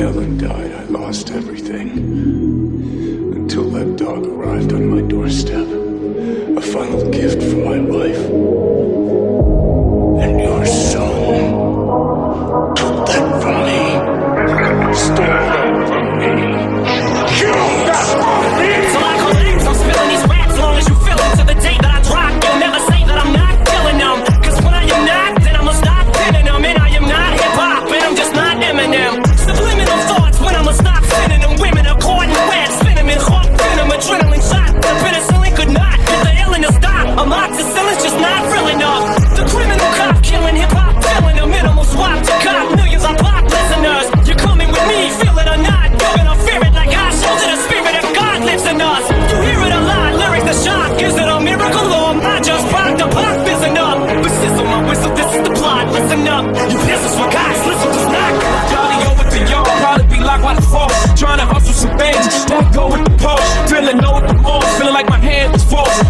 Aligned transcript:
Ellen 0.00 0.38
died, 0.38 0.72
I 0.72 0.84
lost 0.84 1.32
everything. 1.32 1.90
Until 3.34 3.68
that 3.70 3.96
dog 3.96 4.26
arrived 4.26 4.72
on 4.72 4.86
my 4.88 5.00
doorstep. 5.00 5.66
A 6.56 6.60
final 6.60 7.10
gift 7.10 7.42
for 7.42 7.56
my 7.56 7.78
life. 7.78 9.07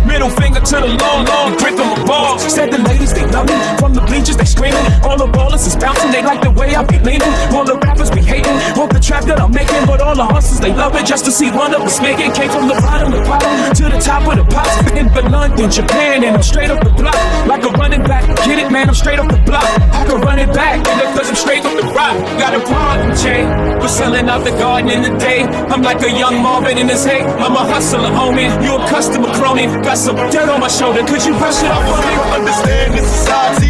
Middle 0.07 0.31
finger 0.31 0.61
to 0.61 0.77
the 0.81 0.97
law, 1.01 1.23
long 1.25 1.57
grip 1.57 1.79
on 1.79 1.99
my 1.99 2.05
balls. 2.07 2.43
Said 2.53 2.71
the 2.73 2.79
ladies, 2.79 3.13
they 3.13 3.27
love 3.27 3.47
me. 3.47 3.78
Bleachers, 4.19 4.37
they 4.37 4.51
screaming. 4.51 4.83
All 5.07 5.17
the 5.17 5.31
ballers 5.31 5.63
is 5.63 5.77
bouncing, 5.77 6.11
they 6.11 6.25
like 6.27 6.43
the 6.43 6.51
way 6.51 6.75
I 6.75 6.83
be 6.83 6.99
leaning. 7.07 7.31
All 7.55 7.63
the 7.63 7.79
rappers 7.79 8.11
be 8.11 8.19
hating, 8.19 8.59
hope 8.75 8.91
the 8.91 8.99
trap 8.99 9.23
that 9.31 9.39
I'm 9.39 9.55
making. 9.55 9.87
But 9.87 10.01
all 10.03 10.17
the 10.17 10.27
hustlers, 10.27 10.59
they 10.59 10.75
love 10.75 10.97
it 10.99 11.07
just 11.07 11.25
to 11.27 11.31
see 11.31 11.55
one 11.55 11.73
of 11.73 11.83
us 11.83 12.03
make 12.03 12.19
it. 12.19 12.35
Came 12.35 12.51
from 12.51 12.67
the 12.67 12.75
bottom, 12.83 13.15
the 13.15 13.23
bottom 13.23 13.55
to 13.79 13.85
the 13.87 14.03
top 14.03 14.27
of 14.27 14.35
the 14.35 14.47
pops. 14.51 14.75
In 14.99 15.07
for 15.15 15.23
London, 15.23 15.71
Japan, 15.71 16.25
and 16.27 16.35
I'm 16.35 16.43
straight 16.43 16.67
up 16.67 16.83
the 16.83 16.91
block. 16.99 17.15
Like 17.47 17.63
a 17.63 17.71
running 17.79 18.03
back, 18.03 18.27
get 18.43 18.59
it, 18.59 18.73
man, 18.75 18.89
I'm 18.91 18.99
straight 18.99 19.23
up 19.23 19.31
the 19.31 19.39
block. 19.47 19.63
I 19.95 20.03
can 20.03 20.19
run 20.19 20.43
it 20.43 20.51
back, 20.51 20.83
nigga, 20.83 21.15
cause 21.15 21.31
I'm 21.31 21.39
straight 21.39 21.63
up 21.63 21.79
the 21.79 21.87
rock. 21.95 22.19
Got 22.43 22.59
a 22.59 22.61
problem 22.67 23.15
chain, 23.15 23.47
we're 23.79 23.87
selling 23.87 24.27
out 24.27 24.43
the 24.43 24.51
garden 24.59 24.91
in 24.91 25.07
the 25.07 25.15
day. 25.23 25.47
I'm 25.71 25.83
like 25.83 26.03
a 26.03 26.11
young 26.11 26.43
Marvin 26.43 26.77
in 26.77 26.89
his 26.89 27.07
hay. 27.07 27.23
I'm 27.23 27.55
a 27.55 27.63
hustler, 27.63 28.11
homie. 28.11 28.51
You 28.67 28.83
a 28.83 28.89
customer 28.91 29.31
crony. 29.39 29.71
Got 29.87 29.97
some 29.97 30.19
dirt 30.35 30.51
on 30.51 30.59
my 30.59 30.67
shoulder. 30.67 31.07
Could 31.07 31.23
you 31.23 31.39
brush 31.39 31.63
it 31.63 31.71
off 31.71 31.87
for 31.87 32.03
me? 32.03 32.15
understand 32.35 32.99
this 32.99 33.07
society. 33.07 33.68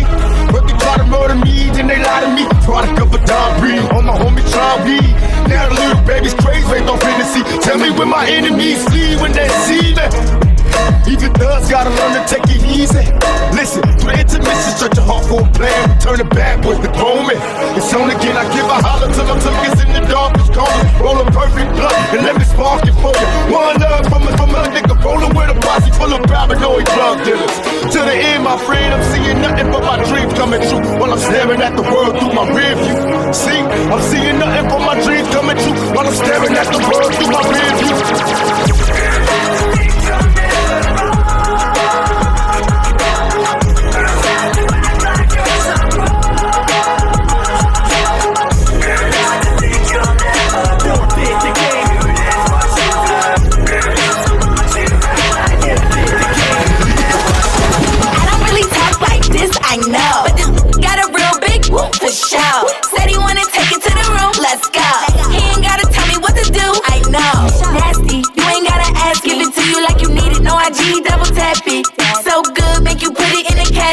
Then 1.78 1.86
they 1.86 2.02
lie 2.02 2.26
to 2.26 2.30
me. 2.34 2.42
Product 2.66 2.98
of 2.98 3.14
a 3.14 3.20
dime 3.22 3.54
breed, 3.62 3.78
on 3.94 4.04
my 4.04 4.18
homie 4.18 4.42
try 4.50 4.74
weed. 4.82 5.14
Now 5.46 5.70
the 5.70 5.78
little 5.78 6.02
baby's 6.02 6.34
crazy, 6.34 6.66
ain't 6.74 6.86
no 6.90 6.98
fantasy. 6.98 7.46
Tell 7.62 7.78
me 7.78 7.94
when 7.94 8.10
my 8.10 8.26
enemies 8.26 8.82
flee 8.90 9.14
when 9.22 9.30
they 9.30 9.46
see 9.62 9.94
me. 9.94 10.06
Even 11.06 11.30
thugs 11.38 11.70
gotta 11.70 11.90
learn 11.94 12.18
to 12.18 12.22
take 12.26 12.44
it 12.50 12.62
easy. 12.66 13.06
Listen, 13.54 13.82
through 14.02 14.12
the 14.12 14.18
intermission, 14.18 14.70
stretch 14.74 14.98
a 14.98 15.04
heart 15.06 15.24
for 15.30 15.46
a 15.46 15.50
plan. 15.54 15.86
Turn 16.02 16.18
it 16.18 16.28
backwards 16.34 16.82
to 16.82 16.90
me. 16.90 17.38
It's 17.78 17.94
on 17.94 18.10
again, 18.10 18.34
I 18.34 18.44
give 18.50 18.66
a 18.66 18.78
holler 18.82 19.08
till 19.14 19.30
I'm 19.30 19.38
it's 19.38 19.80
in 19.80 19.90
the 19.94 20.02
darkest 20.10 20.50
corner. 20.50 20.84
Roll 20.98 21.22
a 21.22 21.26
perfect 21.30 21.70
blunt 21.78 21.94
and 22.10 22.26
let 22.26 22.34
me 22.36 22.44
spark 22.44 22.82
it 22.84 22.96
for 22.98 23.14
you. 23.14 23.28
One 23.54 23.78
love 23.78 24.04
from 24.10 24.26
a, 24.26 24.30
from 24.34 24.50
a 24.50 24.66
nigga 24.74 24.98
rolling 24.98 25.30
with 25.30 25.54
a 25.54 25.56
posse 25.62 25.94
full 25.94 26.10
of 26.10 26.26
paranoid 26.26 26.84
drug 26.90 27.22
dealers. 27.24 27.38
The 28.08 28.14
end, 28.14 28.42
my 28.42 28.56
friend, 28.56 28.94
I'm 28.94 29.04
seeing 29.12 29.38
nothing 29.42 29.70
but 29.70 29.82
my 29.84 30.02
dreams 30.08 30.32
coming 30.32 30.62
true. 30.62 30.80
While 30.98 31.12
I'm 31.12 31.19
staring 31.19 31.60
at 31.60 31.76
the 31.76 31.82
world 31.82 32.19
through 32.19 32.32
my 32.32 32.48
rear 32.56 32.74
view. 32.74 33.34
See, 33.34 33.60
I'm 33.60 34.00
seeing 34.00 34.38
nothing 34.38 34.66
but 34.70 34.80
my 34.80 34.98
dreams 35.04 35.28
coming 35.28 35.58
true. 35.58 35.76
While 35.94 36.06
I'm 36.06 36.14
staring 36.14 36.54
at 36.56 36.72
the 36.72 36.78
world 36.88 37.14
through 37.14 37.32
my 37.36 37.42
rear 37.52 38.67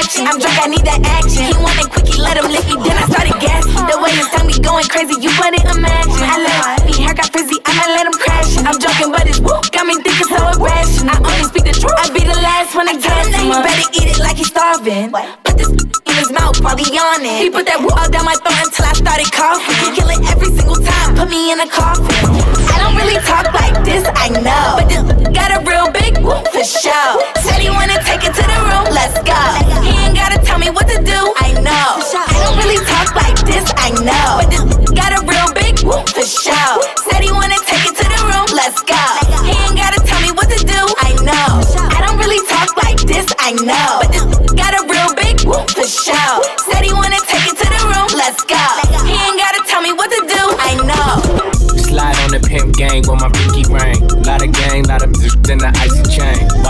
caption. 0.06 0.28
I'm 0.28 0.38
drunk, 0.40 0.58
I 0.62 0.68
need 0.70 0.86
that 0.86 1.02
action. 1.02 1.50
He 1.50 1.56
wanted 1.58 1.90
quickie, 1.90 2.22
let 2.22 2.38
him 2.38 2.48
lick 2.54 2.66
me, 2.70 2.78
then 2.86 2.96
I 2.98 3.06
started 3.10 3.38
gassing. 3.42 3.86
The 3.90 3.98
way 3.98 4.14
his 4.14 4.30
tongue 4.30 4.48
be 4.48 4.58
going 4.62 4.86
crazy, 4.86 5.18
you 5.18 5.34
wouldn't 5.42 5.66
imagine. 5.66 6.30
I 6.30 6.38
let 6.46 6.86
me 6.86 6.94
hair 6.94 7.14
got 7.18 7.34
frizzy, 7.34 7.58
I'ma 7.66 7.98
let 7.98 8.06
him 8.06 8.18
crashin'. 8.18 8.66
I'm 8.70 8.78
joking, 8.78 9.10
but 9.10 9.26
it's 9.26 9.42
whoop, 9.42 9.66
got 9.74 9.86
me 9.90 9.98
thinking 10.02 10.30
so 10.30 10.38
irrational. 10.54 11.18
I 11.18 11.26
only 11.26 11.46
speak 11.50 11.66
the 11.66 11.76
truth, 11.76 11.98
I 11.98 12.06
be 12.14 12.22
the 12.22 12.38
last 12.38 12.78
one 12.78 12.86
to 12.86 12.96
tell 13.02 13.26
him. 13.26 13.50
You 13.50 13.58
better 13.66 13.88
eat 13.98 14.08
it 14.14 14.20
like 14.22 14.38
he's 14.38 14.50
starving. 14.54 15.10
Put 15.12 15.58
this 15.58 15.70
in 15.74 16.16
his 16.22 16.30
mouth 16.32 16.62
while 16.62 16.78
he 16.78 16.86
on 16.98 17.26
it. 17.26 17.42
He 17.42 17.50
put 17.50 17.66
that 17.66 17.82
whoop 17.82 17.98
all 17.98 18.10
down 18.10 18.26
my 18.30 18.38
throat 18.38 18.62
until 18.62 18.86
I 18.86 18.94
started 18.94 19.30
coughing. 19.34 19.74
He 19.82 19.88
kill 19.98 20.10
it 20.14 20.22
every 20.30 20.54
single 20.54 20.78
time, 20.78 21.18
put 21.18 21.30
me 21.34 21.50
in 21.52 21.60
a 21.60 21.68
coffin. 21.68 22.06
I 22.70 22.78
don't 22.78 22.96
really 22.96 23.18
talk 23.26 23.50
like 23.58 23.74
this, 23.82 24.06
I 24.06 24.30
know. 24.38 24.78
But 24.78 24.88
this 24.88 25.02
got 25.34 25.50
a 25.50 25.60
real 25.66 25.90
big 25.90 26.22
whoop 26.22 26.46
for 26.54 26.64
sure. 26.64 27.12
Said 27.42 27.60
he 27.60 27.70
wanna 27.74 27.98
take 28.06 28.22
it 28.22 28.34
to 28.34 28.44
the 28.46 28.60
room, 28.70 28.86
let's 28.94 29.18
go. 29.26 29.65
Show. 36.36 36.84
Said 37.08 37.24
he 37.24 37.32
wanna 37.32 37.60
take 37.64 37.88
it 37.88 37.96
to 37.96 38.06
the 38.06 38.22
room, 38.28 38.50
let's 38.52 38.84
go. 38.84 39.04
He 39.48 39.56
ain't 39.56 39.78
gotta 39.80 40.02
tell 40.04 40.20
me 40.20 40.32
what 40.36 40.52
to 40.52 40.60
do, 40.60 40.82
I 41.00 41.16
know. 41.24 41.64
I 41.96 42.04
don't 42.04 42.20
really 42.20 42.44
talk 42.48 42.76
like 42.84 43.00
this, 43.08 43.28
I 43.40 43.56
know. 43.64 44.04
But 44.04 44.12
this 44.12 44.26
got 44.52 44.76
a 44.76 44.84
real 44.84 45.12
big 45.16 45.48
whoop 45.48 45.72
for 45.72 45.88
show. 45.88 46.44
Said 46.68 46.84
he 46.84 46.92
wanna 46.92 47.22
take 47.24 47.48
it 47.48 47.56
to 47.56 47.68
the 47.72 47.82
room, 47.88 48.10
let's 48.20 48.44
go. 48.44 48.66
He 49.08 49.16
ain't 49.16 49.40
gotta 49.40 49.64
tell 49.68 49.82
me 49.82 49.94
what 49.94 50.12
to 50.12 50.22
do, 50.28 50.42
I 50.60 50.76
know. 50.84 51.56
Slide 51.80 52.18
on 52.28 52.32
the 52.36 52.42
pimp 52.44 52.76
gang 52.76 53.08
with 53.08 53.20
my 53.22 53.32
pinky 53.32 53.64
ring. 53.72 54.04
Lot 54.28 54.44
of 54.44 54.52
gang, 54.52 54.84
lot 54.92 55.04
of 55.04 55.16
then 55.48 55.60
the 55.60 55.72
icy 55.80 56.05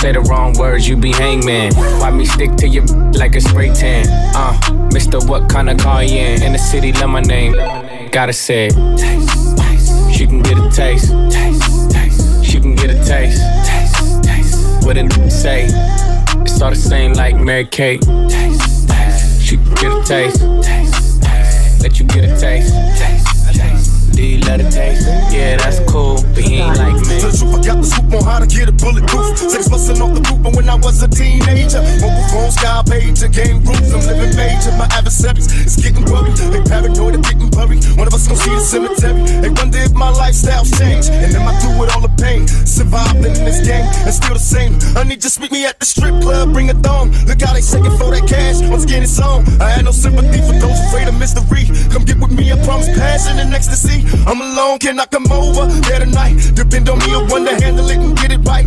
Say 0.00 0.12
the 0.12 0.20
wrong 0.20 0.52
words, 0.56 0.88
you 0.88 0.96
be 0.96 1.10
hangman. 1.10 1.74
Why 1.74 2.12
me 2.12 2.24
stick 2.24 2.54
to 2.58 2.68
you 2.68 2.82
like 3.18 3.34
a 3.34 3.40
spray 3.40 3.74
tan? 3.74 4.06
Uh, 4.32 4.88
Mister, 4.92 5.18
what 5.26 5.48
kind 5.48 5.68
of 5.68 5.78
car 5.78 6.04
you 6.04 6.18
in? 6.18 6.42
In 6.44 6.52
the 6.52 6.58
city, 6.58 6.92
love 6.92 7.10
my 7.10 7.20
name. 7.20 7.52
Gotta 8.12 8.32
say. 8.32 8.68
She 10.14 10.26
can 10.26 10.40
get 10.42 10.56
a 10.56 10.70
taste. 10.70 11.10
Taste, 11.30 11.90
taste. 11.90 12.44
She 12.44 12.60
can 12.60 12.76
get 12.76 12.90
a 12.90 13.04
taste. 13.04 13.42
Taste, 13.66 14.22
taste. 14.22 14.86
What 14.86 14.96
it 14.96 15.10
say? 15.32 15.64
It's 16.42 16.62
all 16.62 16.70
the 16.70 16.76
same 16.76 17.14
like 17.14 17.34
Mary 17.36 17.66
Kate. 17.66 18.00
Taste, 18.00 18.88
taste. 18.88 19.42
She 19.42 19.56
can 19.56 19.74
get 19.74 19.92
a 19.92 20.02
taste. 20.04 20.40
Taste, 20.62 21.22
taste. 21.22 21.82
Let 21.82 21.98
you 21.98 22.06
get 22.06 22.24
a. 22.24 22.38
Taste, 22.96 23.27
Let 24.18 24.58
it 24.58 24.72
taste? 24.74 25.06
Yeah, 25.30 25.62
that's 25.62 25.78
cool, 25.86 26.18
but 26.34 26.42
he 26.42 26.58
ain't 26.58 26.74
like 26.74 26.98
me. 27.06 27.22
The 27.22 27.30
truth, 27.30 27.54
I 27.54 27.62
got 27.62 27.78
the 27.78 27.86
scoop 27.86 28.10
on 28.18 28.24
how 28.26 28.42
to 28.42 28.50
get 28.50 28.66
a 28.66 28.74
bulletproof. 28.74 29.38
Six 29.38 29.70
busting 29.70 30.02
off 30.02 30.10
the 30.10 30.22
roof, 30.26 30.42
and 30.42 30.56
when 30.58 30.66
I 30.66 30.74
was 30.74 30.98
a 31.02 31.08
teenager. 31.08 31.78
Mobile 32.02 32.26
phone, 32.34 32.50
sky 32.50 32.82
page, 32.82 33.22
game 33.30 33.62
rooms, 33.62 33.94
I'm 33.94 34.02
living 34.10 34.34
major. 34.34 34.74
My 34.74 34.90
adversaries 34.90 35.46
is 35.54 35.78
getting 35.78 36.02
worried. 36.10 36.34
They 36.34 36.58
paranoid 36.66 37.14
and 37.14 37.22
getting 37.22 37.46
buried. 37.54 37.86
One 37.94 38.10
of 38.10 38.14
us 38.14 38.26
gon' 38.26 38.42
see 38.42 38.50
the 38.50 38.58
cemetery. 38.58 39.22
They 39.38 39.54
wonder 39.54 39.78
if 39.78 39.94
my 39.94 40.10
lifestyle's 40.10 40.74
changed. 40.74 41.14
And 41.14 41.30
am 41.38 41.46
I 41.46 41.54
through 41.62 41.78
with 41.78 41.94
all 41.94 42.02
the 42.02 42.10
pain? 42.18 42.50
Surviving 42.66 43.22
in 43.22 43.46
this 43.46 43.62
game 43.62 43.86
and 44.02 44.10
still 44.10 44.34
the 44.34 44.42
same. 44.42 44.82
Honey, 44.98 45.14
just 45.14 45.38
meet 45.38 45.54
me 45.54 45.62
at 45.62 45.78
the 45.78 45.86
strip 45.86 46.18
club, 46.18 46.50
bring 46.50 46.74
a 46.74 46.76
thong. 46.82 47.14
Look 47.30 47.38
how 47.38 47.54
they 47.54 47.62
shaking 47.62 47.94
for 47.94 48.10
that 48.10 48.26
cash. 48.26 48.66
Once 48.66 48.82
again, 48.82 49.06
it's 49.06 49.20
on. 49.22 49.46
I 49.62 49.78
had 49.78 49.86
no 49.86 49.94
sympathy 49.94 50.42
for 50.42 50.58
those 50.58 50.80
afraid 50.90 51.06
of 51.06 51.14
mystery. 51.14 51.70
Come 51.94 52.02
get 52.02 52.18
with 52.18 52.34
me, 52.34 52.50
I 52.50 52.58
promise 52.66 52.90
passion 52.98 53.38
and 53.38 53.54
ecstasy. 53.54 54.07
I'm 54.26 54.40
alone, 54.40 54.78
can 54.78 54.98
I 55.00 55.06
come 55.06 55.30
over 55.32 55.66
there 55.66 56.00
tonight? 56.00 56.36
Depend 56.54 56.88
on 56.88 56.98
me, 56.98 57.14
I 57.14 57.22
to 57.48 57.64
handle 57.64 57.88
it 57.88 57.98
and 57.98 58.16
get 58.16 58.32
it 58.32 58.40
right. 58.44 58.66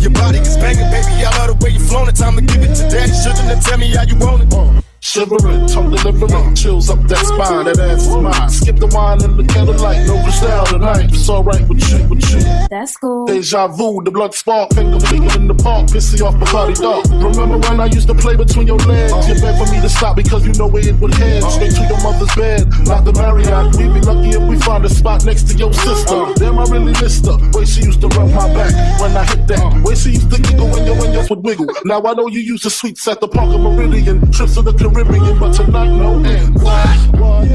Your 0.00 0.10
body 0.10 0.38
is 0.38 0.56
banging, 0.56 0.90
baby. 0.90 1.24
I 1.24 1.30
love 1.38 1.58
the 1.58 1.64
way 1.64 1.70
you 1.72 1.80
flown 1.80 2.08
it. 2.08 2.16
Time 2.16 2.36
to 2.36 2.42
give 2.42 2.62
it 2.62 2.74
to 2.74 2.88
daddy. 2.88 3.12
Shouldn't 3.12 3.62
tell 3.62 3.78
me 3.78 3.88
how 3.94 4.02
you 4.02 4.16
want 4.18 4.42
it. 4.42 4.89
Shivering, 5.02 5.66
tongue 5.66 5.90
delivering, 5.90 6.54
chills 6.54 6.90
up 6.90 7.00
that 7.08 7.24
spine, 7.24 7.64
that 7.64 7.78
ass 7.80 8.06
is 8.06 8.16
mine. 8.16 8.50
Skip 8.50 8.76
the 8.76 8.86
wine 8.88 9.24
and 9.24 9.38
the 9.38 9.44
candlelight, 9.50 10.06
no 10.06 10.20
style 10.28 10.66
tonight. 10.66 11.08
It's 11.08 11.28
alright 11.28 11.66
with 11.66 11.80
you, 11.88 12.06
with 12.06 12.20
you. 12.30 12.40
That's 12.68 12.98
cool. 12.98 13.24
Deja 13.24 13.68
vu, 13.68 14.02
the 14.04 14.10
blood 14.10 14.34
spark, 14.34 14.74
finger 14.74 15.00
flicking 15.00 15.30
in 15.40 15.48
the 15.48 15.54
park, 15.54 15.88
pissy 15.88 16.20
off 16.20 16.34
Bacardi 16.36 16.76
Dark. 16.76 17.08
Remember 17.16 17.56
when 17.66 17.80
I 17.80 17.86
used 17.86 18.08
to 18.08 18.14
play 18.14 18.36
between 18.36 18.66
your 18.66 18.76
legs? 18.84 19.26
You 19.26 19.40
beg 19.40 19.56
for 19.56 19.72
me 19.72 19.80
to 19.80 19.88
stop 19.88 20.16
because 20.16 20.46
you 20.46 20.52
know 20.60 20.66
where 20.66 20.86
it 20.86 20.94
would 21.00 21.14
head. 21.14 21.42
Straight 21.48 21.72
to 21.80 21.82
your 21.88 22.00
mother's 22.04 22.34
bed, 22.36 22.68
not 22.84 23.06
the 23.06 23.12
Marriott. 23.16 23.74
We'd 23.80 23.94
be 23.96 24.00
lucky 24.04 24.36
if 24.36 24.42
we 24.44 24.60
find 24.60 24.84
a 24.84 24.90
spot 24.90 25.24
next 25.24 25.48
to 25.48 25.56
your 25.56 25.72
sister. 25.72 26.28
Damn, 26.36 26.58
I 26.58 26.64
really 26.68 26.92
missed 27.00 27.24
her. 27.24 27.40
Way 27.56 27.64
she 27.64 27.88
used 27.88 28.02
to 28.02 28.08
rub 28.08 28.28
my 28.36 28.52
back 28.52 29.00
when 29.00 29.16
I 29.16 29.24
hit 29.24 29.48
that. 29.48 29.82
Way 29.82 29.94
she 29.94 30.10
used 30.20 30.30
to 30.30 30.36
giggle 30.36 30.68
when 30.68 30.84
your 30.84 30.96
when 31.00 31.10
would 31.30 31.42
wiggle. 31.42 31.66
Now 31.86 32.02
I 32.04 32.12
know 32.12 32.28
you 32.28 32.40
used 32.40 32.64
to 32.64 32.70
suites 32.70 33.08
at 33.08 33.20
the 33.20 33.28
Parker 33.28 33.56
Meridien, 33.56 34.20
trips 34.36 34.54
to 34.54 34.62
the 34.62 34.74
Caribbean, 34.92 35.38
but 35.38 35.52
tonight 35.54 35.88
no. 35.88 36.18
What? 36.62 37.20
What? 37.20 37.48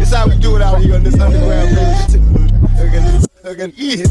It's 0.00 0.12
how 0.12 0.28
we 0.28 0.38
do 0.38 0.56
it 0.56 0.62
out 0.62 0.80
here 0.80 0.94
on 0.94 1.02
this 1.02 1.18
underground 1.18 1.76
radio. 1.76 1.98
Yeah, 3.48 4.04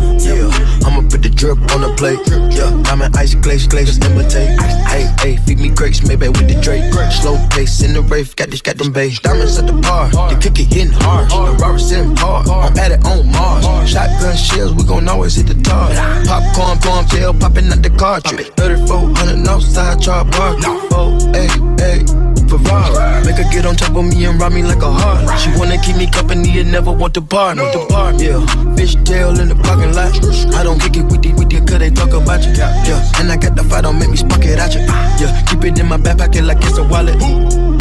I'ma 0.82 1.08
put 1.10 1.22
the 1.22 1.30
drip 1.30 1.60
on 1.72 1.82
the 1.82 1.94
plate. 1.96 2.18
Yeah, 2.58 2.74
I'm 2.92 3.04
an 3.04 3.16
ice 3.16 3.36
glaze, 3.36 3.68
glaze, 3.68 4.00
imitate. 4.04 4.60
Hey, 4.90 5.14
hey, 5.20 5.38
feed 5.46 5.60
me 5.60 5.70
grapes, 5.70 6.02
maybe 6.08 6.28
with 6.28 6.48
the 6.48 6.60
Drake. 6.60 6.92
Slow 7.12 7.38
pace 7.52 7.84
in 7.84 7.94
the 7.94 8.02
rave, 8.02 8.36
got 8.36 8.50
this, 8.50 8.62
got 8.62 8.78
them 8.78 8.92
bass. 8.92 9.20
Diamonds 9.20 9.60
at 9.60 9.68
the 9.68 9.74
bar, 9.74 10.10
the 10.10 10.36
it 10.42 10.58
hitting 10.58 10.92
hard. 10.92 11.30
The 11.30 11.64
rubber 11.64 11.78
sitting 11.78 12.16
hard, 12.16 12.50
I'm 12.50 12.76
at 12.80 12.92
it 12.92 13.06
on 13.06 13.30
Mars. 13.32 13.64
Shotgun 13.88 14.36
shells, 14.36 14.74
we 14.74 14.84
gon' 14.84 15.08
always 15.08 15.36
hit 15.36 15.48
the 15.48 15.62
tar. 15.62 15.94
Popcorn, 16.26 16.80
corn, 16.80 17.06
tail 17.06 17.34
popping 17.34 17.68
out 17.68 17.84
the 17.84 17.92
cartridge. 17.92 18.50
3400 18.58 19.48
outside, 19.48 20.02
char 20.02 20.26
bar. 20.26 20.56
Oh, 20.98 21.14
hey, 21.32 21.48
hey. 21.78 22.07
Ferrari. 22.48 23.26
Make 23.26 23.38
her 23.38 23.50
get 23.52 23.66
on 23.66 23.76
top 23.76 23.96
of 23.96 24.06
me 24.06 24.26
and 24.26 24.40
ride 24.40 24.54
me 24.54 24.64
like 24.64 24.82
a 24.82 24.92
heart. 24.92 25.40
She 25.40 25.50
wanna 25.58 25.78
keep 25.82 25.98
me 25.98 26.08
company 26.10 26.60
and 26.60 26.72
never 26.72 26.92
want 26.92 27.14
to 27.16 27.22
bar. 27.22 27.56
No, 27.56 27.66
the 27.72 27.86
bar, 27.90 28.14
yeah. 28.14 28.40
Fish 28.76 28.96
tail 29.04 29.40
in 29.40 29.50
the 29.50 29.56
parking 29.56 29.94
lot. 29.94 30.14
I 30.56 30.64
don't 30.64 30.80
kick 30.80 30.98
it 30.98 31.06
with 31.06 31.26
you, 31.26 31.36
with 31.36 31.52
you, 31.52 31.60
cause 31.62 31.80
they 31.80 31.90
talk 31.90 32.14
about 32.14 32.44
you. 32.44 32.54
Yeah, 32.54 33.20
and 33.20 33.32
I 33.32 33.38
got 33.38 33.56
the 33.56 33.64
fight, 33.64 33.84
don't 33.84 33.98
make 34.00 34.10
me 34.10 34.18
spark 34.18 34.46
it 34.46 34.60
at 34.60 34.74
you. 34.76 34.82
Yeah, 35.20 35.32
keep 35.46 35.64
it 35.64 35.80
in 35.80 35.88
my 35.88 35.98
back 35.98 36.18
pocket 36.18 36.44
like 36.44 36.58
it's 36.62 36.78
a 36.78 36.84
wallet. 36.84 37.20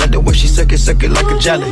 Like 0.00 0.10
the 0.10 0.20
way 0.20 0.34
she 0.34 0.46
suck 0.46 0.72
it, 0.72 0.78
suck 0.78 1.02
it 1.02 1.10
like 1.10 1.26
a 1.26 1.38
jelly. 1.38 1.70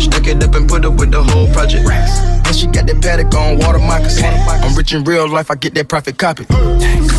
Stuck 0.00 0.26
it 0.26 0.42
up 0.42 0.54
and 0.54 0.68
put 0.68 0.84
it 0.84 0.92
with 0.92 1.10
the 1.10 1.22
whole 1.22 1.48
project. 1.52 1.88
And 1.88 2.54
she 2.54 2.66
got 2.66 2.86
that 2.86 3.02
paddock 3.02 3.34
on 3.34 3.58
water 3.58 3.78
moccasins. 3.78 4.24
I'm 4.24 4.74
rich 4.76 4.92
in 4.92 5.04
real 5.04 5.28
life, 5.28 5.50
I 5.50 5.54
get 5.56 5.74
that 5.74 5.88
profit 5.88 6.18
copy. 6.18 6.44
Taste, 6.46 7.10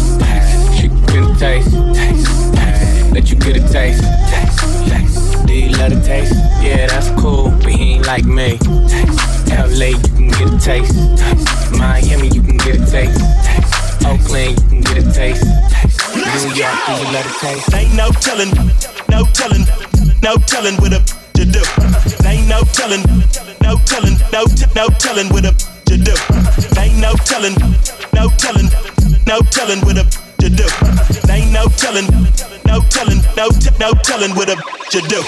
she 0.80 0.88
get 0.88 1.24
a 1.24 1.36
taste, 1.38 1.72
taste, 1.96 2.28
let 3.14 3.30
you 3.30 3.38
get 3.38 3.58
a 3.58 3.62
taste, 3.72 4.04
taste, 4.32 4.90
taste. 4.90 5.07
Love 5.78 5.92
the 5.94 6.02
taste? 6.04 6.34
Yeah, 6.62 6.88
that's 6.88 7.10
cool, 7.22 7.52
but 7.62 7.72
he 7.72 7.94
ain't 7.94 8.08
like 8.08 8.26
me. 8.26 8.58
Taste. 8.90 9.78
LA, 9.78 9.94
you 9.94 10.10
can 10.18 10.28
get 10.30 10.50
a 10.50 10.58
taste. 10.58 10.94
taste. 11.18 11.72
Miami, 11.78 12.30
you 12.30 12.42
can 12.42 12.58
get 12.58 12.82
a 12.82 12.86
taste. 12.90 13.22
taste. 13.46 14.06
Oakland, 14.06 14.58
you 14.58 14.68
can 14.70 14.82
get 14.82 14.98
a 14.98 15.04
taste. 15.14 15.46
taste. 15.70 16.18
New 16.18 16.54
York, 16.58 16.78
you 16.90 17.06
love 17.14 17.26
the 17.30 17.36
taste? 17.42 17.74
Ain't 17.76 17.94
no 17.94 18.10
telling, 18.26 18.50
no 19.14 19.22
telling, 19.38 19.66
no 20.26 20.34
telling 20.50 20.76
what 20.82 20.94
a 20.94 21.02
to 21.38 21.46
do. 21.46 21.62
Ain't 22.26 22.48
no 22.50 22.62
telling, 22.74 23.06
no 23.62 23.78
telling, 23.86 24.18
no 24.34 24.46
t- 24.50 24.66
no 24.74 24.90
telling 24.98 25.30
what 25.30 25.46
a 25.46 25.54
to 25.86 25.96
do. 25.98 26.16
Ain't 26.82 26.98
no 26.98 27.14
telling, 27.22 27.54
no 28.18 28.30
telling, 28.42 28.70
no 29.30 29.40
telling 29.54 29.82
what 29.86 29.98
a 30.02 30.27
to 30.40 30.50
do. 30.50 30.66
Ain't 31.32 31.52
no 31.52 31.68
telling, 31.78 32.06
no 32.66 32.82
telling, 32.90 33.20
no 33.36 33.50
t- 33.50 33.70
no 33.80 33.92
telling 34.04 34.32
what 34.36 34.50
a 34.50 34.56
to 34.56 35.00
do. 35.08 35.22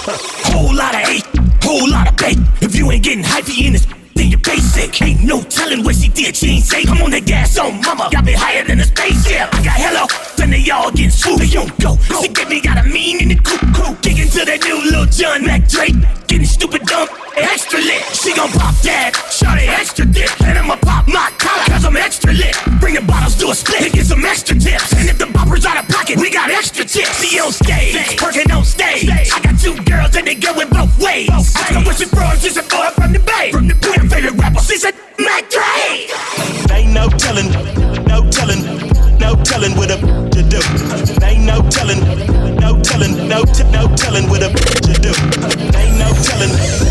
Whole 0.52 0.76
lot 0.76 0.96
of 0.96 1.02
hate, 1.02 1.26
whole 1.64 1.90
lot 1.90 2.08
of 2.10 2.18
bait. 2.18 2.38
If 2.62 2.76
you 2.76 2.92
ain't 2.92 3.04
getting 3.04 3.24
hypey 3.24 3.66
in 3.68 3.74
this, 3.74 3.86
then 4.20 4.30
you're 4.30 4.40
basic. 4.40 5.02
Ain't 5.02 5.24
no 5.24 5.42
telling 5.44 5.84
what 5.84 5.96
she 5.96 6.10
did, 6.10 6.36
she 6.36 6.60
ain't 6.60 6.66
safe. 6.66 6.92
I'm 6.92 7.02
on 7.02 7.12
the 7.12 7.22
gas 7.22 7.58
on 7.58 7.80
mama, 7.82 8.10
got 8.12 8.26
me 8.26 8.34
higher 8.34 8.64
than 8.66 8.80
a 8.80 8.84
space 8.84 9.16
spaceship. 9.24 9.48
I 9.56 9.64
got 9.64 9.80
hello, 9.80 10.06
then 10.36 10.52
they 10.52 10.70
all 10.70 10.92
get 10.92 11.14
swooped. 11.14 11.40
They 11.40 11.48
don't 11.48 11.72
go. 11.80 11.96
She 12.20 12.28
get 12.28 12.50
me 12.50 12.60
got 12.60 12.84
a 12.84 12.84
mean 12.84 13.24
in 13.24 13.30
the 13.30 13.40
coop, 13.40 13.64
coop. 13.72 13.96
Kicking 14.04 14.28
to 14.36 14.44
that 14.44 14.60
new 14.68 14.76
little 14.84 15.08
John 15.08 15.46
Mac 15.48 15.68
Dre. 15.72 15.88
Getting 16.28 16.46
stupid 16.46 16.84
dumb, 16.84 17.08
extra 17.38 17.80
lit. 17.80 18.04
She 18.12 18.36
gon' 18.36 18.52
pop 18.52 18.76
that, 18.84 19.16
shot 19.32 19.58
it 19.58 19.70
extra 19.72 20.06
dip. 20.06 20.30
And 20.44 20.60
I'ma 20.60 20.76
pop 20.84 21.08
my 21.08 21.32
collar, 21.40 21.64
cause 21.72 21.86
I'm 21.86 21.96
extra 21.96 22.34
lit. 22.34 22.60
Bring 22.84 22.96
the 23.00 23.06
bottles 23.08 23.40
to 23.40 23.50
a 23.50 23.56
split 23.56 23.88
and 23.88 23.94
get 23.94 24.06
some 24.06 24.24
extra 24.26 24.60
tips. 24.60 24.92
And 25.00 25.08
if 25.08 25.18
the 25.18 25.32
bopper's 25.32 25.66
out 25.66 25.80
of 25.80 25.88
pocket, 25.88 26.20
we 26.20 26.30
got 26.30 26.52
extra 26.52 26.84
tips. 26.84 27.24
See 27.24 27.40
on 27.40 27.56
stage, 27.56 27.96
working 28.20 28.52
on 28.52 28.66
stage. 28.68 29.08
I 29.08 29.40
got 29.40 29.56
two 29.56 29.80
girls 29.88 30.12
and 30.20 30.28
they 30.28 30.36
going 30.36 30.68
both 30.70 30.92
ways. 31.00 31.30
Ask 31.32 31.56
her 31.72 31.82
what 31.88 31.96
she 31.96 32.06
from, 32.06 32.36
just 32.38 32.60
a 32.60 32.66
boy, 32.68 32.92
from 33.00 33.14
the 33.16 33.24
Bay. 33.24 33.52
From 33.52 33.68
the 33.68 33.80
her 33.90 34.09
favorite 34.10 34.36
rapper, 34.36 34.62
she 34.62 34.78
said, 34.78 34.96
Mac 35.20 35.50
Dre. 35.50 36.08
Ain't 36.76 36.94
no 36.94 37.08
telling, 37.10 37.50
no 38.08 38.30
telling, 38.30 38.62
no 39.18 39.36
telling 39.44 39.76
what 39.78 39.92
a 39.92 39.98
to 40.34 40.42
do. 40.44 40.60
Ain't 41.24 41.46
no 41.46 41.62
telling, 41.70 42.00
no 42.58 42.82
telling, 42.82 43.28
no 43.28 43.44
t- 43.46 43.70
no 43.72 43.88
telling 43.96 44.30
what 44.30 44.44
a 44.44 44.50
to 44.50 44.94
do. 45.00 45.14
Ain't 45.78 45.98
no 46.00 46.10
telling, 46.28 46.52
no 46.52 46.66
telling, 46.78 46.89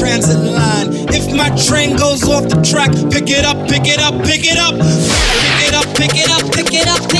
Transit 0.00 0.38
line. 0.38 0.88
If 1.12 1.30
my 1.36 1.50
train 1.68 1.94
goes 1.94 2.26
off 2.26 2.48
the 2.48 2.56
track, 2.62 2.88
pick 3.12 3.28
it 3.28 3.44
up, 3.44 3.68
pick 3.68 3.84
it 3.84 4.00
up, 4.00 4.16
pick 4.24 4.48
it 4.48 4.56
up, 4.56 4.72
pick 4.80 5.68
it 5.68 5.74
up, 5.74 5.84
pick 5.94 6.16
it 6.16 6.30
up, 6.30 6.40
pick 6.56 6.72
it 6.72 6.88
up, 6.88 7.04
pick 7.04 7.19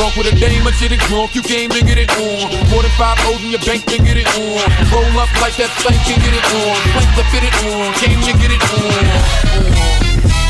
drunk 0.00 0.16
with 0.16 0.32
a 0.32 0.36
dame 0.40 0.64
or 0.64 0.72
shit 0.72 0.96
it 0.96 1.02
drunk, 1.12 1.36
you 1.36 1.44
came 1.44 1.68
to 1.68 1.84
get 1.84 2.00
it 2.00 2.08
on. 2.16 2.48
More 2.72 2.80
than 2.80 2.88
five 2.96 3.20
O's 3.28 3.44
in 3.44 3.52
your 3.52 3.60
bank 3.68 3.84
to 3.92 4.00
get 4.00 4.16
it 4.16 4.24
on. 4.32 4.64
Roll 4.88 5.12
up 5.20 5.28
like 5.44 5.60
that 5.60 5.68
plank 5.84 6.00
can 6.08 6.16
get 6.24 6.32
it 6.32 6.46
on. 6.56 6.76
Plank 6.96 7.10
to 7.20 7.24
fit 7.28 7.44
it 7.44 7.52
on, 7.68 7.92
came 8.00 8.16
to 8.24 8.32
get 8.40 8.48
it 8.48 8.64
on. 8.80 9.04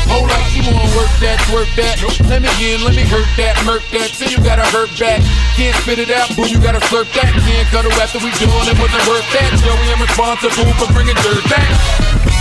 Hold 0.07 0.31
up, 0.31 0.39
you 0.55 0.63
wanna 0.71 0.87
work 0.95 1.11
that, 1.19 1.35
work 1.51 1.67
that. 1.75 1.99
Let 2.31 2.39
me 2.39 2.51
in, 2.63 2.79
let 2.87 2.95
me 2.95 3.03
hurt 3.03 3.27
that, 3.35 3.59
murk 3.67 3.83
that. 3.91 4.15
Say 4.15 4.31
you 4.31 4.39
gotta 4.39 4.63
hurt 4.71 4.91
back. 4.95 5.19
Can't 5.59 5.75
spit 5.83 5.99
it 5.99 6.11
out, 6.15 6.31
boo, 6.31 6.47
you 6.47 6.55
gotta 6.55 6.79
slurp 6.87 7.11
that. 7.19 7.35
Can't 7.43 7.67
cuddle 7.75 7.91
after 7.99 8.23
we 8.23 8.31
doing 8.39 8.55
it, 8.71 8.79
wasn't 8.79 9.03
worth 9.03 9.27
that. 9.35 9.51
Joey, 9.59 9.91
I'm 9.91 9.99
responsible 9.99 10.71
for 10.79 10.87
bringing 10.95 11.19
dirt 11.27 11.43
back. 11.51 12.40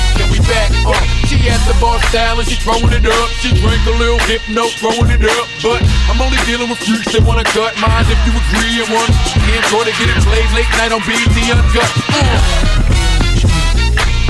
Back 0.50 0.74
up. 0.82 0.98
She 1.30 1.38
at 1.46 1.62
the 1.70 1.78
bar 1.78 2.02
style 2.10 2.42
and 2.42 2.48
she 2.48 2.58
throwing 2.58 2.90
it 2.90 3.06
up. 3.06 3.28
She 3.38 3.54
drink 3.54 3.78
a 3.86 3.94
little 3.94 4.18
hypno, 4.26 4.66
throwing 4.82 5.14
it 5.14 5.22
up. 5.22 5.46
But 5.62 5.78
I'm 6.10 6.18
only 6.18 6.42
dealing 6.42 6.66
with 6.66 6.82
freaks 6.82 7.14
that 7.14 7.22
wanna 7.22 7.46
cut 7.46 7.78
mine 7.78 8.02
if 8.10 8.18
you 8.26 8.34
agree 8.34 8.82
and 8.82 8.90
one. 8.90 9.10
Can't 9.46 9.64
try 9.70 9.86
to 9.86 9.94
get 9.94 10.10
it 10.10 10.18
played 10.26 10.50
late 10.58 10.70
night 10.74 10.90
on 10.90 11.00
BET 11.06 11.38
Uncut. 11.54 11.90
Uh. 12.10 12.90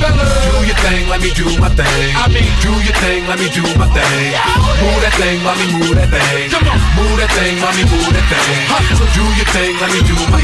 Fellas. 0.00 0.32
Do 0.52 0.64
your 0.64 0.76
thing, 0.80 1.08
let 1.08 1.20
me 1.20 1.30
do 1.36 1.44
my 1.60 1.68
thing. 1.72 2.12
I 2.16 2.28
mean, 2.28 2.52
do 2.64 2.72
your 2.84 2.96
thing, 3.00 3.24
let 3.28 3.40
me 3.40 3.48
do 3.52 3.64
my 3.76 3.88
thing. 3.92 4.32
Move 4.80 5.00
that 5.04 5.14
thing, 5.16 5.40
mommy, 5.44 5.66
move 5.76 5.96
that 5.96 6.08
thing. 6.08 6.48
Come 6.52 6.68
on. 6.68 6.76
Move 6.96 7.16
that 7.20 7.32
thing, 7.36 7.56
mommy, 7.60 7.84
move 7.88 8.12
that 8.12 8.26
thing. 8.28 8.64
Hustle. 8.68 9.08
Do 9.16 9.24
your 9.40 9.48
thing, 9.56 9.72
let 9.80 9.88
me 9.92 10.00
do 10.04 10.16
my 10.32 10.40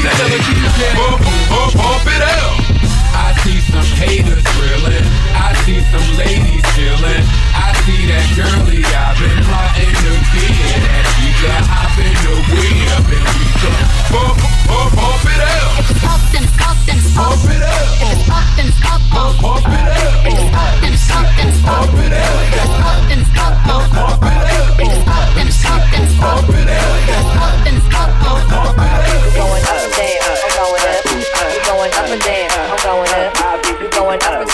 I 5.47 5.55
see 5.63 5.79
some 5.95 6.03
ladies 6.19 6.67
chillin'. 6.75 7.23
I 7.55 7.71
see 7.87 8.11
that 8.11 8.27
girly 8.35 8.83
I've 8.83 9.15
been 9.15 9.39
plotting 9.47 9.95
to 10.03 10.11
be 10.35 10.43
in. 10.51 10.83
That 11.37 11.69
hop 11.69 11.95
in 12.01 12.11
the 12.27 12.33
wheel 12.49 12.97
and 12.97 13.07
we 13.07 13.47
could 13.61 13.77
bump, 14.11 14.41
bump, 14.67 14.91
Pump 14.97 15.23
it 15.29 15.39
up. 15.39 15.79
If 15.79 15.95
it's 15.95 16.03
up, 16.03 16.19
then 16.33 16.43
it's 16.43 16.59
up, 16.59 16.75
then 16.89 16.97
it's 16.99 17.13
up. 17.15 17.31
Pump 17.31 17.45
it 17.47 17.63
up. 17.63 17.87
If 18.03 18.17
it's 18.17 18.27
up, 18.27 18.49
then 18.57 18.67
it's 18.67 18.83
up, 18.83 18.99
bump, 19.13 19.37
it 19.39 19.87
up. 19.87 20.27
If 20.27 20.35
it's 20.35 20.51
up, 20.57 20.75
then 20.83 20.97
it's 20.97 21.13
up, 21.13 21.29
Pump 21.63 21.95
it 21.95 22.11
up. 22.11 22.41
If 22.41 22.57
it's 22.57 22.81
up, 22.83 23.05
then 23.07 23.21
it's 23.21 23.37
up, 23.37 23.55
bump, 23.69 24.25
it 24.25 24.33
up. 24.33 24.51
If 24.81 24.91
it's 24.91 25.07
up, 25.07 25.29
then 25.31 25.47
it's 25.47 25.63
up, 25.63 25.87
Pump 25.87 26.27
it 26.27 26.27
up. 26.27 26.27
If 26.27 26.27
it's 26.27 26.27
up, 26.27 26.27
then 26.27 26.27
it's 26.27 26.27
up, 26.27 26.27
bump, 26.27 26.51
it 26.51 26.67
up. 26.67 27.07
Going 29.37 29.63
up 29.63 29.79
and 29.79 29.93
down, 29.95 30.27
I'm 30.27 30.43
going 30.43 30.73
up. 30.75 31.05
Going 31.67 31.93
up 31.95 32.09
and 32.11 32.23
down, 32.25 32.51
I'm 32.51 32.79
going 32.83 33.13
up. 33.15 33.76
You 34.07 34.13
going 34.13 34.23
up 34.23 34.47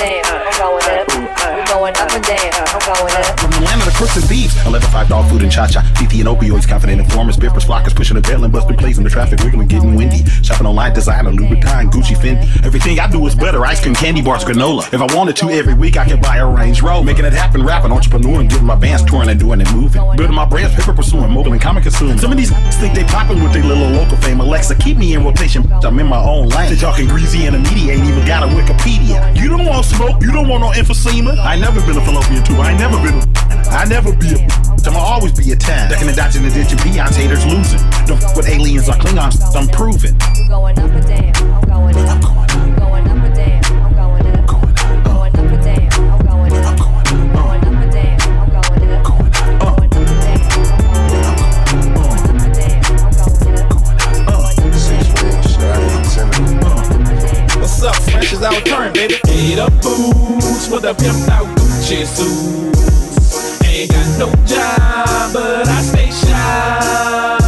and 1.89 2.25
down. 2.25 2.53
I'm 2.71 2.79
going 2.87 3.15
up. 3.27 3.35
The 3.37 3.61
land 3.65 3.81
of 3.83 3.87
the 3.91 3.95
crooks 3.97 4.17
and 4.17 4.25
thieves, 4.25 4.55
11 4.67 4.89
5 4.89 5.09
dog 5.09 5.31
food 5.31 5.43
and 5.43 5.51
cha 5.51 5.67
cha. 5.67 5.83
TT 5.99 6.23
and 6.23 6.31
opioids, 6.31 6.69
confident 6.69 7.01
informers, 7.01 7.37
bippers, 7.37 7.65
flockers, 7.65 7.95
pushing 7.95 8.15
the 8.15 8.21
bell 8.23 8.45
and 8.45 8.53
busting 8.53 8.77
plays 8.77 8.99
in 8.99 9.05
the 9.05 9.11
traffic, 9.11 9.41
wiggling, 9.41 9.69
getting 9.69 9.95
windy. 9.95 10.25
Shopping 10.43 10.67
online, 10.67 10.93
designer, 10.95 11.31
Louboutin, 11.33 11.91
Gucci, 11.91 12.15
Fendi. 12.15 12.45
Everything 12.65 13.01
I 13.01 13.11
do 13.11 13.25
is 13.27 13.35
better. 13.35 13.65
Ice 13.67 13.81
cream, 13.81 13.95
candy 13.95 14.23
bars, 14.23 14.45
granola. 14.45 14.87
If 14.93 15.01
I 15.01 15.15
wanted 15.15 15.37
to, 15.37 15.51
every 15.51 15.75
week 15.75 15.97
I 15.97 16.09
could 16.09 16.21
buy 16.21 16.37
a 16.39 16.47
Range 16.49 16.81
Rover. 16.83 17.05
Making 17.05 17.25
it 17.25 17.33
happen, 17.33 17.65
rapping, 17.65 17.93
entrepreneur, 17.93 18.41
and 18.41 18.51
getting 18.51 18.67
my 18.67 18.77
bands 18.77 19.05
touring 19.05 19.29
and 19.29 19.41
doing 19.41 19.61
it 19.61 19.73
moving. 19.73 20.03
Building 20.17 20.37
my 20.37 20.45
brands, 20.45 20.75
paper 20.75 20.93
pursuing, 20.93 21.31
mobile 21.31 21.53
and 21.53 21.61
comic 21.61 21.85
consuming. 21.85 22.19
Some 22.19 22.31
of 22.31 22.39
these 22.39 22.51
think 22.81 22.95
they 22.95 23.05
popping 23.05 23.43
with 23.43 23.53
their 23.53 23.65
little 23.65 23.89
local 23.89 24.17
fame. 24.19 24.41
Alexa, 24.41 24.77
keep 24.77 24.97
me 24.97 25.15
in 25.15 25.25
rotation. 25.25 25.71
I'm 25.73 25.99
in 25.99 26.07
my 26.07 26.23
own 26.23 26.49
lane. 26.49 26.71
They 26.71 26.77
talking 26.77 27.09
greasy 27.09 27.47
and 27.47 27.63
media 27.63 27.95
ain't 27.95 28.05
even 28.05 28.27
got 28.27 28.43
a 28.43 28.47
Wikipedia. 28.47 29.37
You 29.37 29.49
don't 29.49 29.67
want 29.67 29.85
smoke, 29.87 30.23
you 30.23 30.33
don't 30.33 30.49
want 30.49 30.63
no 30.63 30.71
emphysema. 30.71 31.39
I 31.39 31.55
ain't 31.55 31.63
never 31.75 31.87
been 31.87 31.97
a 31.97 32.05
fallopian 32.05 32.45
tube. 32.45 32.59
I 32.61 32.71
ain't 32.71 32.81
never 32.81 32.97
been 33.01 33.15
a. 33.17 33.23
I 33.73 33.85
never 33.87 34.15
be 34.15 34.35
a. 34.35 34.39
I'ma 34.85 34.99
always 34.99 35.33
be 35.33 35.53
a 35.53 35.57
time. 35.57 35.89
Ducking 35.91 36.09
and 36.09 36.17
dodging 36.17 36.43
the 36.43 36.51
ditch 36.51 36.73
and 36.73 36.81
peons, 36.83 37.17
haters 37.17 37.47
losing. 37.47 37.81
Don't 38.05 38.21
fuck 38.21 38.37
with 38.37 38.49
aliens 38.49 38.89
or 38.89 38.95
Klingons, 39.01 39.41
I'm 39.57 39.69
proving. 39.69 40.15
You 40.37 40.49
going 40.49 40.79
up 40.79 40.91
and 40.91 41.07
down. 41.07 41.33
I'm 41.49 41.65
going 41.65 41.97
up. 41.97 42.21
You 42.67 42.77
going 42.77 43.09
up 43.09 43.25
and 43.25 43.35
down. 43.35 43.65
I'm 43.65 43.95
going 43.95 44.27
up. 44.27 44.47
Going 44.47 45.33
up 45.33 45.49
and 45.49 45.65
down. 45.65 45.89
I'm 46.13 46.21
going 46.27 46.53
up. 46.53 46.77
Going 46.77 47.65
up 47.65 47.81
and 47.81 47.93
down. 47.93 48.21
I'm 48.29 48.51
going 48.51 48.61
up. 48.61 48.77
Going 49.63 49.89
up 49.93 49.97
and 50.05 50.21
down. 50.21 50.41
I'm 50.73 51.89
going 51.95 52.21
up. 52.21 52.37
And 52.37 52.55
down. 52.55 52.85
I'm 52.93 53.17
going 53.17 53.33
up. 56.53 57.61
What's 57.61 57.83
up, 57.83 57.97
fresh 58.11 58.33
is 58.33 58.43
our 58.43 58.61
turn, 58.61 58.93
baby. 58.93 59.15
Eat 59.29 59.59
up 59.59 59.73
boots 59.81 60.69
with 60.69 60.85
a 60.85 60.95
pimped 60.95 61.29
out 61.29 61.62
Gucci 61.93 62.07
suit. 62.07 63.67
Ain't 63.67 63.91
got 63.91 64.19
no 64.19 64.35
job, 64.47 65.33
but 65.35 65.69
I 65.69 65.83
stay 65.83 66.11
shy. 66.11 67.42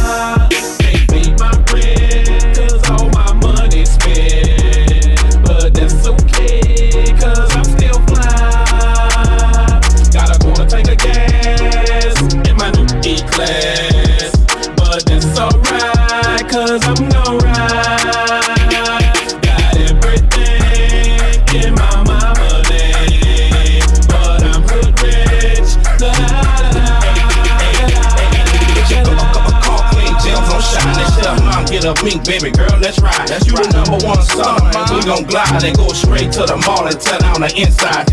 Mink, 32.01 32.25
baby 32.25 32.49
girl, 32.49 32.73
let's 32.81 32.97
ride. 32.97 33.27
That's 33.27 33.45
you 33.45 33.53
the 33.53 33.69
number 33.69 34.01
one 34.01 34.21
song. 34.25 34.57
We 34.89 35.05
gon' 35.05 35.29
glide 35.29 35.61
and 35.61 35.77
go 35.77 35.93
straight 35.93 36.31
to 36.33 36.49
the 36.49 36.57
mall 36.65 36.87
and 36.87 36.97
tell 36.97 37.21
on 37.29 37.45
the 37.45 37.51
inside. 37.53 38.09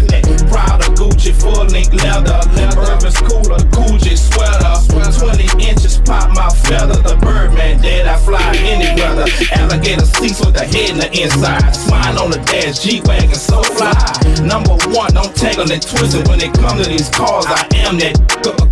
Proud 0.53 0.85
of 0.85 0.93
Gucci, 0.93 1.33
full 1.33 1.65
link 1.73 1.89
leather. 1.95 2.37
Bourbon's 2.77 3.17
cooler, 3.25 3.57
Gucci 3.73 4.19
sweater. 4.19 4.77
20 4.93 5.65
inches 5.65 5.97
pop 6.05 6.29
my 6.37 6.51
feather. 6.69 7.01
The 7.01 7.17
Birdman 7.17 7.81
dead, 7.81 8.07
I 8.07 8.19
fly 8.21 8.45
any 8.61 8.93
weather. 9.01 9.25
Alligator 9.57 10.05
seats 10.05 10.45
with 10.45 10.53
the 10.53 10.69
head 10.69 10.93
in 10.93 10.99
the 10.99 11.09
inside. 11.17 11.73
Smile 11.73 12.21
on 12.21 12.31
the 12.31 12.41
dash, 12.45 12.85
G-Wagon 12.85 13.35
so 13.35 13.63
fly. 13.63 13.97
Number 14.45 14.77
one, 14.93 15.15
don't 15.17 15.33
tangle 15.33 15.71
and 15.71 15.81
twist 15.81 16.13
it 16.13 16.29
when 16.29 16.43
it 16.43 16.53
come 16.61 16.77
to 16.77 16.85
these 16.85 17.09
cars. 17.09 17.47
I 17.49 17.65
am 17.89 17.97
that 18.05 18.72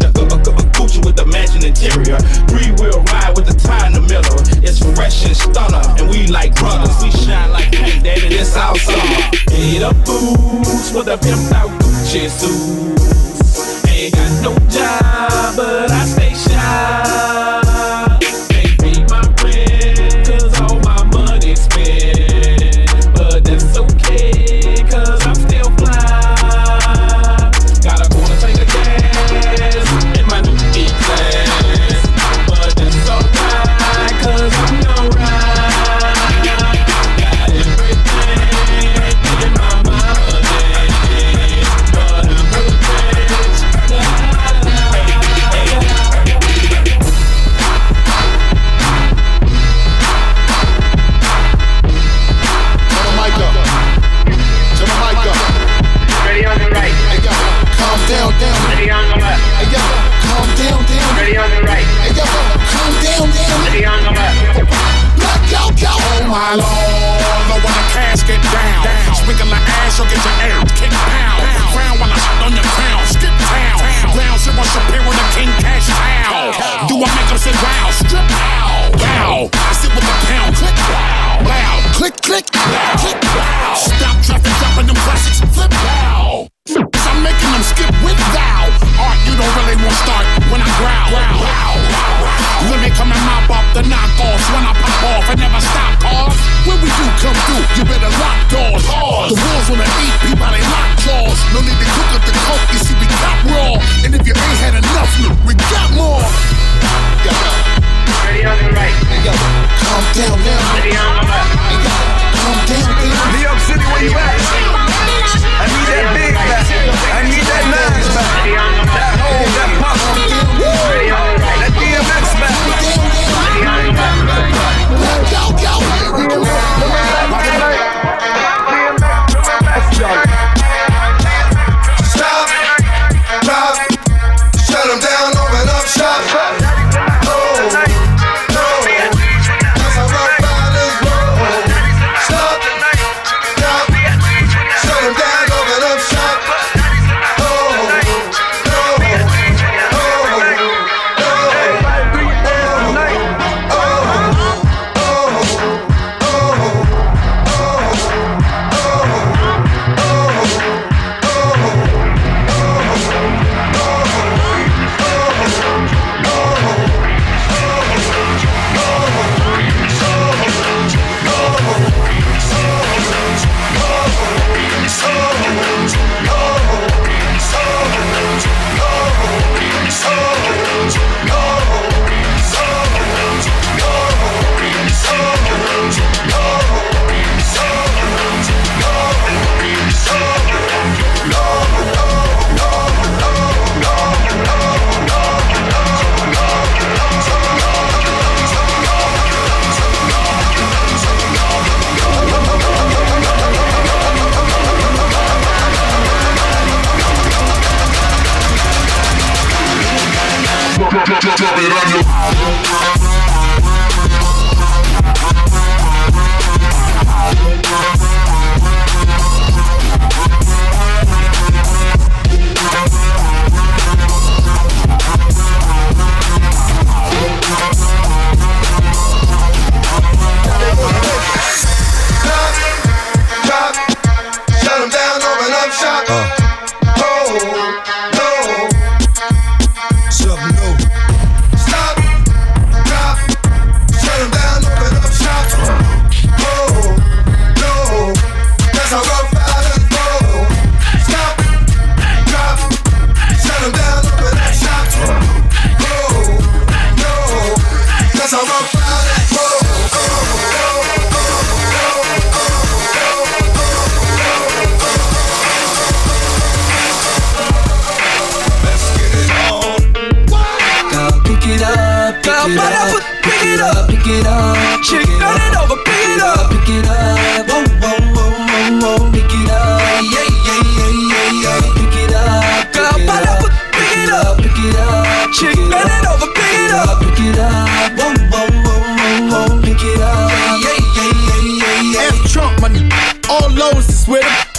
the 1.61 1.69
interior. 1.69 2.19
Three 2.49 2.73
wheel 2.81 3.03
ride 3.13 3.37
with 3.37 3.47
the 3.47 3.57
tie 3.57 3.87
in 3.87 3.93
the 3.93 4.01
middle. 4.01 4.41
It's 4.65 4.81
fresh 4.97 5.25
and 5.25 5.37
stunner, 5.37 5.83
and 5.99 6.09
we 6.09 6.27
like 6.27 6.55
brothers. 6.57 6.97
We 7.03 7.11
shine 7.11 7.53
like 7.53 7.71
paint, 7.73 8.05
daddy. 8.05 8.29
This 8.29 8.57
our 8.57 8.77
summer. 8.77 9.31
Hit 9.51 9.83
up 9.83 9.97
boots 10.05 10.93
with 10.93 11.09
a 11.09 11.17
pimped 11.17 11.53
out 11.53 11.71
Gucci 11.81 12.29
suit. 12.29 13.89
Ain't 13.89 14.15
got 14.15 14.43
no 14.43 14.53
job, 14.69 15.57
but 15.57 15.91
I 15.91 16.05
stay 16.07 16.35
shy. 16.35 17.50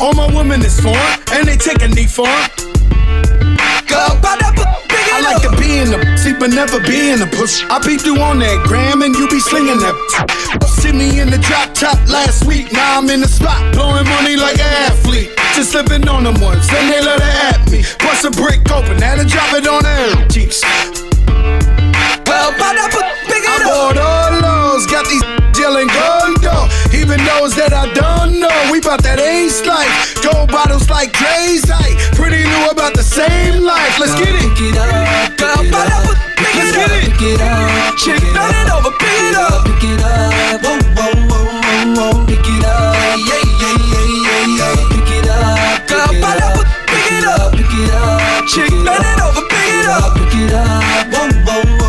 All 0.02 0.14
my 0.14 0.26
women 0.36 0.62
is 0.62 0.80
for 0.80 0.90
him, 0.90 1.20
and 1.32 1.48
they 1.48 1.58
take 1.58 1.82
a 1.84 1.88
knee 1.88 2.08
for 2.08 2.26
him. 2.28 2.50
Girl, 3.86 4.18
but 4.22 4.42
I 4.44 4.50
put- 4.56 4.90
pick 4.90 5.06
it 5.08 5.14
I 5.14 5.22
like 5.22 5.42
to 5.44 5.52
be 5.62 5.78
in 5.78 5.92
the 5.92 6.00
pussy, 6.00 6.34
but 6.34 6.50
never 6.50 6.80
be 6.80 7.12
in 7.12 7.20
the 7.20 7.28
push. 7.28 7.64
I 7.70 7.78
beat 7.86 8.04
you 8.06 8.18
on 8.18 8.40
that 8.40 8.66
gram, 8.66 9.04
and 9.04 9.14
you 9.16 9.28
be 9.28 9.40
slinging 9.40 9.78
that. 9.80 9.96
See 10.82 10.92
me 10.92 11.20
in 11.20 11.30
the 11.30 11.38
drop 11.38 11.74
top 11.76 12.00
last 12.10 12.46
week. 12.46 12.74
Now 12.74 12.98
I'm 12.98 13.10
in 13.12 13.22
the 13.22 13.28
spot, 13.28 13.62
blowing 13.74 14.08
money 14.10 14.36
like 14.36 14.58
an 14.60 14.74
athlete. 14.90 15.30
Just 15.56 15.76
living 15.76 16.08
on 16.10 16.24
them 16.24 16.40
ones, 16.42 16.68
then 16.68 16.90
they 16.90 17.02
let 17.02 17.20
it 17.22 17.36
at 17.54 17.72
me. 17.72 17.84
Bust 18.00 18.26
a 18.26 18.32
brick 18.32 18.62
open, 18.72 18.98
now 18.98 19.16
to 19.16 19.24
drop 19.26 19.54
it 19.54 19.68
on 19.68 19.84
their 19.84 20.28
cheeks. 20.30 20.64
Well, 22.26 22.52
but 22.58 22.74
I 22.84 22.90
put- 22.90 23.14
pick 23.30 23.44
I 23.48 23.64
bought 23.64 23.98
all 23.98 24.32
those, 24.42 24.88
got 24.88 25.06
these 25.08 25.24
yelling 25.62 25.88
gold. 25.94 26.42
Even 26.90 27.22
those 27.30 27.54
that 27.56 27.70
I 27.72 27.86
don't 27.94 28.42
know, 28.42 28.58
we 28.74 28.82
bout 28.82 29.04
that 29.06 29.20
ace 29.22 29.62
life. 29.66 29.94
Gold 30.26 30.50
bottles 30.50 30.90
like 30.90 31.14
Dre's 31.14 31.62
height. 31.70 32.02
Pretty 32.18 32.42
new 32.42 32.64
about 32.74 32.98
the 32.98 33.06
same 33.06 33.62
life. 33.62 33.94
Let's 34.02 34.18
get 34.18 34.34
it. 34.34 34.42
Pick 34.42 34.74
it 34.74 34.78
up, 34.82 35.38
pick 35.38 35.70
it 35.70 35.78
up, 35.78 36.18
pick 36.36 36.56
Let's 36.58 36.66
it 36.66 36.74
get 36.74 36.90
up. 36.90 36.98
it. 36.98 37.14
pick 37.14 37.22
it 37.22 37.42
up, 37.42 37.94
Chick, 38.02 38.18
it 38.18 38.34
turn 38.34 38.58
it 38.58 38.74
over, 38.74 38.90
pick 38.98 39.18
it 39.22 39.38
up. 39.38 39.62
Pick 39.70 39.86
it 39.86 40.02
up, 40.02 40.66
whoa, 40.66 40.82
whoa, 40.98 41.14
whoa, 41.30 41.46
whoa, 41.46 41.94
whoa, 41.94 42.26
pick 42.26 42.42
it 42.42 42.66
up, 42.66 42.98
yeah, 43.22 43.46
yeah, 43.62 43.78
yeah, 43.86 44.18
yeah, 44.26 44.58
yeah, 44.58 44.74
pick 44.90 45.10
it 45.14 45.30
up, 45.30 45.86
pick 45.86 46.02
it 46.02 46.34
up, 46.34 46.58
pick 46.90 47.06
it 47.14 47.26
up. 47.30 47.54
pick 47.54 47.70
it 47.70 47.94
up, 47.94 48.50
Chick, 48.50 48.66
it 48.66 48.82
turn 48.82 48.98
it 48.98 49.20
over, 49.22 49.46
pick 49.46 49.70
it 49.78 49.86
up. 49.86 50.10
pick 50.18 50.34
it 50.42 50.54
up, 50.58 50.82
whoa, 51.14 51.30
whoa, 51.46 51.81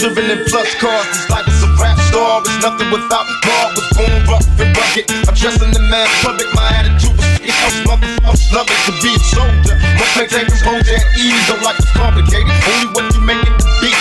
driven 0.00 0.32
in 0.32 0.40
plus 0.48 0.72
cars. 0.80 1.04
This 1.12 1.28
life 1.28 1.44
is 1.44 1.60
a 1.60 1.68
rap 1.76 2.00
star. 2.08 2.40
It's 2.40 2.56
nothing 2.64 2.88
without 2.88 3.28
bar. 3.44 3.68
Was 3.76 3.88
born 3.92 4.16
rough 4.32 4.48
and 4.56 4.72
rugged. 4.72 5.04
I'm 5.28 5.36
dressing 5.36 5.72
the 5.76 5.82
man 5.92 6.08
public. 6.24 6.48
My 6.56 6.72
attitude 6.72 7.12
was 7.12 7.28
f***ing 7.36 7.52
house 7.52 7.76
motherfuckers. 7.84 8.48
Love 8.56 8.68
it 8.72 8.80
to 8.88 8.92
be 9.04 9.12
a 9.12 9.20
soldier. 9.20 9.76
Must 10.00 10.12
maintain 10.16 10.48
composure 10.48 10.96
at 10.96 11.04
ease. 11.20 11.36
Don't 11.44 11.60
like 11.60 11.76
it's 11.76 11.92
complicated. 11.92 12.48
Only 12.48 12.88
what 12.96 13.12
you 13.12 13.20
make 13.28 13.44
it 13.44 13.56
to 13.60 13.68
be. 13.84 13.92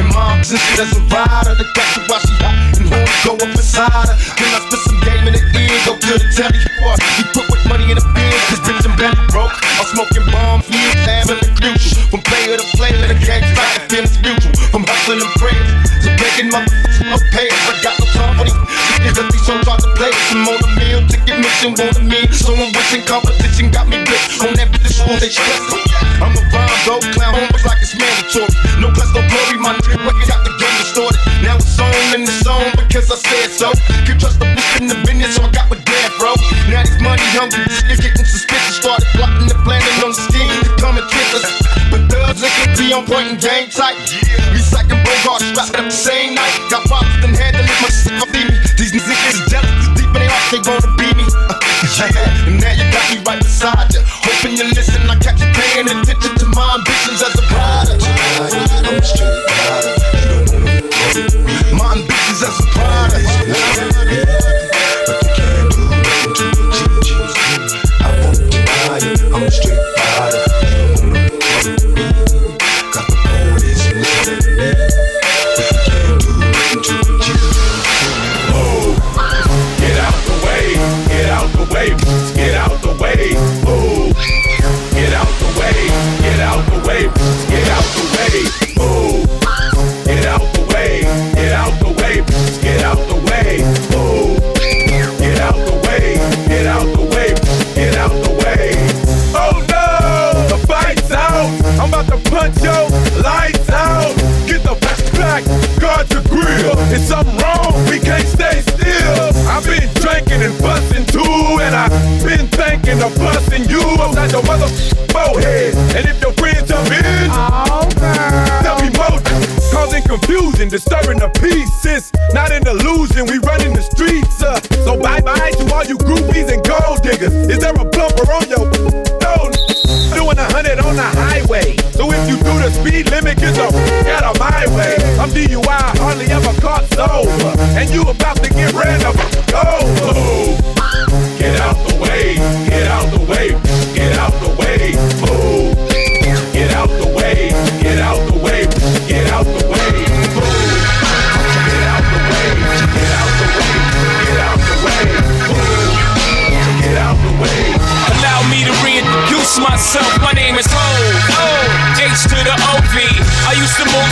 And 0.00 0.08
mom's 0.16 0.56
instant 0.56 0.88
as 0.88 0.96
a 0.96 1.00
rider. 1.12 1.52
The 1.52 1.68
got 1.76 1.88
you 1.92 2.02
while 2.08 2.22
she 2.24 2.34
hot. 2.40 2.56
And 2.80 2.88
horns 2.88 3.20
go 3.20 3.36
up 3.36 3.52
inside 3.52 3.92
her. 3.92 4.16
Then 4.16 4.50
I 4.56 4.60
spit 4.72 4.80
some 4.88 5.00
game 5.04 5.24
in 5.28 5.36
the 5.36 5.42
ear. 5.52 5.76
Go 5.84 6.00
to 6.00 6.12
the 6.16 6.28
telly. 6.32 6.56
Boy, 6.80 6.96
he 7.20 7.28
put 7.36 7.44
with 7.52 7.60
money 7.68 7.92
in 7.92 8.00
the 8.00 8.06
bin. 8.16 8.32
Cause 8.48 8.64
bitch, 8.64 8.88
I'm 8.88 8.96
belly 8.96 9.20
broke. 9.28 9.52
I'm 9.52 9.84
smoking 9.84 10.24
bombs. 10.32 10.64
Yeah, 10.72 10.96
family 11.04 11.44
crucial. 11.60 12.08
From 12.08 12.24
player 12.24 12.56
to 12.56 12.64
player. 12.80 13.04
The 13.04 13.20
game 13.20 13.44
fight. 13.52 13.84
The 13.84 14.00
feelings 14.00 14.16
mutual. 14.24 14.59
From 14.70 14.86
hustling 14.86 15.18
and 15.18 15.34
prayers. 15.42 15.70
To 16.06 16.08
begging 16.14 16.50
motherfuckers 16.50 17.10
up 17.10 17.22
payers. 17.34 17.58
I 17.66 17.74
got 17.82 17.94
no 17.98 18.06
time 18.14 18.32
for 18.38 18.44
these. 18.46 18.58
Niggas 19.02 19.28
these 19.34 19.44
songs 19.46 19.66
hard 19.66 19.82
to 19.82 19.90
play. 19.98 20.14
Some 20.30 20.46
on 20.46 20.58
the 20.62 20.70
meal. 20.78 21.02
Ticket 21.10 21.42
mission. 21.42 21.74
Want 21.74 21.98
a 21.98 22.02
meal. 22.06 22.30
So 22.30 22.54
I'm 22.54 22.70
wishing 22.70 23.02
competition 23.02 23.74
got 23.74 23.90
me 23.90 23.98
blitzed. 24.06 24.38
On 24.46 24.54
that 24.54 24.70
bitch. 24.70 25.02
On 25.02 25.18
they 25.18 25.28
stress. 25.28 25.58
I'm 26.22 26.36
a 26.36 26.42
rhyme 26.54 26.70
though. 26.86 27.02
Clown 27.16 27.34
homies 27.34 27.64
like 27.66 27.82
it's 27.82 27.98
mandatory. 27.98 28.52
No 28.78 28.94
class, 28.94 29.10
no 29.10 29.26
glory. 29.26 29.58
My 29.58 29.74
nigga 29.74 29.98
record 30.06 30.28
got 30.30 30.40
the 30.46 30.52
game 30.54 30.76
distorted. 30.78 31.18
Now 31.42 31.56
it's 31.58 31.74
on 31.80 31.90
and 32.14 32.22
it's 32.28 32.46
on 32.46 32.70
because 32.78 33.10
I 33.10 33.18
said 33.18 33.50
so. 33.50 33.68
Can 34.06 34.22
trust 34.22 34.38
the 34.38 34.46
bitch 34.54 34.78
in 34.78 34.86
the 34.86 34.98
business, 35.02 35.34
so 35.34 35.42
I 35.42 35.50
got 35.50 35.66
with 35.66 35.82
dad, 35.82 36.14
bro. 36.20 36.36
Now 36.70 36.86
these 36.86 37.00
money 37.02 37.26
hungry, 37.34 37.66
niggas 37.90 38.06
getting 38.06 38.22
suspicious. 38.22 38.78
Started 38.78 39.08
plotting 39.18 39.50
and 39.50 39.60
planning 39.66 39.96
on 40.04 40.14
the 40.14 40.20
scheme 40.30 40.52
to 40.62 40.70
come 40.78 40.94
and 40.94 41.08
kiss 41.10 41.42
us. 41.42 41.44
But 41.90 42.06
thugs 42.06 42.44
looking 42.44 42.70
be 42.78 42.94
on 42.94 43.02
point 43.08 43.34
and 43.34 43.40
game 43.40 43.66
tight. 43.72 43.98
Recycling 45.40 45.79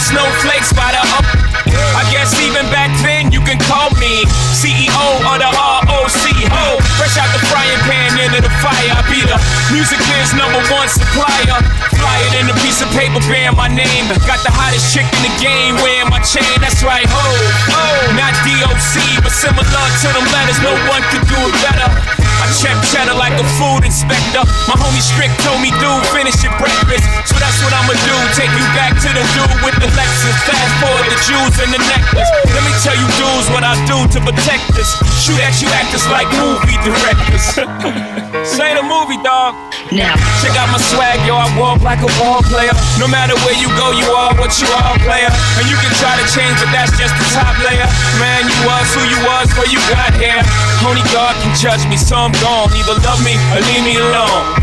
snowflakes 0.08 0.72
by 0.72 0.88
the 0.96 1.02
up. 1.20 1.26
I 1.68 2.02
guess 2.08 2.32
even 2.40 2.64
back 2.72 2.88
then 3.04 3.28
you 3.28 3.44
can 3.44 3.60
call 3.68 3.92
me 4.00 4.24
CEO 4.56 5.04
of 5.28 5.36
the 5.36 5.50
ROC. 5.52 6.24
Ho. 6.48 6.80
Fresh 6.96 7.20
out 7.20 7.28
the 7.36 7.42
frying 7.52 7.82
pan 7.84 8.16
into 8.16 8.40
the 8.40 8.52
fire. 8.64 8.92
I 8.96 9.04
be 9.12 9.20
the 9.20 9.36
music 9.68 10.00
biz 10.08 10.32
number 10.32 10.60
one 10.72 10.88
supplier. 10.88 11.60
Fly 11.92 12.16
it 12.24 12.40
in 12.40 12.48
a 12.48 12.56
piece 12.64 12.80
of 12.80 12.88
paper 12.96 13.20
bearing 13.28 13.56
my 13.56 13.68
name. 13.68 14.08
Got 14.24 14.40
the 14.48 14.52
hottest 14.52 14.96
chick 14.96 15.04
in 15.04 15.22
the 15.28 15.34
game 15.36 15.76
wearing 15.84 16.08
my 16.08 16.24
chain. 16.24 16.56
That's 16.56 16.80
right, 16.80 17.04
ho. 17.04 17.28
Ho. 17.76 17.84
Not 18.16 18.32
DOC, 18.48 19.20
but 19.20 19.34
similar 19.34 19.84
to 20.00 20.08
them 20.08 20.26
letters. 20.32 20.58
No 20.64 20.72
one 20.88 21.04
could 21.12 21.24
do 21.28 21.36
it 21.36 21.56
better. 21.60 22.17
Check 22.56 22.76
cheddar 22.88 23.12
like 23.12 23.36
a 23.36 23.46
food 23.60 23.84
inspector. 23.84 24.40
My 24.64 24.76
homie 24.80 25.04
Strick 25.04 25.30
told 25.44 25.60
me, 25.60 25.68
dude, 25.76 26.04
finish 26.08 26.40
your 26.40 26.54
breakfast. 26.56 27.04
So 27.28 27.36
that's 27.36 27.60
what 27.60 27.72
I'ma 27.76 27.92
do. 28.08 28.16
Take 28.32 28.50
you 28.56 28.66
back 28.72 28.96
to 29.04 29.08
the 29.12 29.24
dude 29.36 29.58
with 29.60 29.76
the 29.76 29.88
Lexus. 29.92 30.36
Fast 30.48 30.72
forward 30.80 31.06
the 31.12 31.18
jewels 31.28 31.56
and 31.60 31.70
the 31.70 31.80
necklace. 31.84 32.30
Let 32.48 32.64
me 32.64 32.72
tell 32.80 32.96
you, 32.96 33.08
dudes, 33.20 33.46
what 33.52 33.62
I 33.62 33.76
do 33.84 34.08
to 34.16 34.18
protect 34.24 34.72
us. 34.80 34.96
Shoot 35.20 35.38
at 35.44 35.60
you 35.60 35.68
actors 35.76 36.08
like 36.08 36.28
movie 36.40 36.78
directors. 36.80 37.44
Say 38.56 38.72
the 38.72 38.84
movie, 38.84 39.20
dog. 39.20 39.56
Now, 39.92 40.16
check 40.44 40.52
out 40.56 40.68
my 40.72 40.80
swag, 40.92 41.20
yo. 41.24 41.36
I 41.36 41.48
walk 41.56 41.80
like 41.84 42.00
a 42.00 42.10
ball 42.20 42.44
player. 42.48 42.72
No 43.00 43.08
matter 43.08 43.36
where 43.44 43.56
you 43.56 43.68
go, 43.76 43.92
you 43.92 44.08
are 44.12 44.32
what 44.36 44.52
you 44.60 44.68
are, 44.68 44.96
player. 45.04 45.32
And 45.60 45.64
you 45.68 45.76
can 45.80 45.92
try 45.96 46.12
to 46.16 46.26
change, 46.28 46.56
but 46.60 46.68
that's 46.72 46.92
just 46.96 47.12
the 47.16 47.26
top 47.32 47.56
layer. 47.64 47.88
Man, 48.20 48.44
you 48.48 48.56
was 48.68 48.88
who 48.92 49.02
you 49.08 49.20
was 49.24 49.48
before 49.48 49.68
you 49.72 49.80
got 49.88 50.12
here. 50.20 50.40
Only 50.84 51.04
God 51.12 51.36
can 51.40 51.52
judge 51.56 51.84
me, 51.88 51.96
so 51.96 52.16
I'm 52.16 52.36
gone. 52.40 52.70
Either 52.74 52.96
love 53.02 53.20
me 53.24 53.34
or 53.54 53.60
leave 53.60 53.84
me 53.84 53.96
alone. 53.96 54.56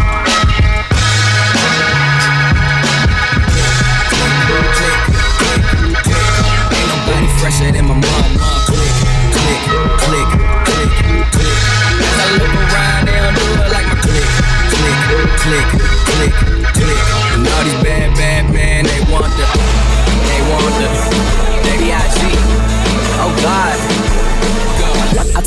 Fresher 7.40 7.72
than 7.72 7.86
my 7.86 7.94
mama. 7.94 8.42
Click, 8.66 8.96
click, 9.38 9.62
click, 10.02 10.30
click, 10.66 10.90
click. 11.30 11.60
As 12.02 12.18
I 12.18 12.42
look 12.42 12.54
around, 12.58 13.06
they 13.06 13.18
don't 13.22 13.38
do 13.38 13.46
it 13.54 13.70
like 13.70 13.86
my 13.86 13.98
click, 14.02 14.30
click, 14.74 14.98
click, 15.46 15.70
click, 16.10 16.34
click. 16.74 17.06
And 17.38 17.46
all 17.46 17.64
these 17.64 17.78
bad, 17.86 18.18
bad 18.18 18.50
men, 18.52 18.86
they 18.86 19.00
want 19.14 19.30
the, 19.38 19.46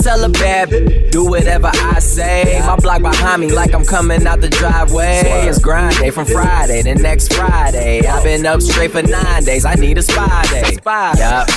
tell 0.03 0.25
a 0.25 0.29
bad 0.29 0.71
do 1.11 1.27
whatever 1.27 1.71
I 1.73 1.99
say. 1.99 2.61
My 2.67 2.77
block 2.77 3.03
behind 3.03 3.41
me 3.41 3.53
like 3.53 3.75
I'm 3.75 3.85
coming 3.85 4.27
out 4.27 4.41
the 4.41 4.49
driveway. 4.49 5.23
It's 5.49 5.59
grind 5.59 5.97
day 5.97 6.11
from 6.11 6.27
Friday 6.27 6.83
to 6.83 6.95
next 6.95 7.33
Friday. 7.33 8.07
I've 8.07 8.25
been 8.25 8.47
up 8.47 8.61
straight 8.63 8.93
for 8.93 9.03
nine 9.03 9.45
days. 9.45 9.65
I 9.65 9.75
need 9.75 9.99
a 9.99 10.03
spy 10.03 10.47
day. 10.51 10.75
Spy. 10.75 11.15
Yup. 11.19 11.49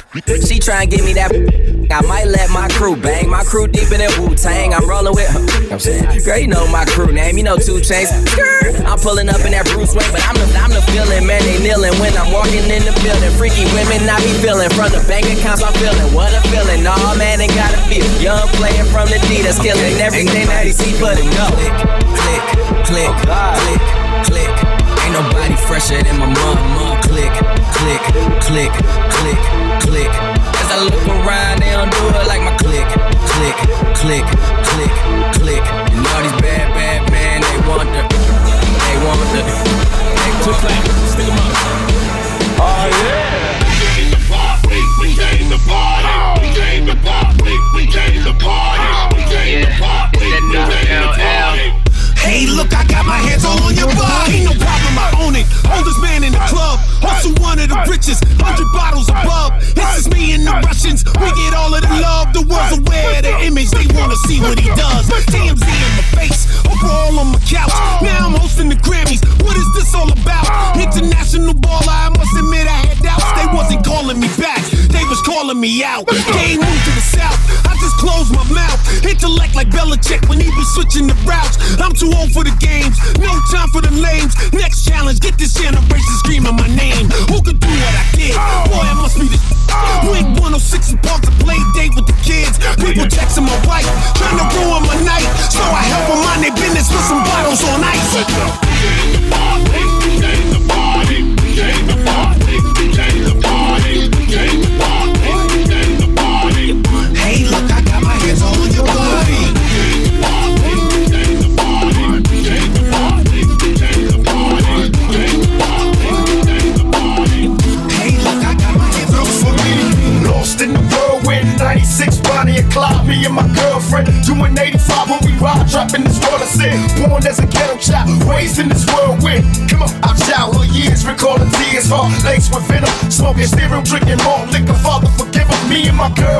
She 0.45 0.59
try 0.59 0.83
and 0.83 0.91
give 0.91 1.05
me 1.05 1.13
that. 1.13 1.80
I 1.91 1.99
might 2.07 2.27
let 2.27 2.49
my 2.49 2.71
crew 2.71 2.95
bang. 2.95 3.29
My 3.29 3.43
crew 3.43 3.67
deep 3.67 3.91
in 3.91 3.99
Wu 4.15 4.31
Tang. 4.35 4.73
I'm 4.73 4.87
rolling 4.87 5.11
with. 5.11 5.27
I'm 5.71 5.79
saying, 5.79 6.07
girl, 6.23 6.39
you 6.39 6.47
know 6.47 6.63
my 6.71 6.85
crew 6.87 7.11
name. 7.11 7.37
You 7.37 7.43
know 7.43 7.57
two 7.57 7.83
chains. 7.83 8.07
I'm 8.87 8.95
pulling 8.95 9.27
up 9.27 9.43
in 9.43 9.51
that 9.51 9.67
Bruce 9.75 9.91
Wayne, 9.91 10.07
but 10.15 10.23
I'm 10.23 10.39
the 10.39 10.47
I'm 10.55 10.71
the 10.71 10.79
feeling, 10.95 11.27
man. 11.27 11.43
They 11.43 11.59
kneeling 11.59 11.91
when 11.99 12.15
I'm 12.15 12.31
walking 12.31 12.63
in 12.63 12.87
the 12.87 12.95
building. 13.03 13.31
Freaky 13.35 13.67
women, 13.75 14.07
I 14.07 14.23
be 14.23 14.31
feeling 14.39 14.71
from 14.71 14.95
the 14.95 15.03
bank 15.03 15.27
accounts. 15.27 15.59
I'm 15.59 15.75
feeling 15.75 16.15
what 16.15 16.31
a 16.31 16.39
feeling. 16.47 16.79
Nah, 16.79 16.95
man, 17.19 17.43
they 17.43 17.51
gotta 17.51 17.79
feel. 17.91 18.07
Young 18.23 18.47
player 18.55 18.87
from 18.87 19.11
the 19.11 19.19
D 19.27 19.43
that's 19.43 19.59
killing 19.59 19.99
everything 19.99 20.47
that 20.47 20.63
he 20.63 20.71
see, 20.71 20.95
but 20.95 21.19
him 21.19 21.27
go. 21.35 21.47
Click, 22.15 22.43
click, 22.87 23.11
click, 23.27 23.81
click. 24.31 24.51
Ain't 25.03 25.11
nobody 25.11 25.59
fresher 25.67 25.99
than 25.99 26.15
my 26.15 26.31
mama. 26.31 26.95
Click, 27.03 27.35
click, 27.75 28.03
click, 28.39 28.71
click, 29.11 29.41
click. 29.83 30.40
I 30.71 30.79
look 30.87 31.03
around, 31.03 31.59
they 31.59 31.71
don't 31.75 31.91
do 31.91 31.99
it 32.15 32.27
like 32.31 32.39
my 32.47 32.55
click, 32.55 32.87
click, 33.35 33.57
click, 33.99 34.23
click, 34.71 34.93
click. 35.35 35.63
All 36.15 36.20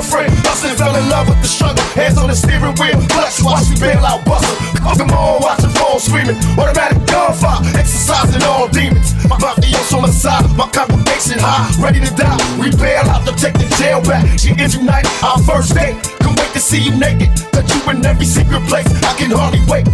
girlfriend, 0.01 0.33
bustin' 0.43 0.75
fell 0.75 0.95
in 0.95 1.09
love 1.09 1.29
with 1.29 1.39
the 1.41 1.47
struggle. 1.47 1.83
Hands 1.93 2.17
on 2.17 2.27
the 2.27 2.35
steering 2.35 2.73
wheel, 2.81 2.97
clutch, 3.09 3.37
watch 3.43 3.69
me 3.69 3.77
bail 3.77 4.01
out, 4.01 4.25
bustle. 4.25 4.55
Come 4.97 5.11
on, 5.11 5.41
watch 5.41 5.63
it 5.63 5.69
fall, 5.77 5.99
screaming. 5.99 6.37
Automatic 6.57 7.05
gunfire, 7.05 7.61
exercising 7.77 8.41
all 8.43 8.67
demons. 8.67 9.13
My 9.29 9.37
mafioso 9.37 10.01
on 10.01 10.09
the 10.09 10.13
side, 10.13 10.49
my 10.57 10.67
congregation 10.73 11.37
high, 11.37 11.69
ready 11.77 11.99
to 11.99 12.11
die. 12.15 12.37
We 12.57 12.73
bail 12.81 13.05
out 13.13 13.27
to 13.27 13.33
take 13.37 13.53
the 13.53 13.69
jail 13.77 14.01
back. 14.01 14.25
She 14.39 14.57
is 14.57 14.75
unite 14.75 15.05
our 15.21 15.37
first 15.45 15.75
date. 15.75 15.93
Couldn't 16.17 16.37
wait 16.41 16.51
to 16.53 16.59
see 16.59 16.81
you 16.81 16.97
naked. 16.97 17.29
Touch 17.53 17.69
you 17.69 17.81
in 17.91 18.05
every 18.05 18.25
secret 18.25 18.65
place. 18.65 18.89
I 19.05 19.13
can 19.17 19.29
hardly 19.29 19.61
wait. 19.69 19.85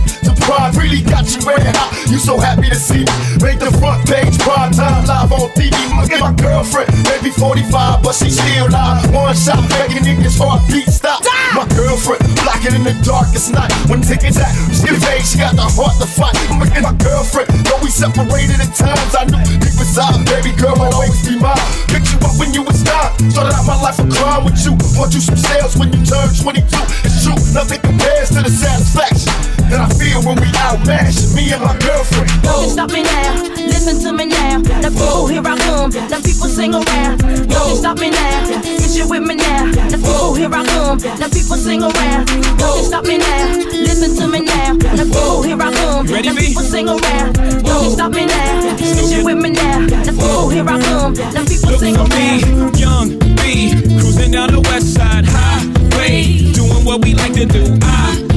Pride 0.48 0.80
really 0.80 1.04
got 1.04 1.28
you 1.28 1.44
red 1.44 1.76
hot. 1.76 1.92
You 2.08 2.16
so 2.16 2.40
happy 2.40 2.72
to 2.72 2.80
see 2.80 3.04
me. 3.04 3.16
Made 3.44 3.60
the 3.60 3.68
front 3.84 4.08
page, 4.08 4.40
prime 4.40 4.72
time 4.72 5.04
live 5.04 5.28
on 5.36 5.52
TV. 5.60 5.76
My, 5.92 6.08
my 6.08 6.32
girlfriend, 6.40 6.88
maybe 7.04 7.36
45, 7.36 7.68
but 8.00 8.16
she 8.16 8.32
still 8.32 8.72
live. 8.72 9.12
One 9.12 9.36
shot, 9.36 9.60
begging 9.68 10.08
niggas 10.08 10.40
heartbeat 10.40 10.88
stop. 10.88 11.20
My 11.52 11.68
girlfriend, 11.76 12.24
blocking 12.48 12.80
in 12.80 12.88
the 12.88 12.96
darkest 13.04 13.52
night. 13.52 13.76
When 13.92 14.00
tickets 14.00 14.40
at, 14.40 14.56
she 14.72 14.88
paid, 14.88 15.28
she 15.28 15.36
got 15.36 15.60
the 15.60 15.68
heart 15.68 16.00
to 16.00 16.08
fight. 16.08 16.40
My, 16.56 16.64
my 16.80 16.96
girlfriend, 16.96 17.52
though 17.68 17.84
we 17.84 17.92
separated 17.92 18.64
at 18.64 18.72
times, 18.72 19.12
I 19.20 19.28
knew 19.28 19.44
deep 19.60 19.76
inside, 19.76 20.24
baby 20.32 20.56
girl, 20.56 20.80
will 20.80 20.96
always 20.96 21.28
be 21.28 21.36
mine. 21.36 21.60
Picked 21.92 22.08
you 22.16 22.24
up 22.24 22.40
when 22.40 22.56
you 22.56 22.64
was 22.64 22.88
nine. 22.88 23.12
Started 23.36 23.52
out 23.52 23.68
my 23.68 23.76
life 23.84 24.00
a 24.00 24.08
crime 24.08 24.48
with 24.48 24.64
you. 24.64 24.80
Want 24.96 25.12
you 25.12 25.20
some 25.20 25.36
sales 25.36 25.76
when 25.76 25.92
you 25.92 26.00
turn 26.08 26.32
22. 26.32 26.64
It's 27.04 27.28
true, 27.28 27.36
nothing 27.52 27.84
compares 27.84 28.32
to 28.32 28.40
the 28.48 28.54
satisfaction 28.54 29.28
that 29.68 29.84
I 29.84 29.90
feel 30.00 30.24
when 30.24 30.37
we 30.40 30.48
outmatch 30.58 31.34
me 31.36 31.52
and 31.54 31.62
my 31.64 31.78
girlfriend. 31.80 32.30
Don't 32.44 32.70
stop 32.70 32.92
me 32.92 33.04
now, 33.04 33.34
listen 33.56 34.00
to 34.02 34.14
me 34.14 34.26
now. 34.26 34.60
The 34.60 34.90
people 34.92 35.28
here 35.28 35.42
I 35.46 35.58
come, 35.58 35.92
the 35.92 36.18
people 36.24 36.50
sing 36.50 36.74
around. 36.74 37.20
Don't 37.50 37.76
stop 37.76 37.98
me 38.00 38.10
now, 38.10 38.62
get 38.64 38.96
you 38.96 39.08
with 39.10 39.24
me 39.24 39.36
now. 39.36 39.72
The 39.90 39.98
people 39.98 40.34
here 40.36 40.54
I 40.54 40.66
come, 40.66 40.98
the 41.00 41.28
people 41.34 41.58
sing 41.58 41.82
around. 41.84 42.28
Don't 42.58 42.84
stop 42.84 43.06
me 43.06 43.18
now, 43.18 43.58
listen 43.74 44.16
to 44.16 44.28
me 44.28 44.42
now. 44.42 44.74
The 44.74 45.06
people 45.06 45.44
here 45.44 45.62
I 45.62 45.74
come, 45.74 46.06
the 46.06 46.34
people 46.38 46.64
sing 46.64 46.88
around. 46.88 47.34
Don't 47.64 47.92
stop 47.92 48.12
me 48.12 48.26
now, 48.26 48.76
get 48.78 49.10
you 49.10 49.26
with 49.26 49.38
me 49.38 49.50
now. 49.52 49.86
The 50.06 50.12
people 50.12 50.50
here 50.50 50.68
I 50.68 50.82
come, 50.82 51.14
the 51.16 51.42
people 51.48 51.78
sing 51.80 51.96
for 51.96 52.06
around. 52.06 52.42
me, 52.74 52.80
young 52.80 53.10
B, 53.38 53.74
cruising 54.00 54.32
down 54.32 54.52
the 54.52 54.62
west 54.62 54.94
side 54.94 55.26
highway, 55.26 56.52
doing 56.54 56.86
what 56.86 57.04
we 57.04 57.14
like 57.14 57.34
to 57.34 57.46
do. 57.46 57.78
I 57.82 58.37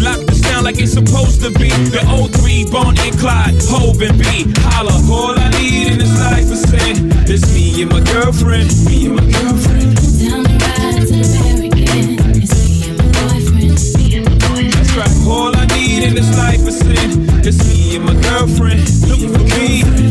lock 0.00 0.20
this 0.26 0.40
down 0.40 0.64
like 0.64 0.78
it's 0.78 0.92
supposed 0.92 1.40
to 1.42 1.50
be. 1.50 1.68
The 1.94 2.02
O3, 2.10 2.70
Bonnie 2.70 3.10
and 3.10 3.18
Clyde, 3.18 3.54
Hove 3.70 4.00
and 4.02 4.18
B. 4.18 4.46
Holla, 4.70 4.94
all 5.10 5.38
I 5.38 5.48
need 5.58 5.92
in 5.92 5.98
this 5.98 6.14
life 6.20 6.50
is 6.50 6.62
sin. 6.62 7.10
It's 7.28 7.46
me 7.54 7.82
and 7.82 7.90
my 7.92 8.00
girlfriend, 8.00 8.70
me 8.86 9.06
and 9.06 9.16
my 9.16 9.24
girlfriend. 9.30 9.94
Down 10.20 10.42
the 10.42 10.54
ride 10.64 11.00
to 11.00 11.14
the 11.14 11.26
barricade. 11.34 12.20
It's 12.42 12.54
me 12.64 12.88
and 12.90 12.98
my 12.98 13.06
boyfriend. 13.14 13.76
Me 13.98 14.16
and 14.16 14.24
my 14.26 14.34
boyfriend. 14.48 14.72
That's 14.74 14.94
right, 14.96 15.14
all 15.26 15.54
I 15.54 15.66
need 15.76 16.02
in 16.02 16.14
this 16.14 16.30
life 16.36 16.66
is 16.66 16.78
sin. 16.78 17.26
It's 17.44 17.60
me 17.68 17.96
and 17.96 18.04
my 18.04 18.14
girlfriend, 18.22 18.84
looking 19.08 19.32
for 19.32 19.44
me. 19.58 20.05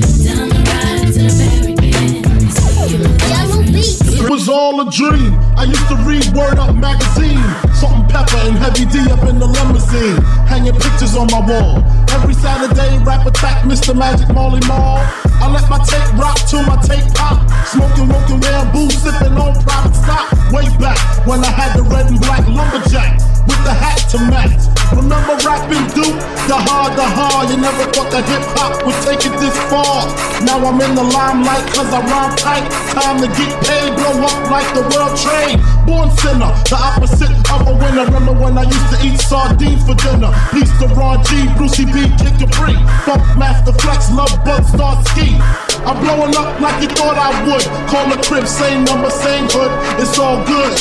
Was 4.46 4.54
all 4.54 4.80
a 4.80 4.92
dream. 4.92 5.34
I 5.58 5.64
used 5.64 5.88
to 5.88 5.96
read 6.06 6.24
Word 6.38 6.60
Up 6.60 6.76
magazine. 6.76 7.42
Salt-N-Pepa 7.74 8.46
and 8.46 8.56
Heavy 8.56 8.86
D 8.86 9.00
up 9.10 9.24
in 9.28 9.40
the 9.40 9.48
limousine. 9.48 10.22
Hanging 10.46 10.78
pictures 10.78 11.16
on 11.16 11.26
my 11.34 11.42
wall. 11.42 11.82
Every 12.16 12.34
Saturday, 12.34 13.04
rap 13.04 13.28
attack 13.28 13.68
Mr. 13.68 13.92
Magic 13.92 14.32
Marley 14.34 14.64
Marl. 14.72 15.04
I 15.44 15.52
let 15.52 15.68
my 15.70 15.84
tape 15.84 16.16
rock 16.16 16.40
till 16.48 16.64
my 16.64 16.80
tape 16.80 17.04
pop. 17.12 17.44
Smoking, 17.68 18.08
woken, 18.08 18.40
bamboo, 18.40 18.88
sipping 18.90 19.36
on 19.36 19.52
private 19.68 19.92
stock. 20.00 20.32
Way 20.48 20.64
back 20.80 20.96
when 21.28 21.44
I 21.44 21.52
had 21.52 21.76
the 21.76 21.84
red 21.84 22.08
and 22.08 22.20
black 22.24 22.48
lumberjack 22.48 23.20
with 23.44 23.60
the 23.68 23.76
hat 23.76 24.00
to 24.16 24.20
match. 24.32 24.64
Remember 24.96 25.36
rapping 25.44 25.84
Duke? 25.92 26.16
The 26.48 26.56
hard, 26.56 26.96
the 26.96 27.04
hard. 27.04 27.52
You 27.52 27.60
never 27.60 27.84
thought 27.92 28.08
that 28.16 28.24
hip 28.32 28.48
hop 28.56 28.80
would 28.88 28.96
take 29.04 29.28
it 29.28 29.36
this 29.44 29.58
far. 29.68 30.08
Now 30.48 30.64
I'm 30.64 30.80
in 30.80 30.96
the 30.96 31.04
limelight 31.04 31.68
cause 31.76 31.92
I 31.92 32.00
rhyme 32.00 32.32
tight. 32.40 32.64
Time 32.96 33.20
to 33.20 33.28
get 33.28 33.52
paid, 33.60 33.92
blow 33.92 34.24
up 34.24 34.40
like 34.48 34.70
the 34.72 34.88
world 34.88 35.20
trade. 35.20 35.60
Born 35.86 36.10
sinner, 36.18 36.50
the 36.66 36.78
opposite 36.82 37.30
of 37.54 37.70
a 37.70 37.74
winner. 37.78 38.06
Remember 38.10 38.34
when 38.34 38.58
I 38.58 38.66
used 38.66 38.90
to 38.90 38.98
eat 39.06 39.22
sardines 39.22 39.86
for 39.86 39.94
dinner? 39.94 40.34
Peace 40.50 40.74
to 40.82 40.90
Ron 40.98 41.22
G, 41.24 41.46
Brucey 41.58 41.86
B, 41.86 42.10
Kid 42.18 42.34
Capri. 42.42 42.74
Funk 43.06 43.22
Master 43.38 43.72
Flex, 43.78 44.10
Love 44.10 44.34
Bug, 44.44 44.66
Star 44.66 44.98
Ski. 45.14 45.38
I'm 45.86 46.02
blowing 46.02 46.34
up 46.34 46.60
like 46.60 46.82
you 46.82 46.90
thought 46.90 47.22
I 47.22 47.30
would. 47.46 47.62
Call 47.86 48.10
the 48.10 48.18
crib, 48.26 48.48
same 48.48 48.84
number, 48.84 49.10
same 49.10 49.46
hood. 49.54 49.70
It's 50.02 50.18
all 50.18 50.42
good. 50.50 50.74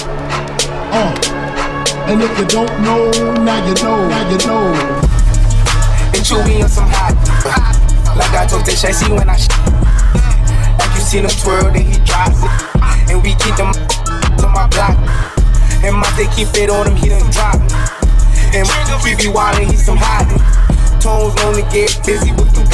Uh. 0.88 1.12
And 2.08 2.20
if 2.20 2.38
you 2.38 2.44
don't 2.46 2.72
know, 2.80 3.10
now 3.44 3.60
you 3.66 3.74
know, 3.84 4.08
now 4.08 4.28
you 4.28 4.38
know. 4.48 4.72
And 6.12 6.24
Chewy 6.24 6.62
on 6.62 6.68
some 6.68 6.88
hot. 6.88 7.16
Like 8.16 8.30
I 8.32 8.46
told 8.46 8.64
Tasha, 8.64 8.92
see 8.92 9.12
when 9.12 9.28
I 9.28 9.36
sh- 9.36 9.48
Like 10.78 10.94
you 10.96 11.00
seen 11.00 11.24
him 11.24 11.30
twirl, 11.30 11.72
then 11.72 11.84
he 11.84 11.98
drops 12.04 12.40
it. 12.44 13.10
And 13.10 13.22
we 13.22 13.34
keep 13.36 13.56
them 13.56 13.72
my 14.42 14.66
block. 14.68 14.96
And 15.84 15.96
my 15.96 16.08
they 16.16 16.26
keep 16.34 16.48
it 16.56 16.70
on 16.70 16.88
him, 16.88 16.96
he 16.96 17.08
done 17.08 17.30
drop. 17.30 17.60
And 18.54 18.66
we 19.04 19.14
be 19.16 19.28
wildin', 19.28 19.70
he 19.70 19.76
some 19.76 19.98
hot. 19.98 20.24
Tones 21.04 21.36
only 21.44 21.62
get 21.68 21.92
busy 22.06 22.32
with 22.32 22.48
the 22.56 22.64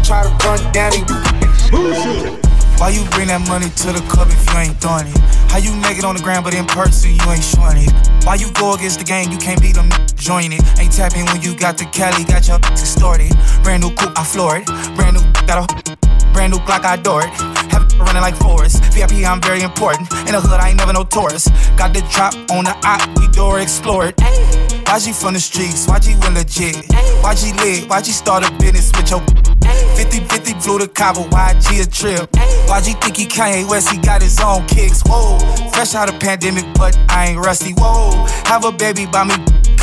Try 0.00 0.24
to 0.24 0.32
run 0.46 0.56
down 0.72 0.94
and 0.96 1.04
you 1.04 2.40
Why 2.78 2.88
you 2.88 3.04
bring 3.10 3.28
that 3.28 3.44
money 3.44 3.68
to 3.68 3.88
the 3.92 4.00
club 4.08 4.32
if 4.32 4.40
you 4.48 4.56
ain't 4.56 4.80
throwing 4.80 5.10
it? 5.10 5.18
How 5.52 5.58
you 5.58 5.74
make 5.84 5.98
it 5.98 6.04
on 6.04 6.16
the 6.16 6.22
ground, 6.22 6.44
but 6.44 6.54
in 6.54 6.64
person 6.64 7.12
you 7.12 7.26
ain't 7.28 7.44
showing 7.44 7.84
it? 7.84 7.92
Why 8.24 8.36
you 8.36 8.48
go 8.56 8.72
against 8.74 8.98
the 8.98 9.04
game, 9.04 9.30
you 9.30 9.38
can't 9.38 9.60
beat 9.60 9.74
them, 9.74 9.90
join 10.16 10.52
it. 10.52 10.62
Ain't 10.78 10.96
tapping 10.96 11.26
when 11.26 11.42
you 11.42 11.52
got 11.54 11.76
the 11.76 11.84
Cali, 11.92 12.24
got 12.24 12.48
your 12.48 12.58
distorted. 12.72 13.34
Brand 13.62 13.82
new 13.82 13.90
coupe, 13.92 14.16
I 14.16 14.24
floor 14.24 14.56
it. 14.58 14.66
Brand 14.96 15.20
new, 15.20 15.24
got 15.44 15.60
a 15.60 15.66
brand 16.32 16.52
new 16.52 16.60
Glock, 16.64 16.84
I 16.84 16.94
adore 16.94 17.22
it. 17.22 17.32
Have 17.70 17.85
running 17.98 18.22
like 18.22 18.36
Forrest. 18.36 18.82
VIP, 18.92 19.24
I'm 19.26 19.40
very 19.40 19.62
important. 19.62 20.10
In 20.26 20.32
the 20.32 20.40
hood, 20.40 20.60
I 20.60 20.70
ain't 20.70 20.78
never 20.78 20.92
no 20.92 21.04
tourist. 21.04 21.48
Got 21.76 21.94
the 21.94 22.02
drop 22.10 22.34
on 22.50 22.64
the 22.64 22.74
op, 22.84 23.02
we 23.18 23.28
door 23.28 23.60
explore 23.60 24.06
it. 24.06 24.16
YG 24.16 25.14
from 25.20 25.34
the 25.34 25.40
streets, 25.40 25.86
YG 25.86 26.20
went 26.22 26.34
legit. 26.34 26.76
YG 27.22 27.56
lit, 27.58 27.88
YG 27.88 28.12
start 28.12 28.44
a 28.46 28.52
business 28.58 28.92
with 28.96 29.10
your 29.10 29.20
50-50 29.20 30.62
flew 30.62 30.78
to 30.78 30.88
Cabo, 30.88 31.24
YG 31.24 31.82
a 31.82 31.90
trip. 31.90 32.30
YG 32.30 33.00
think 33.02 33.16
he 33.16 33.26
Kanye 33.26 33.68
West, 33.68 33.90
he 33.90 33.98
got 33.98 34.22
his 34.22 34.40
own 34.40 34.66
kicks. 34.66 35.02
Whoa, 35.06 35.38
fresh 35.70 35.94
out 35.94 36.12
of 36.12 36.20
pandemic, 36.20 36.64
but 36.74 36.96
I 37.08 37.28
ain't 37.28 37.44
rusty. 37.44 37.72
Whoa, 37.76 38.26
have 38.44 38.64
a 38.64 38.72
baby 38.72 39.06
by 39.06 39.24
me, 39.24 39.34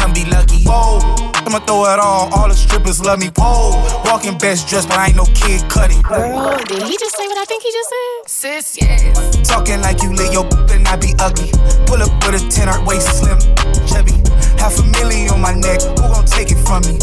come 0.03 0.13
be 0.13 0.25
lucky. 0.25 0.59
Whoa, 0.67 0.99
I'ma 1.47 1.59
throw 1.63 1.87
it 1.87 1.99
all, 1.99 2.27
all 2.35 2.47
the 2.49 2.55
strippers 2.55 2.99
love 2.99 3.19
me. 3.19 3.31
Whoa, 3.39 3.71
walking 4.05 4.37
best 4.37 4.67
dressed, 4.67 4.89
but 4.89 4.97
I 4.97 5.07
ain't 5.07 5.15
no 5.15 5.25
kid 5.31 5.63
cutting. 5.69 6.01
Girl, 6.01 6.59
did 6.67 6.83
he 6.83 6.97
just 6.97 7.15
say 7.15 7.25
what 7.27 7.37
I 7.37 7.45
think 7.45 7.63
he 7.63 7.71
just 7.71 7.89
said? 7.89 8.19
Sis, 8.27 8.81
yes. 8.81 9.47
Talking 9.47 9.79
like 9.79 10.03
you 10.03 10.11
lit 10.11 10.33
your 10.33 10.43
book 10.43 10.69
and 10.71 10.87
I 10.87 10.97
be 10.97 11.15
ugly. 11.19 11.51
Pull 11.87 12.03
up 12.03 12.11
with 12.25 12.35
a 12.35 12.43
10 12.51 12.67
heart 12.67 12.85
waist 12.85 13.07
slim, 13.15 13.39
chubby. 13.87 14.19
Half 14.59 14.79
a 14.79 14.83
million 14.99 15.31
on 15.31 15.41
my 15.41 15.53
neck, 15.55 15.81
who 15.81 15.95
gon' 15.95 16.25
take 16.25 16.51
it 16.51 16.59
from 16.67 16.83
me? 16.83 16.99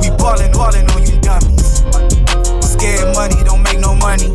We 0.00 0.08
ballin', 0.16 0.52
ballin' 0.52 0.88
on 0.88 1.04
you 1.04 1.20
dummies. 1.20 1.84
Scared 2.64 3.12
money 3.12 3.36
don't 3.44 3.62
make 3.62 3.78
no 3.78 3.92
money. 3.94 4.32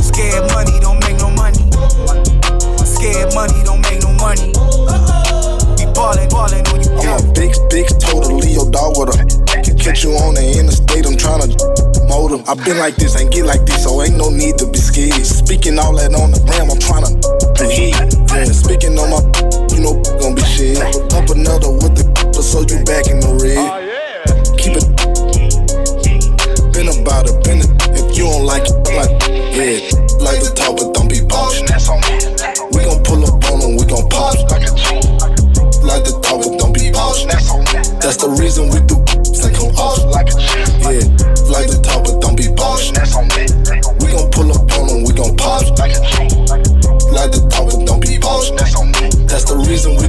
Scared 0.00 0.48
money 0.56 0.80
don't 0.80 1.00
make 1.04 1.20
no 1.20 1.28
money. 1.36 1.60
Scared 2.80 3.34
money 3.34 3.60
don't 3.64 3.82
make 3.84 4.00
no 4.00 4.12
money. 4.16 5.19
We 6.00 6.06
ballin', 6.06 6.28
ballin' 6.32 6.64
on 6.72 6.80
you. 6.80 6.96
I'm 6.96 7.20
a 7.20 7.32
big, 7.36 7.52
big, 7.68 7.84
totally 8.00 8.48
your 8.56 8.64
dog 8.72 8.96
with 8.96 9.12
a. 9.12 9.20
Catch 9.76 10.04
you 10.04 10.12
on 10.16 10.32
the 10.32 10.44
interstate, 10.56 11.04
I'm 11.04 11.16
tryna 11.16 11.52
mold 12.08 12.32
'em. 12.32 12.44
i 12.48 12.54
been 12.64 12.78
like 12.78 12.96
this, 12.96 13.20
ain't 13.20 13.32
get 13.32 13.44
like 13.44 13.64
this, 13.66 13.84
so 13.84 14.00
ain't 14.00 14.16
no 14.16 14.30
need 14.30 14.56
to 14.58 14.66
be 14.66 14.78
scared. 14.78 15.24
Speaking 15.24 15.78
all 15.78 15.92
that 15.96 16.16
on 16.16 16.32
the 16.32 16.40
gram, 16.48 16.72
I'm 16.72 16.80
tryna 16.80 17.20
do 17.56 17.64
heat. 17.68 17.96
Yeah, 18.32 18.48
speaking 18.48 18.96
on 18.96 19.12
my, 19.12 19.20
you 19.76 19.84
know, 19.84 20.00
gon' 20.20 20.32
be 20.36 20.40
shit. 20.48 20.80
Up 21.12 21.28
another 21.28 21.68
with 21.68 21.96
the, 22.00 22.04
so 22.40 22.64
you 22.64 22.80
back 22.88 23.08
in 23.08 23.20
the 23.20 23.36
red. 23.36 23.60
Oh, 23.60 23.76
Keep 24.56 24.80
it, 24.80 24.88
been 26.72 26.88
about 26.88 27.28
it, 27.28 27.36
been 27.44 27.60
it. 27.60 27.72
If 27.92 28.16
you 28.16 28.24
don't 28.24 28.44
like 28.48 28.64
it, 28.68 28.76
like, 28.96 29.12
yeah, 29.52 29.84
like 30.20 30.40
the 30.44 30.52
talk, 30.56 30.80
but 30.80 30.92
don't 30.96 31.08
be 31.12 31.20
boss. 31.24 31.60
We 32.72 32.84
gon' 32.88 33.00
pull 33.04 33.20
up 33.24 33.44
on 33.52 33.60
'em, 33.60 33.76
we 33.76 33.84
gon' 33.84 34.08
pop. 34.08 34.59
Boss. 37.10 37.26
That's 37.98 38.18
the 38.22 38.30
reason 38.38 38.70
we 38.70 38.78
do 38.86 38.94
like 39.42 39.54
come 39.58 39.74
off. 39.74 39.98
Yeah, 40.86 41.02
like 41.50 41.66
the 41.66 41.80
top, 41.82 42.06
but 42.06 42.22
don't 42.22 42.38
be 42.38 42.46
boss. 42.54 42.94
We 43.98 44.14
gon' 44.14 44.30
pull 44.30 44.52
up 44.54 44.70
on 44.78 44.86
them, 44.86 45.02
we 45.02 45.10
gon' 45.10 45.34
pop. 45.34 45.66
Like 47.10 47.34
the 47.34 47.42
top, 47.50 47.66
but 47.66 47.82
don't 47.82 47.98
be 47.98 48.16
boss. 48.18 48.54
That's 49.26 49.42
the 49.42 49.58
reason 49.58 49.98
we 49.98 50.06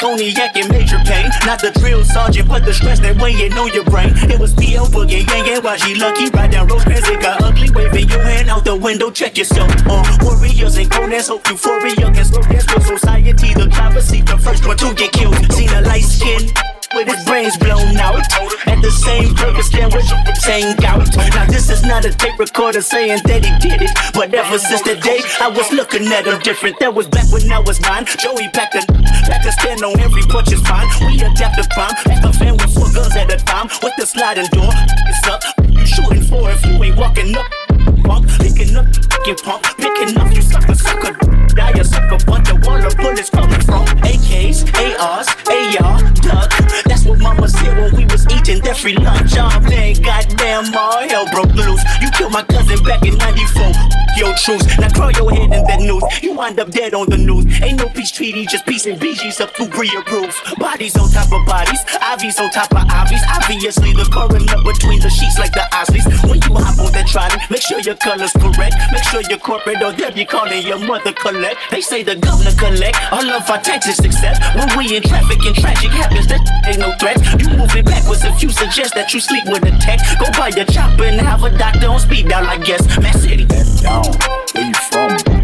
cognac 0.00 0.56
and 0.56 0.68
major 0.70 0.98
pain. 1.04 1.30
Not 1.44 1.60
the 1.60 1.70
drill 1.78 2.04
sergeant, 2.04 2.48
but 2.48 2.64
the 2.64 2.72
stress 2.72 2.98
that 3.00 3.20
weighing 3.20 3.52
on 3.52 3.72
your 3.72 3.84
brain. 3.84 4.12
It 4.30 4.40
was 4.40 4.54
BL 4.54 4.88
Boogie, 4.88 5.26
yeah, 5.28 5.60
and 5.60 5.80
she 5.80 5.94
Lucky. 5.94 6.30
Ride 6.30 6.52
down 6.52 6.66
Rosecrans, 6.66 7.08
it 7.08 7.20
got 7.20 7.42
ugly. 7.42 7.70
Waving 7.70 8.08
your 8.08 8.22
hand 8.22 8.48
out 8.48 8.64
the 8.64 8.74
window, 8.74 9.10
check 9.10 9.36
yourself. 9.36 9.70
Recorder 22.40 22.80
saying 22.80 23.20
that 23.28 23.44
he 23.44 23.52
did 23.60 23.84
it, 23.84 23.92
but 24.16 24.32
ever 24.32 24.58
since 24.58 24.80
the 24.80 24.96
day 24.96 25.20
I 25.44 25.48
was 25.52 25.70
looking 25.76 26.08
at 26.08 26.24
him 26.24 26.40
different. 26.40 26.80
That 26.80 26.94
was 26.94 27.06
back 27.06 27.28
when 27.28 27.44
I 27.52 27.60
was 27.60 27.78
nine. 27.84 28.08
Joey 28.16 28.48
packed 28.56 28.80
a 28.80 28.82
packed 29.28 29.44
a 29.44 29.52
stand 29.52 29.84
on 29.84 30.00
every 30.00 30.22
punch 30.22 30.50
is 30.50 30.64
fine. 30.64 30.88
We 31.04 31.20
adapt 31.20 31.60
the 31.60 31.68
crime. 31.68 31.92
Pack 32.00 32.24
a 32.24 32.32
fan 32.32 32.56
with 32.56 32.72
four 32.72 32.88
guns 32.96 33.14
at 33.14 33.28
a 33.28 33.36
time. 33.44 33.68
With 33.84 33.92
the 34.00 34.06
sliding 34.08 34.48
door, 34.56 34.72
it's 34.72 35.28
up. 35.28 35.44
You 35.68 35.84
shooting 35.84 36.24
for 36.24 36.48
if 36.48 36.64
you 36.64 36.80
ain't 36.80 36.96
walking 36.96 37.36
up. 37.36 37.44
Punk, 38.08 38.24
picking 38.40 38.72
up, 38.74 38.88
fucking 38.88 39.36
pump, 39.44 39.62
picking 39.76 40.16
up, 40.16 40.32
you 40.32 40.40
sucker, 40.40 40.74
sucker. 40.74 41.12
Die 41.52 41.76
a 41.76 41.84
sucker, 41.84 42.18
bunch 42.24 42.48
of 42.50 42.64
water 42.64 42.90
bullets 42.96 43.28
coming 43.28 43.60
from 43.60 43.84
AKs, 44.08 44.64
ARs, 44.96 45.28
AR, 45.44 46.00
duck. 46.24 46.48
That's 46.88 47.04
what 47.04 47.18
mama 47.20 47.48
said 47.48 47.76
when 47.76 47.94
we 47.96 48.04
was 48.06 48.24
eating 48.32 48.60
that 48.64 48.76
free 48.76 48.96
lunch. 48.96 49.36
I'm 49.36 49.62
playing 49.62 50.02
goddamn 50.02 50.74
all 50.74 51.08
hell 51.08 51.26
broke 51.32 51.54
killed 52.30 52.46
my 52.48 52.54
cousin 52.54 52.82
back 52.84 53.02
in 53.04 53.16
94. 53.18 53.72
Yo, 54.16 54.32
truth. 54.34 54.78
Now 54.78 54.90
crawl 54.90 55.10
your 55.12 55.30
head 55.30 55.52
in 55.52 55.64
that 55.64 55.80
news. 55.80 56.02
You 56.22 56.34
wind 56.34 56.58
up 56.58 56.70
dead 56.70 56.94
on 56.94 57.08
the 57.08 57.16
news. 57.16 57.46
Ain't 57.62 57.78
no 57.78 57.88
peace 57.88 58.10
treaty, 58.10 58.44
just 58.46 58.66
peace 58.66 58.86
and 58.86 59.00
BGs 59.00 59.40
up 59.40 59.54
to 59.54 59.66
Bria 59.68 60.02
roof. 60.10 60.36
Bodies 60.58 60.96
on 60.98 61.10
top 61.10 61.32
of 61.32 61.46
bodies, 61.46 61.80
IVs 61.86 62.40
on 62.40 62.50
top 62.50 62.70
of 62.72 62.84
IVs. 62.84 63.22
Obviously, 63.32 63.92
the 63.92 64.04
coroner 64.12 64.60
between 64.60 65.00
the 65.00 65.08
sheets 65.08 65.38
like 65.38 65.52
the 65.52 65.64
Isleys. 65.72 66.04
When 66.28 66.42
you 66.42 66.52
hop 66.58 66.78
on 66.78 66.92
that 66.92 67.06
trolley, 67.06 67.38
make 67.50 67.62
sure 67.62 67.80
your 67.80 67.96
color's 67.96 68.32
correct. 68.32 68.74
Make 68.92 69.04
sure 69.04 69.22
you're 69.30 69.38
corporate 69.38 69.80
or 69.82 69.92
they'll 69.92 70.12
be 70.12 70.24
calling 70.24 70.66
your 70.66 70.78
mother 70.78 71.12
collect. 71.12 71.56
They 71.70 71.80
say 71.80 72.02
the 72.02 72.16
governor 72.16 72.52
collect 72.58 72.98
all 73.12 73.24
of 73.24 73.48
our 73.48 73.62
taxes 73.62 73.98
except 74.04 74.42
when 74.58 74.68
we 74.76 74.96
in 74.96 75.02
traffic 75.02 75.40
and 75.46 75.56
tragic 75.56 75.90
happens. 75.90 76.26
That 76.26 76.42
ain't 76.68 76.82
no 76.82 76.92
threat. 76.98 77.16
You 77.40 77.56
moving 77.56 77.84
backwards 77.84 78.24
if 78.24 78.42
you 78.42 78.50
suggest 78.50 78.94
that 78.94 79.14
you 79.14 79.20
sleep 79.20 79.44
with 79.46 79.64
a 79.64 79.72
tech. 79.78 80.02
Go 80.18 80.26
buy 80.36 80.52
your 80.52 80.66
chopper 80.66 81.04
and 81.04 81.20
have 81.20 81.42
a 81.44 81.50
doctor 81.56 81.88
on 81.88 82.00
speed 82.00 82.19
dial, 82.22 82.46
I 82.46 82.58
guess. 82.58 82.82
Man 82.98 83.14
City. 83.14 83.44
Down, 83.46 84.04
where 84.52 84.66
you 84.66 84.74
from? 84.74 85.10
Who 85.10 85.34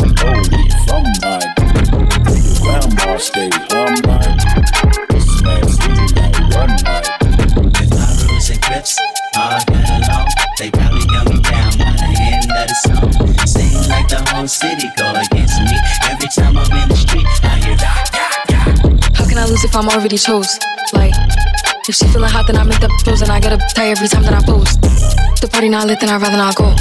you 0.00 0.12
know, 0.14 0.32
where 0.50 0.62
you 0.62 0.76
from, 0.86 1.04
man? 1.22 1.42
Where 2.24 2.42
your 2.44 2.56
grandma 2.60 3.16
stay, 3.18 3.50
huh, 3.52 3.90
man? 4.06 4.38
This 5.10 5.42
mad 5.42 5.64
city 5.70 6.06
I 6.16 6.30
run, 6.54 6.70
man. 6.84 7.04
With 7.72 7.90
my 7.90 8.06
rules 8.26 8.50
and 8.50 8.60
grips, 8.62 8.98
all 9.36 9.58
got 9.66 9.90
along. 9.90 10.28
They 10.58 10.70
probably 10.70 11.06
got 11.06 11.24
me 11.28 11.40
down 11.40 11.72
by 11.78 11.92
the 11.98 12.10
end 12.20 12.50
of 12.50 12.66
the 12.68 12.76
song. 12.86 13.12
Seem 13.46 13.88
like 13.88 14.08
the 14.08 14.22
whole 14.30 14.46
city 14.48 14.88
go 14.96 15.10
against 15.14 15.60
me. 15.60 15.76
Every 16.08 16.28
time 16.28 16.56
I'm 16.56 16.70
in 16.82 16.88
the 16.88 16.96
street, 16.96 17.26
I 17.42 17.58
hear 17.58 17.76
How 19.14 19.28
can 19.28 19.38
I 19.38 19.46
lose 19.46 19.64
if 19.64 19.74
I'm 19.74 19.88
already 19.88 20.18
chose? 20.18 20.58
Like, 20.92 21.14
if 21.88 21.94
she 21.96 22.06
feeling 22.08 22.30
hot, 22.30 22.46
then 22.46 22.56
I 22.56 22.64
make 22.64 22.80
the 22.80 22.88
pose 23.04 23.20
and 23.20 23.30
I 23.30 23.40
get 23.40 23.52
a 23.52 23.58
tie 23.74 23.90
every 23.90 24.08
time 24.08 24.22
that 24.22 24.32
I 24.32 24.42
post. 24.42 24.80
The 25.40 25.48
party 25.48 25.68
not 25.68 25.86
lit, 25.86 26.00
then 26.00 26.08
I'd 26.08 26.22
rather 26.22 26.36
not 26.36 26.56
go. 26.56 26.72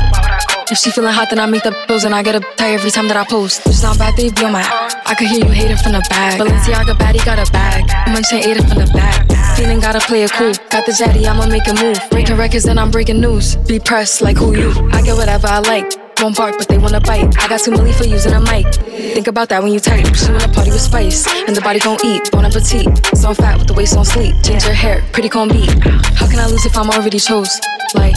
If 0.71 0.77
she 0.77 0.91
feeling 0.91 1.11
hot, 1.11 1.29
then 1.29 1.39
I 1.39 1.45
make 1.45 1.63
the 1.63 1.75
pose 1.87 2.05
and 2.05 2.15
I 2.15 2.23
get 2.23 2.35
a 2.35 2.39
tie 2.55 2.73
every 2.73 2.89
time 2.89 3.07
that 3.09 3.17
I 3.17 3.25
post. 3.25 3.67
It's 3.67 3.83
not 3.83 3.97
bad, 3.97 4.15
they 4.15 4.29
be 4.29 4.45
on 4.45 4.53
my. 4.53 4.63
I 5.05 5.13
could 5.15 5.27
hear 5.27 5.43
you 5.45 5.51
hating 5.51 5.77
from 5.77 5.91
the 5.91 6.05
back. 6.09 6.39
Balenciaga 6.39 6.95
baddie 6.95 7.23
got 7.25 7.37
a 7.37 7.51
bag. 7.51 7.83
Munching 8.09 8.39
ate 8.39 8.57
it 8.57 8.63
from 8.63 8.79
the 8.79 8.89
back. 8.93 9.27
Feeling 9.57 9.79
gotta 9.79 9.99
play 9.99 10.23
it 10.23 10.31
cool. 10.31 10.53
Got 10.69 10.85
the 10.85 10.93
jetty, 10.93 11.27
I'ma 11.27 11.47
make 11.47 11.67
a 11.67 11.73
move. 11.73 11.99
Breaking 12.09 12.37
records, 12.37 12.63
then 12.63 12.79
I'm 12.79 12.89
breaking 12.89 13.19
news. 13.19 13.57
Be 13.57 13.79
pressed 13.79 14.21
like 14.21 14.37
who 14.37 14.55
you? 14.55 14.71
I 14.91 15.01
get 15.01 15.15
whatever 15.15 15.47
I 15.47 15.59
like. 15.59 16.02
Won't 16.21 16.37
bark, 16.37 16.57
but 16.57 16.67
they 16.67 16.77
wanna 16.77 17.01
bite. 17.01 17.35
I 17.37 17.47
got 17.47 17.61
too 17.61 17.71
many 17.71 17.91
for 17.93 18.05
using 18.05 18.33
a 18.33 18.39
mic. 18.39 18.65
Think 19.13 19.27
about 19.27 19.49
that 19.49 19.61
when 19.61 19.73
you 19.73 19.79
type. 19.79 20.05
She 20.15 20.31
wanna 20.31 20.47
party 20.47 20.71
with 20.71 20.81
spice, 20.81 21.27
and 21.47 21.55
the 21.55 21.61
body 21.61 21.79
gon' 21.79 21.97
eat. 22.05 22.31
Bon 22.31 22.45
appetit. 22.45 22.87
So 23.17 23.29
I'm 23.29 23.35
fat 23.35 23.57
with 23.57 23.67
the 23.67 23.73
waist 23.73 23.97
on 23.97 24.05
sleep. 24.05 24.35
Ginger 24.41 24.73
hair, 24.73 25.03
pretty 25.11 25.29
comb 25.29 25.49
beat. 25.49 25.69
How 26.15 26.27
can 26.27 26.39
I 26.39 26.47
lose 26.47 26.65
if 26.65 26.77
I'm 26.77 26.89
already 26.89 27.19
chose? 27.19 27.59
Like, 27.93 28.15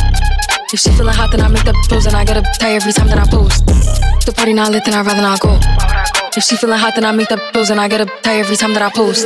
if 0.72 0.80
she 0.80 0.90
feeling 0.90 1.14
hot, 1.14 1.30
then 1.30 1.40
I 1.40 1.48
make 1.48 1.64
the 1.64 1.74
pose 1.88 2.06
and 2.06 2.14
I 2.14 2.24
get 2.24 2.36
a 2.36 2.42
tie 2.58 2.74
every 2.74 2.92
time 2.92 3.08
that 3.08 3.18
I 3.18 3.26
post. 3.28 3.66
The 4.26 4.32
party 4.32 4.52
not 4.52 4.70
lit, 4.70 4.84
then 4.84 4.94
I'd 4.94 5.06
rather 5.06 5.22
not 5.22 5.40
go. 5.40 6.25
If 6.36 6.44
she 6.44 6.54
feeling 6.56 6.78
hot, 6.78 6.94
then 6.94 7.06
I 7.06 7.12
make 7.12 7.28
the 7.28 7.40
pose 7.54 7.70
and 7.70 7.80
I 7.80 7.88
get 7.88 8.02
a 8.02 8.06
tie 8.20 8.36
every 8.40 8.56
time 8.56 8.74
that 8.74 8.82
I 8.82 8.90
post. 8.90 9.24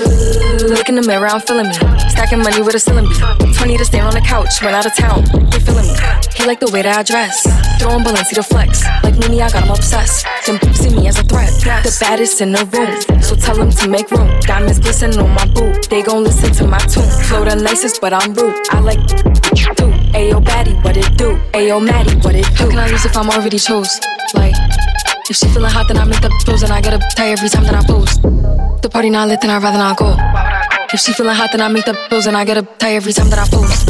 Look 0.63 0.89
in 0.89 0.95
the 0.95 1.03
mirror, 1.03 1.27
I'm 1.27 1.41
feeling 1.41 1.67
me. 1.67 1.75
Stacking 2.07 2.39
money 2.39 2.63
with 2.63 2.77
a 2.77 2.79
ceiling 2.79 3.09
beat. 3.11 3.19
20 3.57 3.77
to 3.79 3.85
stay 3.85 3.99
on 3.99 4.15
the 4.15 4.21
couch, 4.21 4.63
went 4.63 4.77
out 4.77 4.87
of 4.87 4.95
town. 4.95 5.25
They 5.51 5.59
feeling 5.59 5.91
me. 5.91 5.99
He 6.39 6.47
like 6.47 6.61
the 6.61 6.71
way 6.71 6.83
that 6.83 6.97
I 6.97 7.03
dress. 7.03 7.43
Throwing 7.83 8.05
Balenci 8.05 8.39
to 8.39 8.45
flex. 8.45 8.87
Like 9.03 9.19
Mooney, 9.19 9.43
I 9.43 9.51
got 9.51 9.65
him 9.65 9.75
obsessed. 9.75 10.25
Them 10.47 10.63
see 10.73 10.95
me 10.95 11.09
as 11.09 11.19
a 11.19 11.25
threat. 11.25 11.51
The 11.83 11.91
baddest 11.99 12.41
in 12.41 12.53
the 12.53 12.63
room. 12.71 12.95
So 13.21 13.35
tell 13.35 13.57
them 13.57 13.71
to 13.71 13.89
make 13.89 14.09
room. 14.13 14.31
Diamonds 14.47 14.79
glisten 14.79 15.19
on 15.19 15.35
my 15.35 15.47
boot. 15.51 15.91
They 15.91 16.03
gon' 16.03 16.23
listen 16.23 16.53
to 16.63 16.67
my 16.69 16.79
tune. 16.87 17.11
Flow 17.27 17.45
the 17.45 17.57
nicest, 17.57 18.01
but 18.01 18.13
I'm 18.13 18.35
rude. 18.35 18.55
I 18.71 18.79
like 18.79 19.03
too. 19.09 19.91
Ayo, 20.15 20.39
baddie, 20.39 20.79
what 20.85 20.97
it 20.97 21.11
do? 21.19 21.35
Ayo, 21.59 21.83
Maddie, 21.83 22.15
what 22.23 22.37
it 22.37 22.47
do? 22.55 22.55
How 22.55 22.71
can 22.71 22.79
I 22.79 22.89
lose 22.89 23.05
if 23.05 23.17
I'm 23.17 23.31
already 23.31 23.59
chose? 23.59 23.99
Like, 24.35 24.55
if 25.31 25.37
she 25.37 25.47
feeling 25.55 25.71
hot, 25.71 25.87
then 25.87 25.97
I 25.97 26.05
make 26.05 26.21
the 26.21 26.31
pose 26.45 26.65
and 26.65 26.73
I 26.73 26.81
get 26.81 26.93
a 26.93 26.99
tie 27.15 27.31
every 27.31 27.49
time 27.49 27.63
that 27.63 27.75
I 27.75 27.87
post. 27.87 28.21
The 28.83 28.91
party 28.91 29.11
not 29.11 29.29
lit, 29.29 29.41
then 29.41 29.51
I'd 29.51 29.63
rather 29.63 29.79
not 29.79 29.97
go. 29.97 30.19
If 30.93 30.99
she 30.99 31.13
feeling 31.13 31.37
hot, 31.37 31.51
then 31.53 31.61
I 31.61 31.69
make 31.69 31.85
the 31.85 31.95
pose 32.11 32.27
and 32.27 32.37
I 32.37 32.45
get 32.45 32.59
a 32.59 32.63
tie 32.63 32.99
every 32.99 33.13
time 33.13 33.31
that 33.31 33.39
I 33.39 33.47
post. 33.47 33.87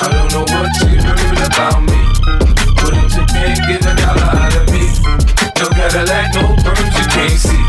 I 0.00 0.08
don't 0.08 0.32
know 0.32 0.48
what 0.48 0.72
you 0.80 0.96
heard 1.04 1.40
about 1.44 1.84
me, 1.84 2.00
but 2.80 2.96
if 2.96 3.12
you 3.12 3.24
can't 3.28 3.60
get 3.68 3.84
a 3.84 3.92
dollar 3.92 4.24
out 4.24 4.56
of 4.56 4.64
me, 4.72 4.88
no 5.60 5.68
Cadillac, 5.68 6.32
no 6.32 6.56
perms 6.64 6.96
you 6.96 7.06
can't 7.12 7.36
see. 7.36 7.64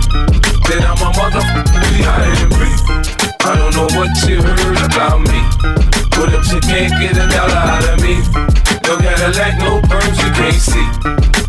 Then 0.71 0.79
I'm 0.87 1.03
a 1.03 1.11
motherfucker 1.19 1.83
P.I.M.P. 1.83 2.63
I 3.43 3.59
don't 3.59 3.75
know 3.75 3.91
what 3.91 4.15
you 4.23 4.39
heard 4.39 4.79
about 4.87 5.19
me, 5.27 5.39
but 6.15 6.31
if 6.31 6.47
you 6.47 6.61
can't 6.63 6.95
get 6.95 7.19
a 7.19 7.27
dollar 7.27 7.59
out 7.59 7.85
of 7.91 7.99
me, 7.99 8.23
no 8.87 8.95
Cadillac, 9.03 9.59
no 9.59 9.83
perms 9.83 10.15
you 10.23 10.31
can't 10.31 10.63
see. 10.63 11.48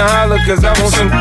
to 0.00 0.06
holler 0.08 0.40
cause 0.48 0.64
I 0.64 0.72
want 0.80 0.92
some. 0.96 1.12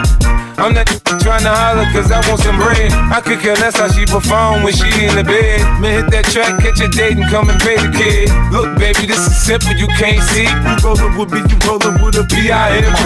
I'm 0.55 0.73
not 0.73 0.87
trying 1.19 1.43
to 1.43 1.51
holler 1.51 1.83
cause 1.91 2.11
I 2.11 2.23
want 2.31 2.39
some 2.39 2.55
bread. 2.55 2.91
I 3.11 3.19
could 3.19 3.39
care 3.43 3.59
less 3.59 3.75
how 3.75 3.91
she 3.91 4.07
perform 4.07 4.63
when 4.63 4.71
she 4.71 4.87
in 5.03 5.19
the 5.19 5.23
bed. 5.23 5.59
Man, 5.83 5.99
hit 5.99 6.07
that 6.15 6.31
track, 6.31 6.63
catch 6.63 6.79
a 6.79 6.87
date 6.87 7.19
and 7.19 7.27
come 7.27 7.51
and 7.51 7.59
pay 7.59 7.75
the 7.75 7.91
kid. 7.91 8.31
Look, 8.55 8.79
baby, 8.79 9.03
this 9.03 9.19
is 9.19 9.35
simple, 9.35 9.75
you 9.75 9.87
can't 9.99 10.23
see. 10.31 10.47
You 10.47 10.75
rollin' 10.79 11.19
with 11.19 11.27
me, 11.35 11.43
you 11.43 11.59
rollin' 11.67 11.99
with 11.99 12.23
a 12.23 12.23
P.I.M.P. 12.23 13.03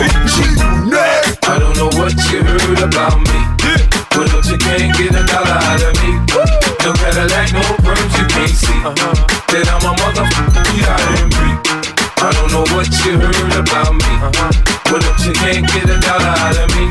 I 1.50 1.58
don't 1.58 1.74
know 1.74 1.90
what 1.98 2.14
you 2.30 2.46
heard 2.46 2.82
about 2.86 3.18
me. 3.26 3.40
But 4.14 4.30
if 4.30 4.46
you 4.54 4.62
can't 4.62 4.94
get 4.94 5.18
a 5.18 5.26
dollar 5.26 5.58
out 5.58 5.82
of 5.82 5.94
me, 6.06 6.22
no 6.86 6.94
Cadillac, 7.02 7.50
no 7.50 7.66
perms 7.82 8.14
you 8.22 8.26
can't 8.30 8.54
see. 8.54 8.78
Then 9.50 9.66
I'm 9.74 9.82
a 9.82 9.92
motherfucker 9.98 10.62
P.I.M.P. 10.70 11.73
I 12.24 12.32
don't 12.32 12.52
know 12.54 12.64
what 12.74 12.88
you 13.04 13.20
heard 13.20 13.52
about 13.52 13.92
me. 13.92 14.14
But 14.88 15.04
if 15.04 15.26
you 15.26 15.34
can't 15.34 15.68
get 15.68 15.90
a 15.90 16.00
dollar 16.00 16.24
out 16.24 16.56
of 16.56 16.70
me, 16.72 16.88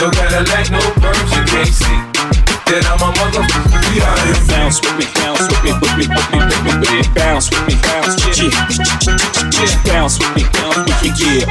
no 0.00 0.10
Cadillac, 0.10 0.70
no 0.72 0.80
perms 0.98 1.30
you 1.36 1.44
can't 1.46 1.68
see. 1.68 2.25
Then 2.66 2.82
I'm 2.84 2.98
a 2.98 3.12
motherfucker. 3.14 3.76
Bounce 4.48 4.80
with 4.82 4.98
me, 4.98 5.06
bounce 5.14 5.46
with 5.46 5.62
me, 5.62 5.70
with 5.80 5.94
me, 5.96 6.04
with 6.10 6.28
me, 6.34 6.38
with 6.66 6.82
me, 6.90 6.98
bounce 7.14 7.48
with 7.50 7.64
me, 7.66 7.74
bounce, 7.80 8.18
yeah, 8.26 8.42
yeah, 8.42 8.50
bounce 9.86 10.18
with 10.18 10.34
me, 10.36 10.42
bounce 10.52 10.76
with 10.82 11.00
me, 11.00 11.08
yeah, 11.16 11.46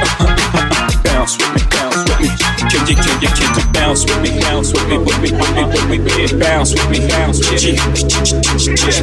bounce 1.02 1.36
with 1.38 1.50
me, 1.56 1.62
bounce 1.72 2.04
with 2.04 2.20
me, 2.20 2.28
can 2.68 2.86
you, 2.86 2.94
can 2.94 3.16
you, 3.20 3.28
can 3.32 3.50
you 3.56 3.64
bounce 3.72 4.04
with 4.04 4.20
me, 4.22 4.30
bounce 4.40 4.72
with 4.72 4.86
me, 4.88 4.98
with 4.98 5.18
me, 5.20 5.32
with 5.32 5.52
me, 5.56 5.64
with 5.64 5.88
me, 5.88 5.98
with 5.98 6.32
me, 6.32 6.38
bounce 6.38 6.74
with 6.74 6.88
me, 6.90 6.98
bounce, 7.08 7.40
yeah, 7.48 7.72
yeah, 7.72 7.80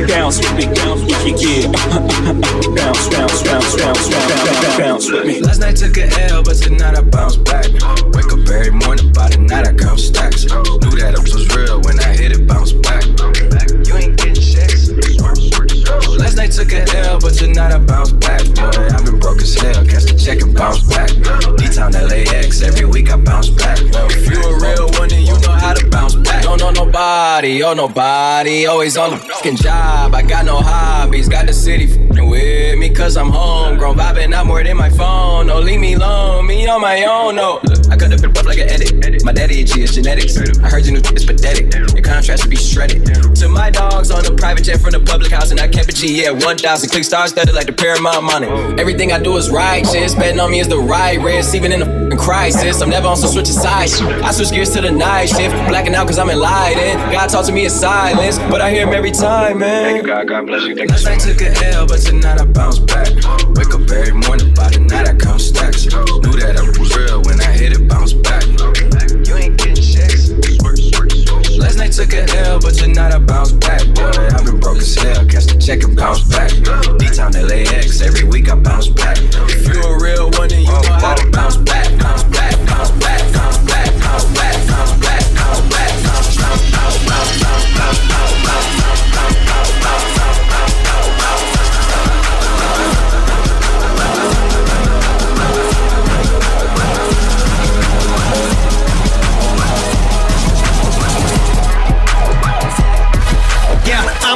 bounce 0.08 0.38
with 0.40 0.54
me, 0.56 0.66
bounce 0.70 1.02
with 1.04 1.26
me, 1.26 1.34
yeah, 1.42 1.68
bounce, 2.78 3.10
bounce, 3.10 3.42
bounce, 3.44 3.76
bounce, 3.76 4.08
bounce, 4.08 4.78
bounce 4.78 5.12
with 5.12 5.26
me. 5.26 5.42
Last 5.42 5.60
night 5.60 5.76
took 5.76 5.98
a 5.98 6.06
L, 6.32 6.44
but 6.44 6.56
tonight 6.56 6.96
I 6.96 7.02
bounce 7.02 7.38
back. 7.38 7.66
Wake 8.14 8.32
up 8.32 8.48
every 8.48 8.72
morning, 8.72 9.12
by 9.12 9.30
the 9.30 9.38
night 9.40 9.68
I 9.68 9.74
count 9.74 10.00
stacks. 10.00 10.46
Knew 10.46 10.96
that 11.02 11.16
it 11.18 11.20
was 11.20 11.50
real 11.56 11.82
when 11.82 12.00
I 12.00 12.03
hit 12.12 12.32
it, 12.32 12.48
bounce 12.48 12.74
back. 12.74 13.04
You 13.88 13.96
ain't 13.96 14.18
getting 14.18 14.36
checks. 14.36 14.90
Last 16.24 16.38
night 16.38 16.52
took 16.54 16.72
a 16.72 16.82
L, 17.00 17.20
but 17.20 17.34
tonight 17.34 17.74
I 17.74 17.80
bounce 17.80 18.14
back. 18.14 18.40
Boy, 18.56 18.88
I've 18.96 19.04
been 19.04 19.20
broke 19.20 19.42
as 19.42 19.56
hell, 19.56 19.84
catch 19.86 20.06
the 20.06 20.18
check 20.18 20.42
and 20.42 20.56
bounce 20.56 20.80
back. 20.88 21.10
D-Town 21.58 21.92
LAX, 21.92 22.62
every 22.62 22.86
week 22.86 23.12
I 23.12 23.18
bounce 23.18 23.50
back. 23.50 23.78
If 23.82 24.32
you 24.32 24.40
a 24.40 24.56
real 24.58 24.88
one, 24.98 25.10
then 25.10 25.26
you 25.26 25.38
know 25.42 25.52
how 25.52 25.74
to 25.74 25.86
bounce 25.90 26.16
back. 26.16 26.44
Don't 26.44 26.62
know 26.62 26.72
nobody, 26.72 27.62
oh 27.64 27.74
nobody, 27.74 28.66
always 28.68 28.96
on 28.96 29.10
the 29.12 29.18
fucking 29.18 29.58
job. 29.58 30.16
I 30.16 30.22
got 30.22 30.46
no 30.46 30.62
hobbies, 30.62 31.28
got 31.28 31.46
the 31.46 31.54
city 31.54 31.88
fucking 31.88 32.30
with 32.30 32.80
me, 32.80 32.90
cause 32.90 33.18
I'm 33.18 33.30
homegrown. 33.30 33.98
Vibing 33.98 34.34
out 34.34 34.46
more 34.46 34.64
than 34.64 34.78
my 34.78 34.90
phone, 34.90 35.48
no, 35.48 35.60
leave 35.60 35.82
me 35.82 35.96
alone, 35.96 36.48
me 36.48 36.66
on 36.70 36.80
my 36.80 37.04
own, 37.04 37.36
no. 37.36 37.60
Look, 37.64 37.92
I 37.92 37.98
cut 37.98 38.10
the 38.16 38.34
up 38.40 38.46
like 38.46 38.60
an 38.60 38.70
edit. 38.70 39.26
My 39.26 39.34
daddy 39.34 39.62
itchy 39.62 39.84
is 39.84 39.94
genetics. 39.96 40.38
I 40.38 40.70
heard 40.70 40.86
your 40.86 40.94
new 40.94 41.02
is 41.16 41.26
pathetic. 41.26 41.74
Your 41.74 42.02
contrast 42.02 42.44
should 42.44 42.50
be 42.50 42.56
shredded. 42.56 43.06
To 43.36 43.48
my 43.50 43.70
dogs 43.70 44.12
on 44.12 44.26
a 44.26 44.36
private 44.36 44.64
jet 44.64 44.80
from 44.80 44.92
the 44.92 45.00
public 45.00 45.32
house, 45.32 45.52
and 45.52 45.60
I 45.60 45.68
kept 45.68 45.90
it 45.90 45.96
G, 45.96 46.13
yeah, 46.14 46.32
1,000 46.32 46.90
click 46.90 47.04
stars 47.04 47.32
studded 47.32 47.56
like 47.56 47.66
the 47.66 47.74
Paramount 47.74 48.24
money. 48.24 48.48
Everything 48.80 49.12
I 49.12 49.20
do 49.20 49.36
is 49.38 49.50
righteous. 49.50 50.14
Betting 50.14 50.40
on 50.40 50.52
me 50.52 50.60
is 50.60 50.68
the 50.68 50.78
right 50.78 51.20
risk, 51.20 51.56
even 51.56 51.72
in 51.72 51.82
a 51.82 52.18
crisis. 52.18 52.82
I'm 52.82 52.90
never 52.90 53.08
on 53.08 53.18
some 53.18 53.30
switching 53.32 53.54
sides. 53.54 54.00
I 54.02 54.32
switch 54.32 54.52
gears 54.52 54.70
to 54.72 54.82
the 54.82 54.92
night 54.92 55.28
shift, 55.28 55.56
blacking 55.68 55.96
out 55.96 56.08
cause 56.08 56.20
I'm 56.20 56.30
enlightened. 56.30 57.00
God 57.12 57.28
talk 57.30 57.46
to 57.48 57.52
me 57.52 57.66
in 57.66 57.72
silence, 57.72 58.38
but 58.38 58.62
I 58.62 58.70
hear 58.72 58.88
him 58.88 58.94
every 58.94 59.12
time, 59.12 59.60
man. 59.60 59.84
Thank 59.84 60.02
you, 60.04 60.08
God. 60.08 60.28
God 60.28 60.46
bless 60.48 60.64
you. 60.64 60.76
Thank 60.76 60.92
Last 60.92 61.06
night 61.06 61.20
took 61.20 61.42
a 61.42 61.66
L, 61.74 61.88
but 61.88 62.00
tonight 62.00 62.40
I 62.40 62.46
bounce 62.46 62.80
back. 62.80 63.08
Wake 63.56 63.74
up 63.74 63.90
every 63.90 64.14
morning, 64.14 64.54
by 64.54 64.70
the 64.70 64.80
night 64.80 65.08
I 65.08 65.16
count 65.16 65.42
stacks. 65.42 65.86
Knew 65.86 66.38
that 66.40 66.58
I 66.58 66.80
was 66.80 66.96
real 66.96 67.22
when 67.24 67.42
I 67.42 67.52
hit 67.52 67.74
it, 67.74 67.88
bounce 67.88 68.14
back. 68.14 68.43
Took 71.96 72.14
a 72.14 72.26
L, 72.48 72.60
but 72.60 72.74
tonight 72.74 73.14
I 73.14 73.20
bounce 73.20 73.52
back. 73.52 73.86
Boy, 73.94 74.10
I've 74.34 74.46
been 74.46 74.60
broke 74.60 74.78
as 74.78 74.96
hell, 74.96 75.26
catch 75.28 75.46
the 75.46 75.58
check 75.60 75.84
and 75.84 75.96
bounce 75.96 76.24
back. 76.24 76.50
D-Town 76.98 77.34
LAX, 77.34 78.02
every 78.02 78.24
week 78.24 78.50
I 78.50 78.56
bounce 78.56 78.88
back. 78.88 79.18
If 79.22 79.68
you 79.68 79.80
a 79.80 80.02
real 80.02 80.32
one, 80.32 80.50
then 80.50 80.62
you 80.62 80.72
know 80.72 80.98
how 80.98 81.14
to 81.14 81.30
bounce 81.30 81.58
back, 81.58 81.88
bounce 82.00 82.24
back, 82.24 82.58
bounce 82.66 82.92
back, 82.92 83.03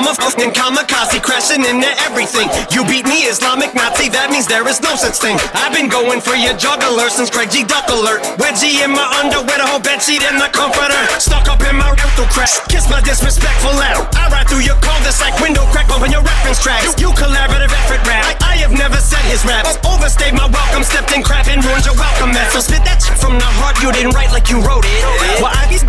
I'm 0.07 0.15
a 0.15 0.23
fucking 0.23 0.55
kamikaze 0.55 1.19
crashing 1.19 1.67
into 1.67 1.91
everything. 2.07 2.47
You 2.71 2.87
beat 2.87 3.03
me, 3.11 3.27
Islamic 3.27 3.75
Nazi, 3.75 4.07
that 4.15 4.31
means 4.31 4.47
there 4.47 4.63
is 4.63 4.79
no 4.79 4.95
such 4.95 5.19
thing. 5.19 5.35
I've 5.51 5.75
been 5.75 5.91
going 5.91 6.23
for 6.23 6.31
your 6.31 6.55
juggler 6.55 7.11
since 7.11 7.27
Craig 7.27 7.51
G. 7.51 7.67
Duck 7.67 7.91
alert. 7.91 8.23
Wedgie 8.39 8.87
in 8.87 8.95
my 8.95 9.03
underwear, 9.19 9.59
the 9.59 9.67
whole 9.67 9.83
bedsheet 9.83 10.23
in 10.23 10.39
the 10.39 10.47
comforter. 10.47 10.95
Stuck 11.19 11.51
up 11.51 11.59
in 11.59 11.75
my 11.75 11.91
rental 11.91 12.23
crack, 12.31 12.47
Kiss 12.71 12.87
my 12.87 13.03
disrespectful 13.03 13.75
out. 13.83 14.07
I 14.15 14.31
ride 14.31 14.47
through 14.47 14.63
your 14.63 14.79
cul-de-sac 14.79 15.43
window 15.43 15.67
crack, 15.75 15.91
bumping 15.91 16.15
your 16.15 16.23
reference 16.23 16.63
tracks. 16.63 16.95
You, 16.95 17.11
you 17.11 17.19
collaborative 17.19 17.75
effort 17.75 17.99
rap. 18.07 18.31
I, 18.47 18.55
I 18.55 18.63
have 18.63 18.71
never 18.71 19.03
said 19.03 19.27
his 19.27 19.43
raps. 19.43 19.75
Overstayed 19.83 20.31
my 20.31 20.47
welcome, 20.47 20.87
stepped 20.87 21.11
in 21.11 21.19
crap 21.19 21.51
and 21.51 21.59
ruined 21.59 21.83
your 21.83 21.99
welcome 21.99 22.31
mat. 22.31 22.47
So 22.55 22.63
spit 22.63 22.79
that 22.87 23.03
shit 23.03 23.19
from 23.19 23.35
the 23.35 23.49
heart, 23.59 23.75
you 23.83 23.91
didn't 23.91 24.15
write 24.15 24.31
like 24.31 24.47
you 24.47 24.63
wrote 24.63 24.87
it. 24.87 25.26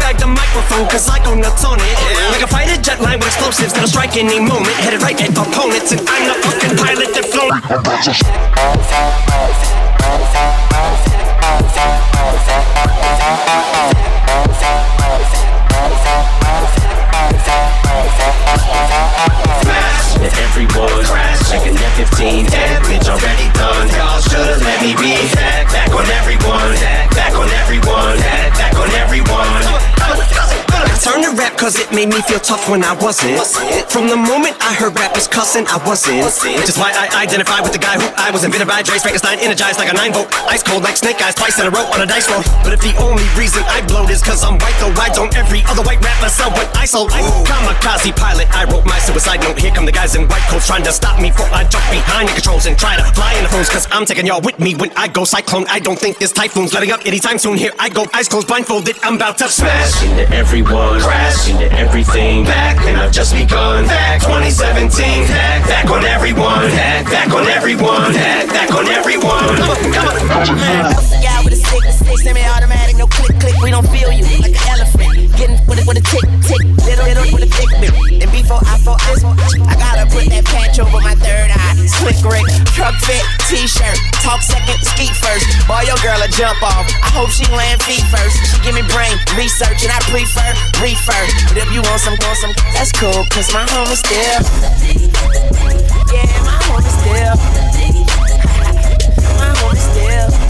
Just 0.09 0.25
the 0.25 0.27
microphone, 0.27 0.89
cause 0.89 1.07
I 1.07 1.23
go 1.23 1.35
nuts 1.35 1.67
on 1.69 1.77
it. 1.77 1.97
Like 2.33 2.41
a 2.41 2.47
fighter 2.49 2.81
jet 2.81 2.99
line 2.99 3.19
with 3.19 3.29
explosives 3.29 3.75
that'll 3.75 3.93
strike 3.93 4.17
any 4.17 4.41
moment. 4.41 4.73
Headed 4.81 5.03
right 5.03 5.13
at 5.21 5.37
opponents, 5.37 5.93
and 5.93 6.01
I'm 6.01 6.25
the 6.25 6.35
fucking 6.49 6.81
pilot 6.81 7.13
that 7.13 7.29
flown. 7.29 7.53
With 20.25 20.37
everyone, 20.41 21.05
like 21.53 21.69
an 21.69 21.77
F-15 21.77 22.49
Damage 22.49 23.09
already 23.13 23.53
done, 23.53 23.89
y'all 23.93 24.21
should've 24.25 24.63
let 24.65 24.81
me 24.81 24.97
be 24.97 25.21
Back, 25.37 25.69
back 25.69 25.93
on 25.93 26.09
everyone, 26.17 26.73
back 27.13 27.13
on 27.13 27.13
everyone, 27.13 27.13
back 27.13 27.35
on 27.37 27.49
everyone 27.61 27.98
to 31.29 31.37
rap 31.37 31.57
cause 31.59 31.77
it 31.77 31.91
made 31.93 32.09
me 32.09 32.21
feel 32.25 32.41
tough 32.41 32.69
when 32.71 32.83
I 32.83 32.97
wasn't. 32.97 33.37
From 33.93 34.09
the 34.09 34.17
moment 34.17 34.57
I 34.65 34.73
heard 34.73 34.97
rappers 34.97 35.29
cussing, 35.29 35.67
I 35.69 35.77
wasn't. 35.85 36.25
Which 36.25 36.69
is 36.69 36.79
why 36.81 36.93
I 36.97 37.23
identify 37.23 37.61
with 37.61 37.73
the 37.73 37.83
guy 37.83 38.01
who 38.01 38.09
I 38.17 38.31
was 38.31 38.45
invented 38.45 38.69
by 38.69 38.81
Dre 38.83 38.97
Frankenstein, 38.97 39.39
energized 39.41 39.79
like 39.79 39.93
a 39.93 39.97
9 39.97 40.13
volt. 40.13 40.33
Ice 40.49 40.63
cold 40.63 40.83
like 40.83 40.97
snake 40.97 41.21
eyes, 41.21 41.35
twice 41.35 41.61
in 41.61 41.67
a 41.67 41.73
row 41.73 41.85
on 41.93 42.01
a 42.01 42.09
dice 42.09 42.29
roll. 42.31 42.41
But 42.65 42.73
if 42.73 42.81
the 42.81 42.97
only 43.03 43.25
reason 43.37 43.61
I 43.69 43.85
blowed 43.85 44.09
is 44.09 44.23
cause 44.23 44.45
I'm 44.45 44.57
white, 44.59 44.77
though 44.81 44.93
why 44.97 45.13
don't 45.13 45.35
every 45.37 45.61
other 45.69 45.83
white 45.83 46.01
rapper 46.01 46.29
sell 46.33 46.51
what 46.51 46.69
I 46.77 46.85
sold? 46.85 47.11
I 47.13 47.21
kamikaze 47.45 48.17
pilot, 48.17 48.49
I 48.55 48.65
wrote 48.65 48.87
my 48.87 48.99
suicide 48.99 49.45
note. 49.45 49.59
Here 49.59 49.73
come 49.73 49.85
the 49.85 49.93
guys 49.93 50.15
in 50.17 50.29
white 50.29 50.47
coats 50.49 50.67
trying 50.67 50.85
to 50.85 50.93
stop 50.93 51.21
me 51.21 51.29
before 51.29 51.51
I 51.53 51.65
jump 51.69 51.85
behind 51.93 52.29
the 52.29 52.33
controls 52.33 52.65
and 52.67 52.79
try 52.79 52.97
to 52.97 53.05
fly 53.13 53.35
in 53.37 53.45
the 53.45 53.51
phones. 53.51 53.69
Cause 53.69 53.87
I'm 53.91 54.07
taking 54.07 54.25
y'all 54.25 54.41
with 54.41 54.59
me 54.59 54.75
when 54.75 54.91
I 54.97 55.09
go 55.09 55.25
cyclone. 55.25 55.67
I 55.69 55.79
don't 55.79 55.99
think 55.99 56.19
this 56.19 56.33
typhoon's 56.33 56.73
letting 56.73 56.93
up 56.93 57.05
anytime 57.05 57.39
soon. 57.39 57.59
Here 57.59 57.73
I 57.79 57.89
go, 57.91 58.07
eyes 58.15 58.29
closed, 58.29 58.49
blindfolded. 58.49 58.97
I'm 59.03 59.17
about 59.17 59.37
to 59.39 59.49
smash 59.49 60.03
into 60.05 60.25
everyone, 60.33 61.03
crash 61.19 61.51
into 61.51 61.71
everything. 61.73 62.45
Back, 62.45 62.79
and 62.87 62.97
I've 62.97 63.13
just 63.13 63.35
begun. 63.35 63.85
Back 63.87 64.23
2017, 64.23 65.27
back, 65.27 65.67
back 65.67 65.91
on 65.91 66.05
everyone. 66.05 66.71
Back, 66.71 67.05
back 67.07 67.31
on 67.35 67.47
everyone. 67.47 68.13
Back, 68.13 68.47
back 68.49 68.71
on 68.73 68.87
everyone. 68.87 69.57
Come 69.59 69.71
on, 69.71 69.93
come 69.93 70.07
on. 70.07 70.47
Guy 71.23 71.41
with 71.45 71.53
a 71.53 71.57
stick, 71.57 71.85
stick, 71.93 72.19
semi-automatic, 72.19 72.97
no 72.97 73.07
click, 73.07 73.39
click. 73.41 73.57
We 73.63 73.71
don't 73.71 73.89
feel 73.89 74.13
you 74.13 74.25
like 74.25 74.55
an 74.55 74.69
elephant. 74.69 75.18
Getting 75.39 75.63
with 75.71 75.79
a, 75.79 75.87
with 75.87 75.95
a 75.95 76.03
tick, 76.03 76.27
tick, 76.43 76.59
little, 76.83 77.07
little 77.07 77.23
with 77.31 77.47
a 77.47 77.51
thick 77.55 77.71
bit. 77.79 77.95
And 78.27 78.31
before 78.35 78.59
I 78.59 78.75
fall, 78.83 78.99
I, 78.99 79.15
I 79.71 79.79
gotta 79.79 80.03
put 80.11 80.27
that 80.35 80.43
patch 80.51 80.83
over 80.83 80.99
my 80.99 81.15
third 81.15 81.55
eye. 81.55 81.79
Slick 81.87 82.19
Rick, 82.27 82.43
truck 82.75 82.99
fit, 83.07 83.23
t-shirt. 83.47 83.95
Talk 84.19 84.43
second, 84.43 84.83
ski 84.83 85.07
first. 85.15 85.47
Boy, 85.71 85.87
your 85.87 85.95
girl 86.03 86.19
a 86.19 86.27
jump 86.35 86.59
off. 86.59 86.91
I 87.07 87.15
hope 87.15 87.31
she 87.31 87.47
land 87.55 87.79
feet 87.87 88.03
first. 88.11 88.35
She 88.51 88.59
give 88.67 88.75
me 88.75 88.83
brain 88.91 89.15
research, 89.39 89.87
and 89.87 89.95
I 89.95 90.03
prefer 90.11 90.51
refer. 90.83 91.23
But 91.55 91.63
if 91.63 91.71
you 91.71 91.87
want 91.87 92.03
some, 92.03 92.19
want 92.19 92.43
some, 92.43 92.51
that's 92.75 92.91
cool, 92.91 93.23
cause 93.31 93.47
my 93.55 93.63
home 93.71 93.95
is 93.95 94.03
still. 94.03 94.43
Yeah, 96.11 96.27
my 96.43 96.59
home 96.67 96.83
is 96.83 96.99
still. 96.99 97.39
my 99.39 99.55
home 99.55 99.71
is 99.71 99.87
still. 99.87 100.48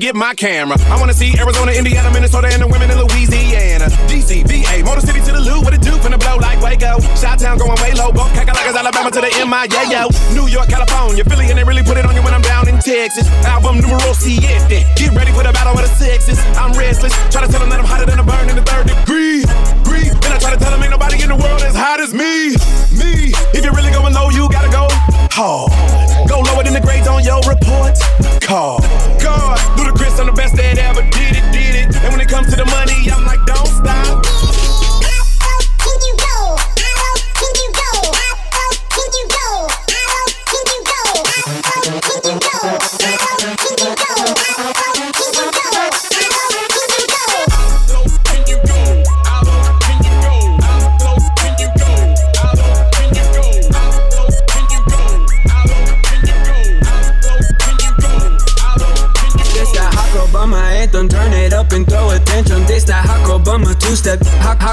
Get 0.00 0.16
my 0.16 0.34
camera. 0.34 0.76
I 0.88 0.98
wanna 0.98 1.12
see 1.12 1.36
Arizona, 1.38 1.72
Indiana, 1.72 2.10
Minnesota, 2.10 2.48
and 2.50 2.62
the 2.62 2.66
women 2.66 2.90
in 2.90 2.98
Louisiana. 2.98 3.86
DC, 4.08 4.42
VA, 4.48 4.82
Motor 4.82 5.04
City 5.06 5.20
to 5.20 5.32
the 5.32 5.40
Lou, 5.40 5.60
what 5.60 5.74
it 5.74 5.82
do? 5.82 5.92
Finna 6.02 6.18
blow 6.18 6.36
like 6.36 6.58
Waco. 6.60 6.98
Shot 7.14 7.38
Town 7.38 7.58
going 7.58 7.78
way 7.80 7.92
low. 7.92 8.10
Both 8.10 8.32
Kakalaka's 8.32 8.74
Alabama 8.74 9.10
to 9.12 9.20
the 9.20 9.30
MIA, 9.46 9.82
yo. 9.92 10.08
New 10.34 10.48
York, 10.48 10.68
California, 10.68 11.22
Philly, 11.22 11.46
and 11.50 11.58
they 11.58 11.64
really 11.64 11.84
put 11.84 11.96
it 11.96 12.06
on 12.06 12.16
you 12.16 12.22
when 12.22 12.34
I'm 12.34 12.42
Texas. 12.80 13.28
Album 13.44 13.80
numero 13.80 14.12
siete. 14.12 14.86
Get 14.96 15.12
ready 15.12 15.32
for 15.32 15.44
the 15.44 15.52
battle 15.52 15.76
of 15.76 15.84
the 15.84 15.92
sexes. 15.94 16.38
I'm 16.56 16.72
restless. 16.72 17.12
Try 17.30 17.44
to 17.44 17.50
tell 17.52 17.60
them 17.60 17.68
that 17.70 17.78
I'm 17.78 17.84
hotter 17.84 18.06
than 18.06 18.18
a 18.18 18.24
burn 18.24 18.48
in 18.48 18.56
the 18.56 18.64
third 18.64 18.88
degree. 18.88 19.44
Breathe. 19.84 20.16
Then 20.24 20.32
I 20.32 20.38
try 20.38 20.50
to 20.50 20.60
tell 20.60 20.72
them 20.72 20.82
ain't 20.82 20.90
nobody 20.90 21.22
in 21.22 21.28
the 21.28 21.36
world 21.36 21.60
as 21.62 21.76
hot 21.76 22.00
as 22.00 22.12
me. 22.12 22.56
Me. 22.96 23.36
If 23.52 23.64
you're 23.64 23.76
really 23.76 23.92
going 23.92 24.14
low, 24.14 24.30
you 24.30 24.48
gotta 24.48 24.72
go 24.72 24.88
hard. 25.28 25.72
Go 26.28 26.40
lower 26.40 26.64
than 26.64 26.72
the 26.72 26.80
grades 26.80 27.06
on 27.06 27.22
your 27.22 27.40
report 27.44 28.00
card. 28.40 28.82
God, 29.20 29.58
Ludacris, 29.76 30.18
I'm 30.18 30.26
the 30.26 30.32
best 30.32 30.56
that 30.56 30.78
ever 30.78 31.02
did 31.12 31.36
it, 31.36 31.44
did 31.52 31.74
it. 31.76 31.88
And 32.00 32.10
when 32.12 32.20
it 32.20 32.28
comes 32.28 32.48
to 32.50 32.56
the 32.56 32.66
money, 32.66 33.10
I'm 33.12 33.24
like, 33.24 33.44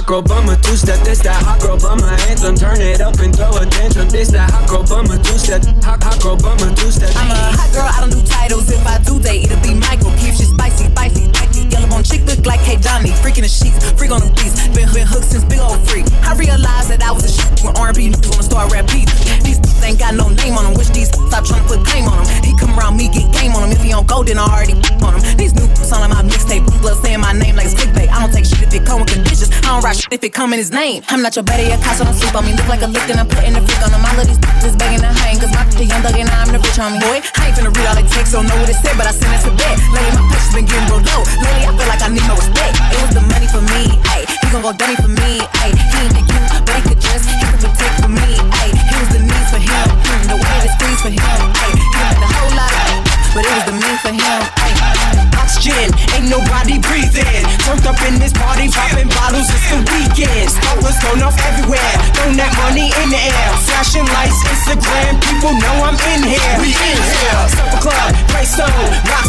girl 0.07 0.21
bummer 0.21 0.55
two 0.55 0.75
step. 0.77 0.97
This 1.03 1.19
that 1.19 1.43
hot 1.43 1.59
girl 1.59 1.77
bummer 1.77 2.15
anthem, 2.31 2.55
turn 2.55 2.79
it 2.79 3.01
up 3.01 3.19
and 3.19 3.35
throw 3.35 3.51
a 3.51 3.67
attention. 3.67 4.07
This 4.07 4.31
that 4.31 4.49
hot 4.49 4.67
girl 4.69 4.87
bummer 4.87 5.21
two 5.21 5.37
step, 5.37 5.61
hot 5.83 6.01
hot 6.01 6.17
girl 6.23 6.37
bummer 6.37 6.73
two 6.73 6.89
step. 6.89 7.11
I'm 7.15 7.29
a 7.29 7.35
hot 7.53 7.69
girl, 7.75 7.91
I 7.91 7.99
don't 7.99 8.15
do 8.15 8.23
titles. 8.25 8.71
If 8.71 8.87
I 8.87 8.97
do, 9.03 9.19
they 9.19 9.43
it'll 9.43 9.61
be 9.61 9.75
Michael. 9.75 10.11
Keep 10.17 10.39
shit 10.39 10.47
spicy, 10.47 10.85
spicy, 10.85 11.27
spicy. 11.27 11.46
Yellow 11.77 11.89
bone 11.93 12.03
chick 12.03 12.25
look 12.25 12.43
like 12.45 12.59
K 12.65 12.75
Johnny. 12.77 13.13
Freaking 13.21 13.45
the 13.45 13.51
sheets, 13.53 13.77
freak 13.93 14.09
on 14.09 14.21
the 14.21 14.33
beats. 14.33 14.65
Been, 14.73 14.89
been 14.97 15.05
hooked 15.05 15.29
since 15.29 15.45
big 15.45 15.59
old 15.61 15.77
freak. 15.85 16.09
I 16.25 16.33
realized 16.33 16.89
that 16.89 17.05
I 17.05 17.11
was 17.11 17.23
a 17.25 17.29
shit 17.29 17.45
when 17.61 17.77
R&B 17.77 18.09
niggas 18.09 18.33
wanna 18.33 18.49
start 18.49 18.73
rap 18.73 18.89
beat. 18.89 19.05
These 19.45 19.61
ain't 19.85 19.99
got 19.99 20.15
no 20.15 20.29
name 20.29 20.57
on 20.57 20.65
them. 20.65 20.73
Wish 20.73 20.89
these 20.89 21.13
stop 21.13 21.45
trying 21.45 21.61
to 21.61 21.67
put 21.69 21.85
claim 21.85 22.09
on 22.09 22.17
them. 22.17 22.25
He 22.41 22.57
come 22.57 22.73
around 22.73 22.97
me, 22.97 23.13
get 23.13 23.29
game 23.29 23.53
on 23.53 23.69
him. 23.69 23.77
If 23.77 23.85
he 23.85 23.93
don't 23.93 24.07
go, 24.07 24.23
then 24.23 24.41
I 24.41 24.49
already 24.49 24.73
on 25.05 25.21
him. 25.21 25.21
These 25.37 25.53
new 25.53 25.69
like 25.95 26.09
my 26.09 26.23
mixtape. 26.25 26.65
Blood 26.81 26.97
saying 27.05 27.21
my 27.21 27.31
name 27.31 27.55
like 27.55 27.69
it's 27.69 27.77
clickbait. 27.77 28.09
I 28.09 28.25
don't 28.25 28.33
take 28.33 28.45
shit 28.45 28.61
if 28.61 28.73
it 28.73 28.85
come 28.85 28.99
with 28.99 29.13
conditions. 29.13 29.53
I 29.63 29.77
don't 29.77 29.83
rock 29.83 29.95
shit 29.95 30.11
if 30.11 30.23
it 30.23 30.33
come 30.33 30.51
in 30.51 30.59
his 30.59 30.71
name. 30.71 31.03
I'm 31.07 31.21
not 31.21 31.35
your 31.35 31.43
buddy, 31.43 31.63
your 31.69 31.77
cost, 31.79 31.99
so 31.99 32.03
don't 32.03 32.17
sleep 32.17 32.35
on 32.35 32.43
me. 32.43 32.57
Look 32.57 32.67
like 32.67 32.81
a 32.81 32.87
lick, 32.87 33.07
and 33.07 33.19
I'm 33.19 33.27
putting 33.27 33.53
the 33.53 33.61
freak 33.61 33.81
on 33.85 33.93
him. 33.93 34.03
All 34.03 34.19
of 34.19 34.27
these 34.27 34.39
just 34.59 34.77
begging 34.77 34.99
to 34.99 35.11
hang. 35.23 35.39
Cause 35.39 35.51
my 35.53 35.63
the 35.77 35.85
young 35.85 36.01
thug 36.01 36.17
and 36.17 36.29
I'm 36.33 36.49
the 36.49 36.57
rich 36.57 36.73
homie. 36.73 36.97
Boy, 36.97 37.21
I 37.37 37.53
ain't 37.53 37.55
finna 37.55 37.69
read 37.69 37.85
all 37.85 37.93
the 37.93 38.05
text, 38.09 38.33
don't 38.33 38.49
know 38.49 38.57
what 38.57 38.69
it 38.69 38.79
said, 38.81 38.97
but 38.97 39.05
I 39.05 39.13
sent 39.13 39.29
it 39.29 39.45
to 39.45 39.53
bed. 39.53 39.77
Lately, 39.93 40.11
my 40.17 40.25
patience 40.33 40.53
been 40.57 40.65
getting 40.65 40.89
real 40.89 41.05
low. 41.05 41.21
Lately, 41.37 41.66
I 41.67 41.75
feel 41.75 41.87
like 41.91 42.01
I 42.01 42.09
need 42.09 42.23
no 42.23 42.35
respect. 42.39 42.79
It 42.95 42.99
was 43.03 43.13
the 43.13 43.25
money 43.27 43.47
for 43.51 43.59
me, 43.59 43.99
ayy. 44.15 44.23
He 44.23 44.47
gon' 44.47 44.63
go 44.63 44.71
dummy 44.71 44.95
for 44.95 45.11
me, 45.11 45.43
ayy. 45.67 45.75
He 45.75 45.97
ain't 45.99 46.15
the 46.15 46.23
you, 46.23 46.39
but 46.63 46.75
he 46.79 46.81
could 46.87 47.01
just, 47.03 47.27
he 47.27 47.35
could 47.43 47.59
protect 47.59 47.95
for 47.99 48.11
me, 48.11 48.39
ayy. 48.63 48.71
It 48.71 48.97
was 48.97 49.09
the 49.11 49.21
needs 49.27 49.49
for 49.51 49.59
him, 49.59 49.87
mm, 49.91 50.23
the 50.31 50.37
way 50.39 50.57
to 50.63 50.69
squeeze 50.79 51.01
for 51.03 51.11
him, 51.11 51.19
ayy. 51.19 51.75
He 51.75 51.87
done 51.91 52.23
a 52.23 52.29
whole 52.31 52.53
lot 52.55 52.71
of 52.71 53.07
but 53.35 53.45
it 53.45 53.53
was 53.53 53.65
the 53.67 53.75
me 53.75 53.91
for 53.99 54.13
him, 54.15 54.41
ayy. 54.63 55.27
Oxygen, 55.37 55.93
ain't 56.15 56.27
nobody 56.27 56.79
breathing. 56.79 57.43
Turned 57.63 57.85
up 57.85 57.99
in 58.07 58.17
this 58.19 58.33
party, 58.33 58.67
popping 58.71 59.07
bottles, 59.13 59.47
it's 59.47 59.67
the 59.69 59.79
weekend. 59.93 60.49
Sparklers 60.49 60.97
going 61.03 61.23
off 61.23 61.37
everywhere, 61.45 61.91
throwing 62.17 62.35
that 62.35 62.51
money 62.57 62.89
in 63.03 63.07
the 63.11 63.21
air. 63.21 63.49
Flashing 63.63 64.07
lights, 64.11 64.39
Instagram, 64.43 65.19
people 65.21 65.53
know 65.59 65.75
I'm 65.85 65.99
in 66.15 66.25
here. 66.25 66.51
We 66.59 66.73
in 66.73 66.97
here. 66.99 67.39
Supper 67.53 67.79
Club, 67.79 68.09
Greystone, 68.33 68.89
Roxbury, 69.07 69.26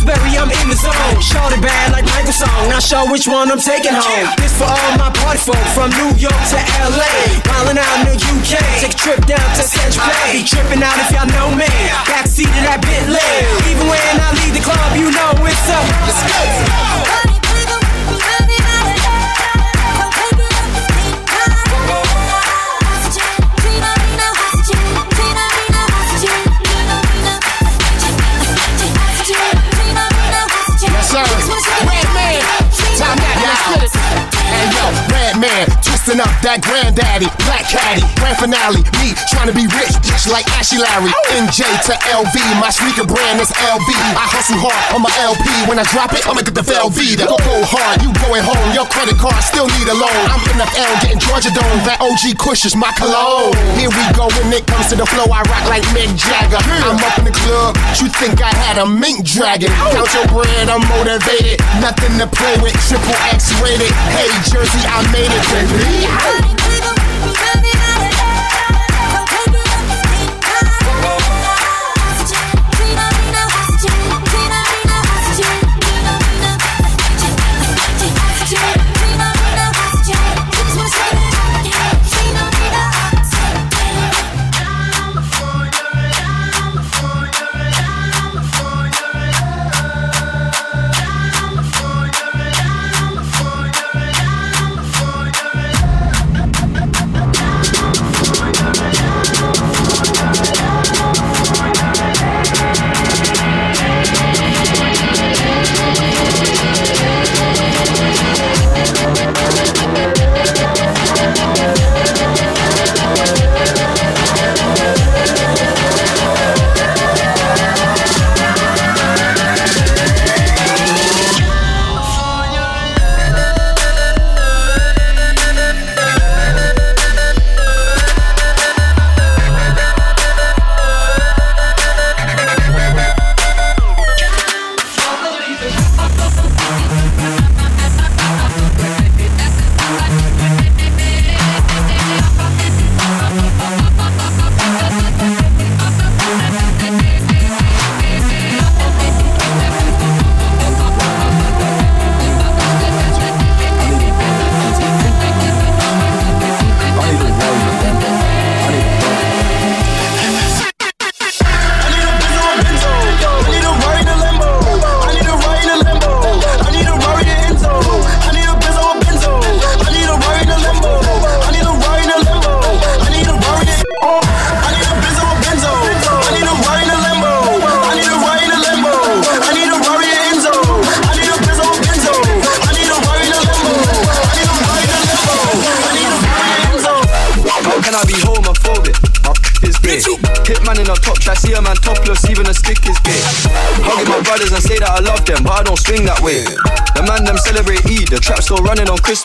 Zone. 0.78 1.18
Shorty 1.18 1.58
bad 1.60 1.90
like 1.90 2.06
Michael 2.14 2.32
Song, 2.32 2.70
not 2.70 2.82
sure 2.82 3.10
which 3.10 3.26
one 3.26 3.50
I'm 3.50 3.58
taking 3.58 3.94
home. 3.94 4.26
This 4.38 4.54
for 4.54 4.70
all 4.70 4.92
my 4.94 5.10
party 5.10 5.42
folk 5.42 5.66
from 5.74 5.90
New 5.98 6.14
York 6.14 6.42
to 6.54 6.58
LA. 6.86 7.10
Wildin' 7.50 7.78
out 7.82 8.06
in 8.06 8.14
the 8.14 8.18
UK, 8.18 8.62
take 8.78 8.94
a 8.94 8.98
trip 8.98 9.20
down 9.26 9.42
to 9.58 9.62
Central 9.66 10.06
Bay. 10.06 10.38
Be 10.38 10.42
tripping 10.46 10.82
out 10.82 10.94
if 11.02 11.10
y'all 11.10 11.26
know 11.26 11.50
me. 11.54 11.66
Backseat 12.06 12.46
of 12.46 12.62
that 12.62 12.78
Bentley. 12.78 13.26
Even 13.66 13.86
when 13.90 14.14
I 14.22 14.30
leave 14.38 14.54
the 14.54 14.62
club, 14.62 14.94
you 14.94 15.10
know 15.10 15.34
it's 15.42 15.68
up. 15.68 15.82
Let's 16.06 17.34
go. 17.34 17.37
Redman. 35.10 35.68
Twisting 35.82 36.20
up 36.20 36.32
that 36.44 36.60
granddaddy. 36.64 37.28
Black 37.44 37.64
caddy. 37.68 38.04
Grand 38.18 38.38
finale. 38.38 38.82
Me 39.00 39.12
trying 39.30 39.48
to 39.48 39.56
be 39.56 39.66
rich, 39.70 39.94
just 40.02 40.28
like 40.30 40.46
Ashley 40.56 40.80
Larry. 40.80 41.12
NJ 41.36 41.64
to 41.88 41.94
LV. 42.10 42.36
My 42.58 42.70
sneaker 42.70 43.06
brand 43.06 43.40
is 43.40 43.52
LV. 43.70 43.88
I 44.16 44.26
hustle 44.28 44.58
hard 44.58 44.82
on 44.94 45.00
my 45.04 45.12
LP. 45.22 45.46
When 45.68 45.78
I 45.78 45.84
drop 45.88 46.12
it, 46.16 46.24
I'ma 46.26 46.42
get 46.42 46.54
the 46.54 46.64
Velveeta. 46.64 47.28
Go, 47.28 47.38
go 47.40 47.56
hard. 47.68 48.02
You 48.02 48.10
going 48.24 48.44
home. 48.44 48.68
Your 48.72 48.86
credit 48.88 49.16
card 49.20 49.38
still 49.44 49.68
need 49.78 49.88
a 49.88 49.96
loan. 49.96 50.22
I'm 50.32 50.42
NFL 50.56 50.92
getting 51.04 51.20
Georgia 51.20 51.52
Dome. 51.52 51.80
That 51.86 52.00
OG 52.00 52.38
Kush 52.40 52.64
is 52.64 52.74
my 52.74 52.90
cologne. 52.96 53.54
Here 53.78 53.92
we 53.92 54.04
go. 54.16 54.26
When 54.40 54.52
it 54.52 54.66
comes 54.66 54.88
to 54.92 54.96
the 54.96 55.06
flow, 55.06 55.28
I 55.30 55.42
rock 55.46 55.64
like 55.70 55.84
Mick 55.94 56.10
Jagger. 56.14 56.60
I'm 56.84 56.98
up 56.98 57.16
in 57.20 57.24
the 57.28 57.34
club. 57.34 57.76
You 58.00 58.08
think 58.08 58.40
I 58.40 58.52
had 58.66 58.78
a 58.78 58.86
mink 58.86 59.24
dragon? 59.24 59.70
Count 59.92 60.10
your 60.14 60.26
bread. 60.30 60.66
I'm 60.68 60.82
motivated. 60.88 61.60
Nothing 61.82 62.16
to 62.18 62.26
play 62.26 62.56
with. 62.62 62.74
Triple 62.88 63.18
X 63.30 63.52
rated. 63.60 63.92
Hey, 64.14 64.30
Jersey, 64.48 64.77
I 64.86 65.02
made 65.12 65.30
it, 65.30 65.44
baby. 65.50 66.58
man 67.62 67.67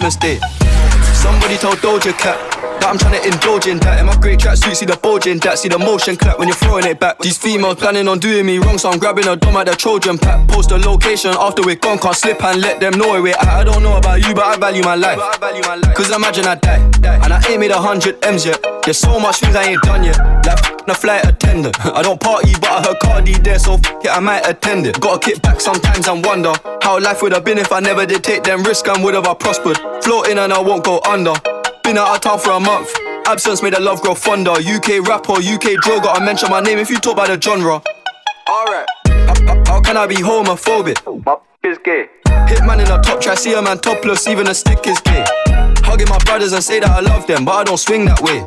Christmas 0.04 0.16
Day. 0.18 0.40
Somebody 1.14 1.56
told 1.56 1.78
Doja 1.78 2.12
Cat 2.18 2.36
that 2.82 2.90
I'm 2.90 2.98
trying 2.98 3.22
to 3.22 3.26
indulge 3.26 3.68
in 3.68 3.80
that. 3.88 4.02
In 4.02 4.06
my 4.06 4.16
great 4.18 4.38
tracksuit, 4.38 4.76
see 4.76 4.86
the 4.86 4.98
bulge 5.14 5.40
that, 5.42 5.60
see 5.60 5.70
the 5.70 5.78
motion 5.78 6.16
clap 6.16 6.40
when 6.40 6.48
you're 6.48 6.58
throwing 6.58 6.86
it 6.86 7.00
back. 7.00 7.20
These 7.20 7.38
females 7.38 7.76
planning 7.76 8.08
on 8.08 8.20
doing 8.20 8.46
me 8.46 8.58
wrong, 8.58 8.78
so 8.78 8.90
I'm 8.90 9.00
grabbing 9.00 9.28
a 9.28 9.36
dome 9.36 9.56
at 9.58 9.68
the 9.68 9.76
Trojan 9.76 10.18
pack. 10.18 10.48
Post 10.48 10.70
the 10.70 10.78
location 10.78 11.34
after 11.38 11.64
we're 11.64 11.76
gone, 11.76 12.00
can't 12.00 12.16
slip 12.16 12.44
and 12.44 12.62
let 12.62 12.80
them 12.80 12.98
know 12.98 13.10
where 13.10 13.22
we're. 13.22 13.36
I 13.40 13.64
don't 13.64 13.84
know 13.84 13.98
about 13.98 14.26
you, 14.26 14.34
but 14.34 14.46
I 14.46 14.58
value 14.58 14.84
my 14.84 14.96
life. 14.96 15.20
Cause 15.96 16.12
imagine 16.12 16.46
I 16.46 16.56
die, 16.56 16.82
and 17.04 17.34
I 17.34 17.42
ain't 17.50 17.60
made 17.60 17.72
a 17.72 17.80
hundred 17.80 18.24
M's 18.26 18.46
yet. 18.46 18.64
There's 18.84 18.98
so 18.98 19.20
much 19.20 19.38
things 19.38 19.56
I 19.56 19.64
ain't 19.64 19.82
done 19.84 20.04
yet. 20.04 20.18
Like 20.46 20.60
a 20.88 20.94
flight 20.94 21.26
attendant. 21.26 21.80
I 21.86 22.02
don't 22.02 22.20
party, 22.20 22.54
but 22.60 22.70
I 22.72 22.84
heard 22.84 23.00
Cardi 23.00 23.34
there, 23.34 23.60
so 23.60 23.76
it, 23.76 24.10
I 24.10 24.20
might 24.20 24.48
attend 24.48 24.88
it. 24.88 25.00
Gotta 25.00 25.20
kick 25.20 25.42
back 25.42 25.62
sometimes 25.62 26.08
and 26.08 26.26
wonder 26.26 26.54
how 26.82 27.00
life 27.00 27.22
would 27.22 27.34
have 27.34 27.46
been 27.46 27.58
if 27.58 27.72
I 27.72 27.80
never 27.80 28.06
did 28.06 28.24
take 28.24 28.44
them 28.44 28.64
risks 28.64 28.90
and 28.90 29.04
would 29.04 29.14
have 29.14 29.28
I 29.28 29.34
prospered. 29.34 29.78
Floating 30.04 30.38
and 30.40 30.52
I 30.52 30.60
won't 30.60 30.84
go 30.84 31.00
under. 31.08 31.34
Been 31.84 31.98
out 31.98 32.16
of 32.16 32.22
town 32.22 32.40
for 32.40 32.52
a 32.52 32.60
month. 32.60 32.90
Absence 33.26 33.64
made 33.64 33.74
the 33.74 33.80
love 33.80 34.02
grow 34.02 34.16
fonder. 34.16 34.52
UK 34.52 35.08
rapper, 35.08 35.34
UK 35.34 35.80
droga. 35.82 36.14
I 36.14 36.24
mention 36.24 36.50
my 36.50 36.60
name 36.60 36.78
if 36.78 36.90
you 36.90 36.98
talk 36.98 37.14
about 37.14 37.28
the 37.28 37.40
genre. 37.40 37.82
Alright. 38.50 38.88
How, 39.08 39.64
how 39.66 39.82
can 39.82 39.98
I 39.98 40.08
be 40.08 40.16
homophobic? 40.16 41.00
My 41.26 41.38
p 41.62 41.70
is 41.70 41.78
gay. 41.84 42.08
Hitman 42.28 42.86
in 42.86 42.92
a 42.92 43.02
top 43.02 43.22
try, 43.22 43.36
see 43.36 43.54
a 43.54 43.62
man 43.62 43.80
topless, 43.80 44.28
even 44.28 44.48
a 44.48 44.54
stick 44.54 44.86
is 44.86 45.00
gay. 45.02 45.24
Hugging 45.86 46.10
my 46.10 46.18
brothers 46.20 46.54
and 46.54 46.64
say 46.64 46.80
that 46.82 46.90
I 46.90 47.00
love 47.00 47.26
them, 47.26 47.46
but 47.46 47.54
I 47.54 47.64
don't 47.64 47.78
swing 47.78 48.06
that 48.06 48.22
way. 48.22 48.44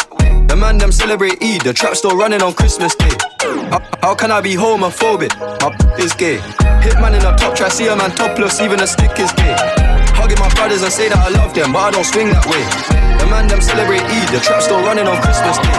The 0.46 0.56
man 0.56 0.78
them 0.78 0.92
celebrate 0.92 1.42
Eid, 1.42 1.62
the 1.62 1.72
trap 1.72 1.94
still 1.96 2.16
running 2.16 2.42
on 2.42 2.52
Christmas 2.52 2.94
Day. 2.94 3.10
How, 3.70 3.80
how 4.02 4.14
can 4.14 4.30
I 4.30 4.40
be 4.40 4.54
homophobic? 4.54 5.32
My 5.62 5.74
p 5.96 6.02
is 6.02 6.12
gay. 6.12 6.36
Hitman 6.84 7.18
in 7.18 7.24
a 7.24 7.36
top 7.36 7.56
try, 7.56 7.68
see 7.68 7.88
a 7.88 7.96
man 7.96 8.10
topless, 8.10 8.60
even 8.60 8.80
a 8.80 8.86
stick 8.86 9.18
is 9.18 9.32
gay. 9.32 9.56
Hugging 10.26 10.42
my 10.42 10.50
brothers 10.58 10.82
and 10.82 10.90
say 10.90 11.06
that 11.06 11.22
I 11.22 11.30
love 11.38 11.54
them, 11.54 11.70
but 11.70 11.86
I 11.86 11.90
don't 11.94 12.02
swing 12.02 12.34
that 12.34 12.42
way. 12.50 12.58
The 13.22 13.30
man 13.30 13.46
them 13.46 13.62
celebrate 13.62 14.02
Eid, 14.02 14.26
the 14.34 14.42
trap 14.42 14.58
still 14.58 14.82
running 14.82 15.06
on 15.06 15.14
Christmas 15.22 15.54
Day. 15.54 15.70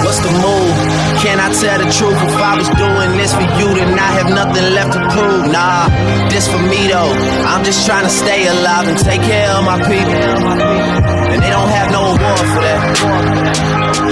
What's 0.00 0.24
the 0.24 0.32
move? 0.40 0.72
Can 1.20 1.36
I 1.36 1.52
tell 1.52 1.76
the 1.76 1.92
truth? 1.92 2.16
If 2.16 2.40
I 2.40 2.56
was 2.56 2.64
doing 2.80 3.12
this 3.20 3.36
for 3.36 3.44
you, 3.60 3.68
then 3.76 3.92
I 4.00 4.08
have 4.16 4.32
nothing 4.32 4.72
left 4.72 4.96
to 4.96 5.04
prove. 5.12 5.52
Nah, 5.52 5.92
this 6.32 6.48
for 6.48 6.64
me 6.64 6.88
though. 6.88 7.12
I'm 7.44 7.60
just 7.60 7.84
trying 7.84 8.08
to 8.08 8.14
stay 8.24 8.48
alive 8.48 8.88
and 8.88 8.96
take 8.96 9.20
care 9.20 9.52
of 9.52 9.68
my 9.68 9.76
people. 9.84 10.32
And 11.28 11.44
they 11.44 11.52
don't 11.52 11.68
have 11.68 11.92
no 11.92 12.16
award 12.16 12.46
for 12.56 12.64
that. 12.64 12.80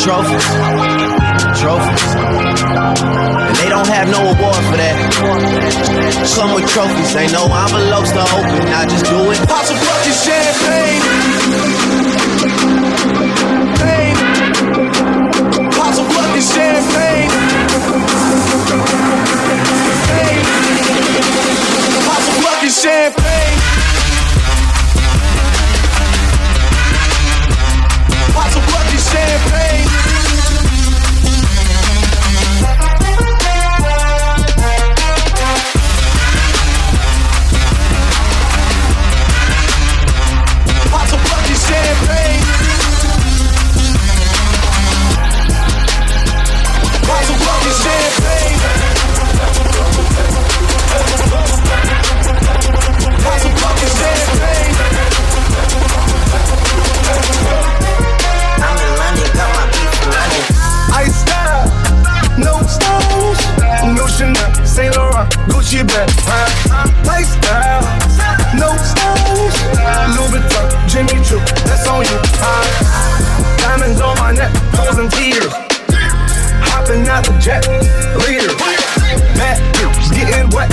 Trophies, 0.04 0.44
trophies. 1.62 2.02
And 3.46 3.56
they 3.62 3.68
don't 3.70 3.86
have 3.86 4.10
no 4.10 4.18
award 4.34 4.62
for 4.66 4.76
that. 4.82 4.98
Come 6.34 6.54
with 6.58 6.66
trophies, 6.66 7.14
ain't 7.14 7.30
no 7.32 7.46
envelopes 7.46 8.10
to 8.10 8.22
open. 8.34 8.66
I 8.74 8.82
just 8.90 9.06
do 9.06 9.30
it. 9.30 9.38
Pop 9.46 9.62
some 9.62 9.78
fucking 9.78 10.18
champagne. 10.26 11.02
Pain. 13.78 14.14
Pop 15.70 15.94
some 15.94 16.08
fucking 16.10 16.42
champagne. 16.42 17.30
Pain. 20.10 20.42
Pop 22.02 22.20
some 22.26 22.38
fucking 22.42 22.74
champagne. 22.74 23.58
Pop 28.34 28.50
some 28.50 28.66
fucking 28.66 28.98
champagne. 28.98 30.11
Champagne. 41.82 42.42
Fucking 47.42 47.76
champagne. 47.82 48.58
Fucking 53.62 53.92
champagne. 53.98 54.74
I'm 58.62 58.78
in 58.78 58.92
London, 59.00 59.28
got 59.36 59.50
my 59.56 59.64
in 59.78 60.10
London. 60.14 60.44
Ice 61.02 61.20
no 62.38 62.54
stylish, 62.66 63.42
no 63.94 64.06
Chanel, 64.06 64.50
Saint 64.64 64.96
Laurent, 64.96 65.28
Gucci 65.48 65.82
bag, 65.86 66.08
huh? 66.24 66.48
Lifestyle, 67.04 67.82
no 68.54 68.76
stylish, 68.76 69.58
Louis 70.16 70.30
Vuitton, 70.32 70.71
Jimmy 70.92 71.24
Choo, 71.24 71.40
that's 71.64 71.88
on 71.88 72.04
you, 72.04 72.20
huh? 72.36 72.60
Diamonds 73.64 73.98
on 74.02 74.12
my 74.18 74.30
neck, 74.30 74.52
frozen 74.76 75.08
tears, 75.08 75.48
hopping 76.68 77.08
out 77.08 77.24
the 77.24 77.32
jet, 77.40 77.64
leader, 78.28 78.52
Matt, 79.40 79.56
getting 80.12 80.52
wet, 80.52 80.68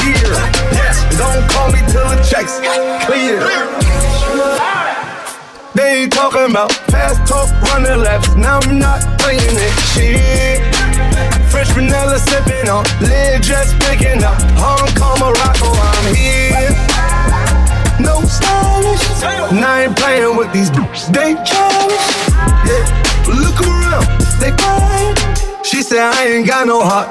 here, 0.00 0.32
yes, 0.72 1.04
don't 1.20 1.44
call 1.52 1.68
me 1.68 1.84
till 1.92 2.08
the 2.08 2.16
checks 2.24 2.56
clear. 3.04 3.44
They 5.74 6.08
talking 6.08 6.48
about 6.48 6.72
fast 6.88 7.28
talk, 7.28 7.52
running 7.68 8.00
laps. 8.00 8.34
Now 8.36 8.60
I'm 8.64 8.78
not 8.78 9.04
playing 9.20 9.40
it. 9.44 9.72
Shit. 9.92 10.74
Fresh 11.50 11.70
vanilla 11.72 12.18
sipping 12.18 12.68
on, 12.68 12.84
lid 13.00 13.42
just 13.42 13.78
picking 13.80 14.24
up. 14.24 14.40
Hong 14.56 14.88
Kong, 14.96 15.20
Morocco, 15.20 15.68
I'm 15.68 16.14
here. 16.14 16.99
No 18.02 18.20
stylish. 18.22 19.04
And 19.52 19.64
I 19.64 19.84
ain't 19.84 19.96
playing 19.96 20.36
with 20.36 20.52
these 20.52 20.70
bitches. 20.70 21.12
They 21.12 21.34
childish. 21.44 22.08
Yeah. 22.66 23.00
Look 23.28 23.60
around, 23.60 24.06
they 24.40 24.52
quiet. 24.56 25.66
She 25.66 25.82
said 25.82 26.00
I 26.00 26.26
ain't 26.26 26.46
got 26.46 26.66
no 26.66 26.80
heart. 26.82 27.08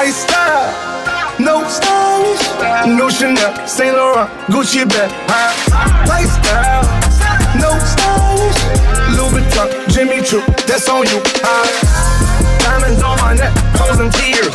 I 0.00 0.10
style, 0.10 0.70
no 1.40 1.66
stylish. 1.68 2.44
No 2.86 3.08
Chanel, 3.08 3.66
Saint 3.66 3.96
Laurent, 3.96 4.30
Gucci 4.46 4.88
bag, 4.88 5.10
huh? 5.26 6.06
Lifestyle, 6.06 6.84
no 7.58 7.74
stylish. 7.82 8.60
Louis 9.16 9.42
Vuitton, 9.42 9.68
Jimmy 9.90 10.22
Choo, 10.22 10.40
that's 10.66 10.88
on 10.88 11.06
you, 11.06 11.20
huh? 11.42 11.66
Diamonds 12.60 13.02
on 13.02 13.18
my 13.18 13.34
neck, 13.34 13.54
frozen 13.76 14.10
tears. 14.10 14.54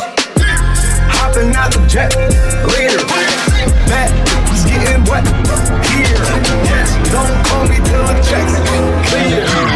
Hopping 1.12 1.54
out 1.54 1.72
the 1.72 1.86
jet, 1.86 2.14
is 2.16 2.54
getting 2.76 4.33
wet 5.08 5.26
here. 5.86 6.16
Yes, 6.64 6.90
don't 7.10 7.44
call 7.46 7.64
me 7.68 7.76
till 7.76 8.04
the 8.06 8.14
checks 8.22 8.54
clear. 9.10 9.73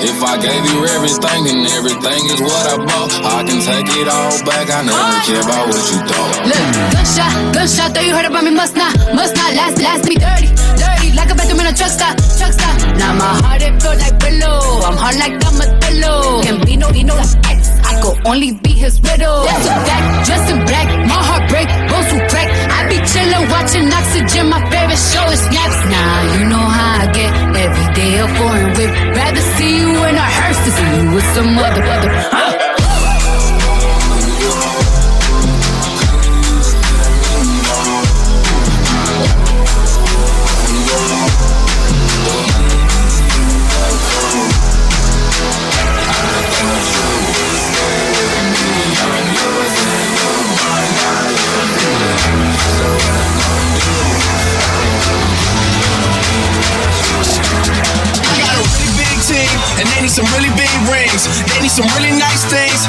If 0.00 0.22
I 0.22 0.38
gave 0.38 0.64
you 0.70 0.86
everything, 0.86 1.40
and 1.50 1.66
everything 1.74 2.20
is 2.30 2.40
what 2.40 2.64
I 2.70 2.76
bought. 2.78 3.10
I 3.24 3.42
can 3.42 3.58
take 3.58 3.90
it 3.98 4.08
all 4.08 4.34
back, 4.46 4.70
I 4.70 4.82
never 4.86 5.18
care 5.26 5.42
about 5.42 5.66
what 5.68 5.84
you 5.90 5.98
thought. 6.06 6.32
Look, 6.46 6.66
gunshot, 6.94 7.32
gunshot, 7.54 7.94
though 7.94 8.06
you 8.06 8.14
heard 8.14 8.26
about 8.26 8.44
me, 8.44 8.50
must 8.54 8.76
not, 8.76 8.94
must 9.14 9.34
not 9.34 9.54
last, 9.54 9.82
last 9.82 10.08
me 10.08 10.14
dirty, 10.16 10.48
dirty, 10.78 11.12
like 11.18 11.30
a 11.30 11.34
bathroom 11.34 11.60
in 11.60 11.66
a 11.66 11.74
truck 11.74 11.90
stop, 11.90 12.14
truck 12.38 12.52
stop. 12.54 12.74
Now 12.98 13.14
my 13.14 13.32
heart 13.42 13.62
it 13.62 13.74
feel 13.82 13.96
like 13.98 14.18
pillow, 14.20 14.86
I'm 14.86 14.96
hard 14.96 15.16
like 15.18 15.34
I'm 15.44 15.60
a. 15.62 15.78
Can 16.42 16.64
be 16.64 16.76
no, 16.76 16.88
he 16.92 17.02
know 17.02 17.16
that's 17.16 17.34
X, 17.44 17.70
I 17.82 18.00
could 18.00 18.26
only 18.26 18.52
be 18.52 18.70
his 18.70 19.00
widow. 19.00 19.44
That's 19.44 19.66
a 19.66 19.74
fact, 19.84 20.50
in 20.50 20.64
black, 20.64 20.88
my 21.06 21.20
heart 21.20 21.48
break, 21.50 21.68
bones 21.90 22.08
will 22.12 22.24
crack. 22.30 22.48
Be 22.88 22.98
chillin', 23.10 23.48
watching 23.50 23.92
oxygen, 23.92 24.48
my 24.48 24.60
favorite 24.70 25.02
show 25.10 25.26
is 25.30 25.40
snaps. 25.40 25.78
Nah, 25.92 26.34
you 26.34 26.48
know 26.48 26.66
how 26.76 27.04
I 27.04 27.12
get 27.12 27.30
every 27.64 27.88
day 27.94 28.18
a 28.18 28.26
foreign 28.36 28.72
whip. 28.76 28.90
Rather 29.16 29.44
see 29.56 29.80
you 29.80 29.90
in 30.08 30.14
a 30.16 30.28
hearse 30.36 30.60
than 30.64 30.72
see 30.78 30.90
you 31.02 31.14
with 31.14 31.28
some 31.34 31.58
other, 31.58 31.82
other, 31.82 32.10
huh? 32.32 32.67
some 60.18 60.26
really 60.34 60.50
big 60.58 60.72
rings. 60.90 61.30
They 61.46 61.62
need 61.62 61.70
some 61.70 61.86
really 61.94 62.10
nice 62.10 62.42
things. 62.50 62.82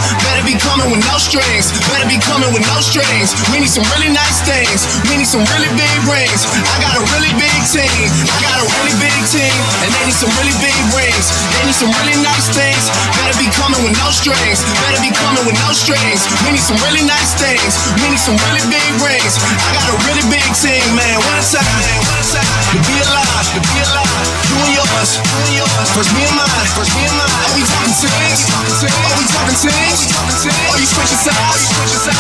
Coming 0.80 0.96
with 0.96 1.12
no 1.12 1.20
strings. 1.20 1.76
Better 1.92 2.08
be 2.08 2.16
coming 2.24 2.56
with 2.56 2.64
no 2.64 2.80
strings. 2.80 3.36
We 3.52 3.60
need 3.60 3.68
some 3.68 3.84
really 3.92 4.16
nice 4.16 4.40
things. 4.48 4.88
We 5.12 5.20
need 5.20 5.28
some 5.28 5.44
really 5.52 5.68
big 5.76 5.98
rings. 6.08 6.48
I 6.48 6.80
got 6.80 6.96
a 6.96 7.04
really 7.12 7.36
big 7.36 7.60
team. 7.68 8.08
I 8.24 8.38
got 8.40 8.64
a 8.64 8.68
really 8.80 8.96
big 8.96 9.20
team. 9.28 9.52
And 9.84 9.92
they 9.92 10.08
need 10.08 10.16
some 10.16 10.32
really 10.40 10.56
big 10.64 10.80
rings. 10.96 11.36
They 11.52 11.68
need 11.68 11.76
some 11.76 11.92
really 12.00 12.16
nice 12.24 12.48
things. 12.56 12.88
Better 13.20 13.36
be 13.36 13.52
coming 13.60 13.84
with 13.84 13.92
no 14.00 14.08
strings. 14.16 14.64
Better 14.88 15.04
be 15.04 15.12
coming 15.20 15.44
with 15.44 15.60
no 15.60 15.76
strings. 15.76 16.24
We 16.48 16.56
need 16.56 16.64
some 16.64 16.80
really 16.88 17.04
nice 17.04 17.36
things. 17.36 17.76
We 18.00 18.16
need 18.16 18.24
some 18.24 18.40
really 18.48 18.64
big 18.72 18.88
rings. 19.04 19.36
I 19.36 19.76
got 19.76 19.84
a 19.92 20.00
really 20.08 20.24
big 20.32 20.48
team, 20.64 20.88
man. 20.96 21.20
One 21.28 21.44
time, 21.44 21.68
man. 21.76 22.00
One 22.08 22.24
time. 22.24 22.48
To 22.72 22.80
be 22.88 22.96
alive, 23.04 23.48
to 23.52 23.60
be 23.68 23.84
alive. 23.84 24.40
You 24.48 24.58
and 24.64 24.74
yours, 24.80 25.12
you 25.20 25.44
and 25.44 25.56
yours. 25.60 25.90
First 25.92 26.14
me 26.16 26.24
and 26.24 26.38
mine, 26.38 26.70
first 26.78 26.94
me 26.96 27.04
and 27.04 27.18
mine. 27.18 27.34
Are 27.34 27.54
we 27.58 27.62
talking 27.66 27.94
teams? 27.98 28.42
Are 28.46 29.18
we 29.18 29.26
talking 29.28 29.58
teams? 29.58 30.00
Are 30.08 30.69
you 30.78 30.86
switching 30.86 31.18
sides? 31.18 31.66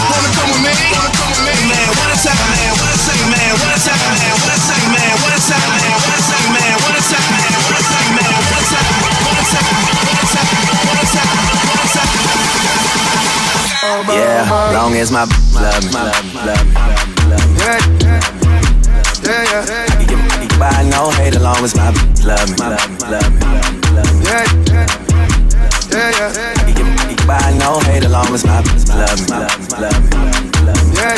Wanna 0.09 0.29
come 0.33 0.49
with 0.55 0.63
me? 0.65 0.73
Wanna 0.95 1.11
come 1.13 1.29
with 1.35 1.43
me? 1.45 1.53
Man, 1.69 1.89
one 1.99 2.15
time, 2.17 2.39
man. 2.49 2.71
One 2.79 2.97
time, 3.05 3.29
man. 3.29 3.53
One 3.59 3.77
time, 3.83 3.99
man. 4.01 4.33
One 4.39 4.57
time, 4.57 4.89
man. 4.89 5.13
One 5.21 5.37
time, 5.37 5.69
man. 5.69 5.93
One 5.99 6.17
time, 6.17 6.49
man. 6.55 6.73
One 6.79 7.03
time, 7.03 7.29
man. 7.29 7.53
One 7.59 7.85
time, 7.85 8.09
man. 8.15 8.33
One 9.19 9.45
time, 9.49 9.69
one 9.69 10.25
time, 10.33 10.49
one 10.87 11.05
time, 11.09 11.29
one 11.29 11.53
time, 11.53 11.69
one 11.69 11.89
time. 11.93 12.11
Yeah, 14.09 14.73
long 14.73 14.93
as 14.95 15.11
my 15.11 15.23
love 15.53 15.83
me, 15.85 15.91
love 15.93 16.23
me, 16.25 16.39
love 16.45 16.65
me, 16.65 16.73
love 17.29 17.47
me. 17.49 17.59
Yeah, 17.59 17.79
yeah, 19.23 19.65
yeah. 19.67 19.99
You 19.99 20.05
can, 20.07 20.19
you 20.41 20.47
can 20.47 20.59
buy 20.59 20.83
no 20.89 21.09
hate 21.11 21.35
as 21.35 21.41
long 21.41 21.63
as 21.63 21.75
my 21.75 21.89
love 22.25 22.49
me, 22.49 22.55
love 22.57 22.89
me, 22.89 22.97
love 23.07 23.31
me, 23.31 23.39
love 23.95 24.13
me. 24.17 24.25
Yeah, 24.25 24.45
yeah, 25.91 26.11
yeah. 26.77 26.88
You 27.29 27.35
can, 27.35 27.45
you 27.45 27.45
can 27.45 27.53
buy 27.53 27.53
no 27.59 27.79
hate 27.81 28.03
as 28.03 28.11
long 28.11 28.33
as 28.33 28.43
my 28.43 28.57
love 28.57 28.73
me, 28.73 29.29
love 29.29 29.61
me, 29.61 29.67
love 29.77 30.01
me, 30.01 30.17
love 30.65 30.89
me. 30.89 30.95
Yeah, 30.97 31.13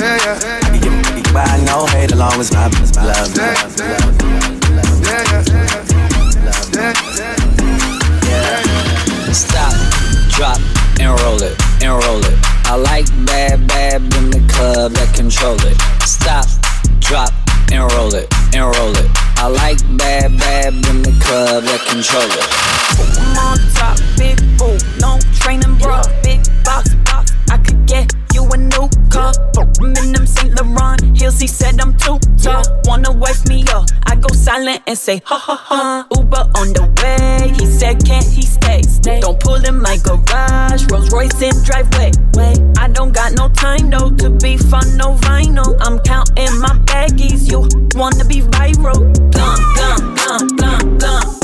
yeah, 0.00 0.16
yeah. 0.24 0.72
You 0.72 0.80
can, 0.80 0.94
you 1.04 1.22
can 1.22 1.34
buy 1.34 1.60
no 1.66 1.84
hate 1.92 2.12
as 2.12 2.18
long 2.18 2.40
as 2.40 2.50
my 2.50 2.64
love 2.64 2.72
me, 2.72 2.86
love 3.04 3.28
me, 3.36 3.44
love 3.44 4.16
me. 4.16 4.32
Yeah, 5.04 5.20
yeah, 5.28 5.44
yeah. 8.24 9.32
Stop, 9.34 9.74
drop, 10.32 10.60
and 10.98 11.12
roll 11.20 11.42
it, 11.42 11.60
and 11.82 11.92
roll 12.02 12.24
it. 12.24 12.38
I 12.64 12.76
like 12.76 13.06
bad, 13.26 13.68
bad 13.68 14.00
in 14.16 14.30
the 14.30 14.40
club 14.48 14.92
that 14.92 15.12
control 15.14 15.60
it. 15.60 15.76
Stop, 16.08 16.46
drop, 17.00 17.32
and 17.70 17.84
roll 17.92 18.14
it, 18.14 18.32
and 18.54 18.64
roll 18.64 18.96
it. 18.96 19.10
I 19.36 19.48
like 19.48 19.84
bad, 19.98 20.38
bad 20.38 20.72
in 20.72 21.02
the 21.02 21.12
club 21.20 21.64
that 21.64 21.84
control 21.84 22.24
it. 22.24 22.48
I'm 23.20 23.36
on 23.36 23.58
top, 23.74 23.98
big 24.16 24.38
He 31.24 31.46
said 31.46 31.80
I'm 31.80 31.96
too 31.96 32.18
tall. 32.42 32.62
Wanna 32.84 33.10
wife 33.10 33.48
me 33.48 33.64
up? 33.68 33.88
I 34.04 34.14
go 34.14 34.28
silent 34.34 34.82
and 34.86 34.96
say 34.96 35.22
ha 35.24 35.38
ha 35.38 35.56
ha. 35.56 36.06
Uber 36.14 36.50
on 36.54 36.72
the 36.74 36.84
way. 37.00 37.48
He 37.58 37.64
said 37.66 38.04
can't 38.04 38.26
he 38.26 38.42
stay? 38.42 38.82
stay. 38.82 39.20
Don't 39.20 39.40
pull 39.40 39.64
in 39.64 39.80
my 39.80 39.96
garage. 40.04 40.84
Rolls 40.90 41.10
Royce 41.12 41.40
in 41.40 41.56
driveway. 41.64 42.12
Wait, 42.34 42.60
I 42.78 42.88
don't 42.88 43.12
got 43.12 43.32
no 43.32 43.48
time 43.48 43.88
though 43.88 44.10
to 44.10 44.28
be 44.28 44.58
fun, 44.58 44.98
no 44.98 45.14
vinyl. 45.14 45.76
I'm 45.80 45.98
counting 46.00 46.60
my 46.60 46.76
baggies. 46.84 47.50
You 47.50 47.60
wanna 47.98 48.26
be 48.26 48.42
viral? 48.42 49.00
Blum, 49.32 49.58
blum, 49.74 50.14
blum, 50.14 50.56
blum, 50.56 50.98
blum. 50.98 51.43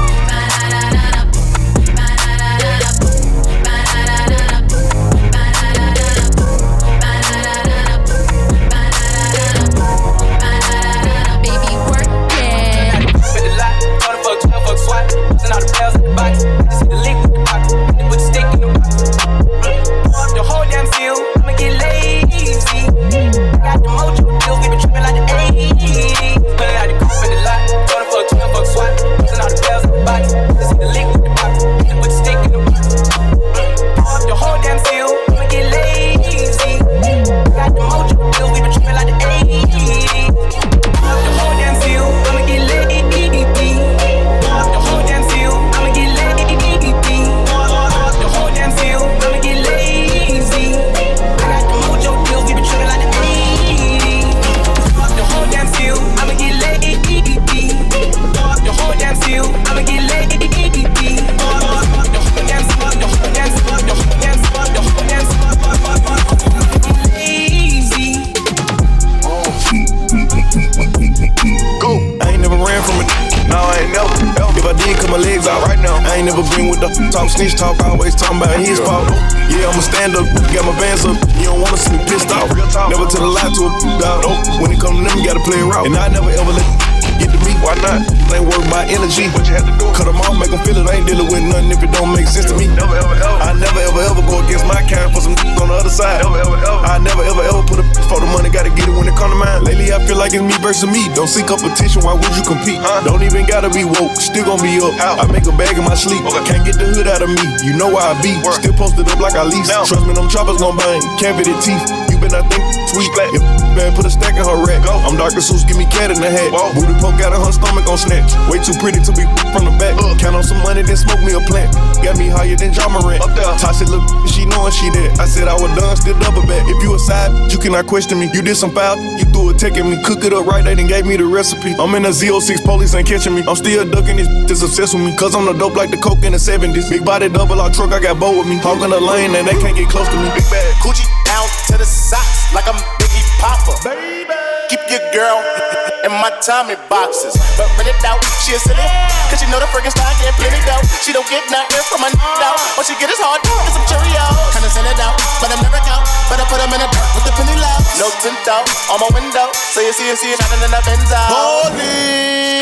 Never 76.41 76.55
been 76.57 76.69
with 76.69 76.79
the 76.79 76.89
talk 77.11 77.29
snitch 77.29 77.55
talk. 77.55 77.79
Always 77.81 78.15
talking 78.15 78.37
about 78.37 78.57
his 78.59 78.79
fault. 78.79 79.09
Yeah, 79.49 79.69
I'ma 79.69 79.81
stand 79.81 80.15
up, 80.15 80.25
got 80.53 80.65
my 80.65 80.73
bands 80.79 81.05
up. 81.05 81.17
You 81.37 81.53
don't 81.53 81.61
wanna 81.61 81.77
see 81.77 81.97
me 81.97 82.03
pissed 82.05 82.31
off. 82.31 82.49
Never 82.89 83.05
tell 83.05 83.25
a 83.25 83.31
lie 83.31 83.49
to 83.49 83.61
a 83.67 83.71
dog. 83.99 84.25
When 84.61 84.71
it 84.71 84.79
come 84.79 84.97
to 84.97 85.03
them, 85.03 85.23
gotta 85.23 85.41
play 85.41 85.61
around. 85.61 85.87
And 85.87 85.97
I 85.97 86.07
never 86.09 86.29
ever 86.29 86.53
let 86.53 87.00
me. 87.45 87.53
Why 87.61 87.75
not? 87.81 88.05
Ain't 88.31 88.47
worth 88.47 88.65
my 88.71 88.87
energy. 88.87 89.27
What 89.35 89.45
you 89.47 89.53
had 89.57 89.67
to 89.67 89.73
do? 89.75 89.87
Cut 89.93 90.07
them 90.07 90.17
off, 90.23 90.37
make 90.39 90.49
them 90.49 90.61
feel 90.63 90.77
it. 90.79 90.87
I 90.87 91.01
ain't 91.01 91.07
dealing 91.07 91.27
with 91.27 91.43
nothing 91.43 91.71
if 91.71 91.81
it 91.83 91.91
don't 91.91 92.11
make 92.15 92.27
sense 92.27 92.47
to 92.49 92.55
me. 92.55 92.67
Never 92.71 92.95
ever 92.95 93.15
ever. 93.15 93.37
I 93.43 93.53
never 93.57 93.81
ever 93.91 94.01
ever 94.01 94.21
go 94.25 94.41
against 94.45 94.65
my 94.65 94.81
kind 94.87 95.11
for 95.13 95.21
some 95.21 95.35
on 95.61 95.67
the 95.69 95.75
other 95.75 95.91
side. 95.91 96.23
Never 96.23 96.39
ever 96.39 96.57
ever. 96.57 96.81
I 96.85 96.97
never 96.99 97.23
ever 97.23 97.43
ever 97.43 97.61
put 97.67 97.79
a 97.81 97.85
for 98.09 98.19
the 98.19 98.29
money. 98.31 98.49
Gotta 98.49 98.71
get 98.73 98.87
it 98.87 98.95
when 98.95 99.07
it 99.07 99.15
come 99.15 99.29
to 99.31 99.37
mine. 99.37 99.63
Lately, 99.63 99.93
I 99.93 99.99
feel 100.07 100.17
like 100.17 100.33
it's 100.33 100.43
me 100.43 100.55
versus 100.63 100.89
me. 100.89 101.07
Don't 101.13 101.29
see 101.29 101.43
competition. 101.43 102.01
Why 102.01 102.17
would 102.17 102.33
you 102.33 102.43
compete? 102.43 102.81
Don't 103.05 103.21
even 103.21 103.45
gotta 103.45 103.69
be 103.69 103.83
woke. 103.85 104.17
Still 104.17 104.45
gonna 104.45 104.63
be 104.63 104.79
up. 104.81 104.95
I 104.97 105.27
make 105.31 105.45
a 105.45 105.53
bag 105.53 105.77
in 105.77 105.85
my 105.85 105.95
sleep. 105.95 106.23
Can't 106.47 106.65
get 106.65 106.79
the 106.81 106.87
hood 106.91 107.07
out 107.07 107.21
of 107.21 107.29
me. 107.29 107.45
You 107.61 107.77
know 107.77 107.89
why 107.91 108.11
I 108.11 108.15
be. 108.23 108.33
Still 108.57 108.73
posted 108.73 109.07
up 109.07 109.19
like 109.19 109.35
I 109.35 109.43
lease. 109.43 109.69
Trust 109.69 110.07
me, 110.07 110.13
them 110.13 110.29
choppers 110.29 110.57
gon' 110.57 110.77
bang. 110.77 111.01
Cavity 111.21 111.53
teeth. 111.61 111.83
You 112.09 112.17
been 112.17 112.33
I 112.33 112.41
think 112.47 112.63
sweet. 112.89 113.11
If 113.35 113.43
bad, 113.75 113.95
put 113.95 114.05
a 114.05 114.11
stack 114.11 114.35
in 114.35 114.45
her 114.45 114.59
rack. 114.65 114.83
I'm 114.87 115.17
Dr. 115.17 115.39
Seuss, 115.39 115.67
give 115.67 115.77
me 115.77 115.85
cat 115.87 116.11
in 116.11 116.19
the 116.19 116.29
hat. 116.29 116.51
Booty 116.75 116.93
poke 116.99 117.19
out 117.21 117.33
of 117.35 117.45
her 117.45 117.53
stomach 117.53 117.87
on 117.87 117.97
snatch. 117.97 118.33
Way 118.49 118.59
too 118.63 118.75
pretty 118.79 118.99
to 119.05 119.11
be 119.13 119.23
from 119.53 119.67
the 119.67 119.73
back. 119.79 119.95
Count 120.19 120.35
on 120.35 120.43
some 120.43 120.59
money, 120.63 120.81
then 120.81 120.97
smoke 120.97 121.21
me 121.21 121.33
a 121.37 121.41
plant. 121.45 121.73
Got 122.01 122.17
me 122.17 122.27
higher 122.27 122.55
than 122.55 122.73
Ja 122.73 122.89
Morant. 122.89 123.21
Up 123.23 123.31
there. 123.37 123.47
Tasha 123.61 123.87
look, 123.87 124.03
she 124.27 124.45
knowing 124.45 124.73
she 124.73 124.89
did. 124.91 125.13
I 125.19 125.25
said 125.25 125.47
I 125.47 125.55
was 125.55 125.71
done, 125.77 125.95
still 125.95 126.17
double 126.19 126.43
back. 126.49 126.65
If 126.67 126.81
you 126.81 126.95
a 126.95 126.99
side, 126.99 127.29
you 127.51 127.59
cannot 127.59 127.85
question 127.85 128.17
me. 128.17 128.29
You 128.33 128.41
did 128.41 128.57
some 128.57 128.71
foul, 128.73 128.97
you 129.19 129.25
threw 129.29 129.49
a 129.49 129.53
tick 129.53 129.77
at 129.77 129.85
me. 129.85 130.01
Cook 130.03 130.23
it 130.25 130.33
up 130.33 130.45
right, 130.45 130.63
they 130.63 130.75
done 130.75 130.87
gave 130.87 131.05
me 131.05 131.17
the 131.17 131.25
recipe. 131.25 131.75
I'm 131.77 131.93
in 131.95 132.05
a 132.05 132.13
Z06, 132.13 132.63
police 132.63 132.95
ain't 132.95 133.07
catching 133.07 133.35
me. 133.35 133.43
I'm 133.47 133.55
still 133.55 133.83
ducking 133.89 134.17
this, 134.17 134.27
this 134.47 134.63
obsessed 134.63 134.93
with 134.93 135.03
me. 135.03 135.15
Cause 135.15 135.35
I'm 135.35 135.45
the 135.45 135.53
dope 135.53 135.75
like 135.75 135.91
the 135.91 135.97
coke 135.97 136.23
in 136.23 136.31
the 136.31 136.41
70s. 136.41 136.89
Big 136.89 137.05
body 137.05 137.29
double 137.29 137.59
R 137.59 137.69
truck, 137.69 137.91
I 137.91 137.99
got 137.99 138.19
bow 138.19 138.37
with 138.37 138.47
me. 138.47 138.57
In 138.71 138.89
the 138.89 139.01
lane, 139.01 139.35
and 139.35 139.45
they 139.45 139.53
can't 139.59 139.75
get 139.75 139.89
close 139.89 140.07
to 140.07 140.15
me. 140.15 140.31
Big 140.33 140.47
bag. 140.49 140.73
Coochie 140.79 141.03
down 141.25 141.45
to 141.67 141.77
the 141.77 141.83
socks 141.83 142.53
like 142.55 142.65
I'm 142.67 142.79
Biggie 142.97 143.10
Popper. 143.41 143.73
Baby. 143.81 144.37
Keep 144.69 144.85
your 144.85 145.01
girl 145.09 145.41
in 146.05 146.13
my 146.21 146.29
Tommy 146.45 146.77
boxes. 146.85 147.33
But 147.57 147.65
rent 147.73 147.89
it 147.89 147.97
out, 148.05 148.21
she 148.45 148.53
a 148.53 148.61
silly. 148.61 148.85
Cause 149.33 149.41
she 149.41 149.49
know 149.49 149.57
the 149.57 149.65
friggin' 149.73 149.89
style 149.89 150.13
get 150.21 150.37
plenty 150.37 150.61
dough. 150.61 150.77
She 151.01 151.09
don't 151.09 151.25
get 151.25 151.41
nothing 151.49 151.81
from 151.89 152.05
a 152.05 152.09
uh-huh. 152.13 152.53
out. 152.53 152.61
All 152.77 152.85
she 152.85 152.93
get 153.01 153.09
is 153.09 153.17
hard 153.17 153.41
and 153.41 153.73
some 153.73 153.81
Cheerios. 153.89 154.53
Kinda 154.53 154.69
send 154.69 154.85
it 154.85 155.01
out, 155.01 155.17
but 155.41 155.49
I'm 155.49 155.57
never 155.57 155.81
out. 155.89 156.05
Better 156.29 156.45
put 156.53 156.61
them 156.61 156.69
in 156.69 156.85
the 156.85 156.89
dirt 156.93 157.09
with 157.17 157.25
the 157.25 157.33
penny 157.33 157.57
low. 157.57 157.77
No 157.97 158.13
tint 158.21 158.45
out 158.45 158.69
on 158.93 159.01
my 159.01 159.09
window. 159.09 159.49
So 159.73 159.81
you 159.81 159.89
see 159.89 160.05
it, 160.05 160.21
see 160.21 160.37
shining 160.37 160.61
in 160.61 160.69
the 160.69 160.81
Benz 160.85 161.09
out. 161.09 161.33
Holy. 161.33 162.61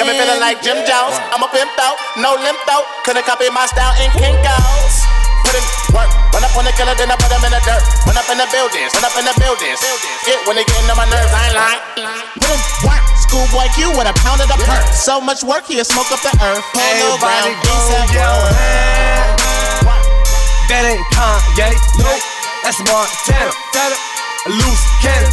Got 0.00 0.08
me 0.08 0.16
feeling 0.16 0.40
like 0.40 0.64
Jim 0.64 0.80
Jones. 0.88 1.20
I'm 1.36 1.44
a 1.44 1.48
pimp 1.52 1.76
out, 1.84 2.00
no 2.16 2.32
limp 2.32 2.64
out. 2.72 2.88
Couldn't 3.04 3.28
copy 3.28 3.52
my 3.52 3.68
style 3.68 3.92
in 4.00 4.08
kink 4.16 4.40
outs. 4.40 5.15
Put 5.44 5.54
in 5.58 5.64
work, 5.92 6.10
run 6.32 6.42
up 6.44 6.54
on 6.56 6.64
the 6.64 6.72
killer, 6.78 6.94
then 6.96 7.12
I 7.12 7.16
put 7.18 7.28
him 7.28 7.42
in 7.44 7.52
the 7.52 7.60
dirt. 7.66 7.82
Run 8.08 8.16
up 8.16 8.28
in 8.32 8.38
the 8.38 8.48
buildings, 8.48 8.94
run 8.96 9.04
up 9.04 9.16
in 9.18 9.24
the 9.26 9.36
buildings. 9.36 9.78
Get 10.24 10.40
when 10.48 10.56
they 10.56 10.64
getting 10.64 10.88
on 10.88 10.96
my 10.96 11.08
nerves, 11.10 11.32
I 11.32 11.40
ain't 11.50 11.56
lying. 11.56 11.82
Put 12.40 12.50
in 12.52 12.60
work, 12.86 13.02
schoolboy 13.20 13.68
Q 13.76 13.92
with 13.92 14.08
a 14.08 14.14
pound 14.24 14.40
of 14.40 14.48
the 14.48 14.58
perk. 14.64 14.84
So 14.94 15.20
much 15.20 15.44
work, 15.44 15.68
he'll 15.68 15.84
smoke 15.84 16.08
up 16.14 16.22
the 16.24 16.32
earth. 16.40 16.64
Polo 16.72 17.20
brown, 17.20 17.52
ASAP 17.60 18.16
That 20.70 20.82
ain't 20.88 21.04
Kanye, 21.12 21.74
nope. 22.00 22.22
That's 22.64 22.80
Montana. 22.82 23.52
A 24.46 24.50
loose 24.50 24.84
cannon. 25.02 25.32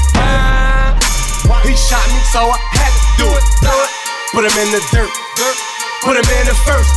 He 1.66 1.76
shot 1.76 2.06
me, 2.10 2.20
so 2.34 2.50
I 2.50 2.58
had 2.74 2.92
to 2.94 3.02
do 3.18 3.28
it. 3.30 3.44
Put 4.34 4.46
him 4.46 4.58
in 4.62 4.72
the 4.72 4.82
dirt. 4.92 5.73
Put 6.04 6.20
him 6.20 6.28
in 6.36 6.46
the 6.52 6.58
first. 6.68 6.92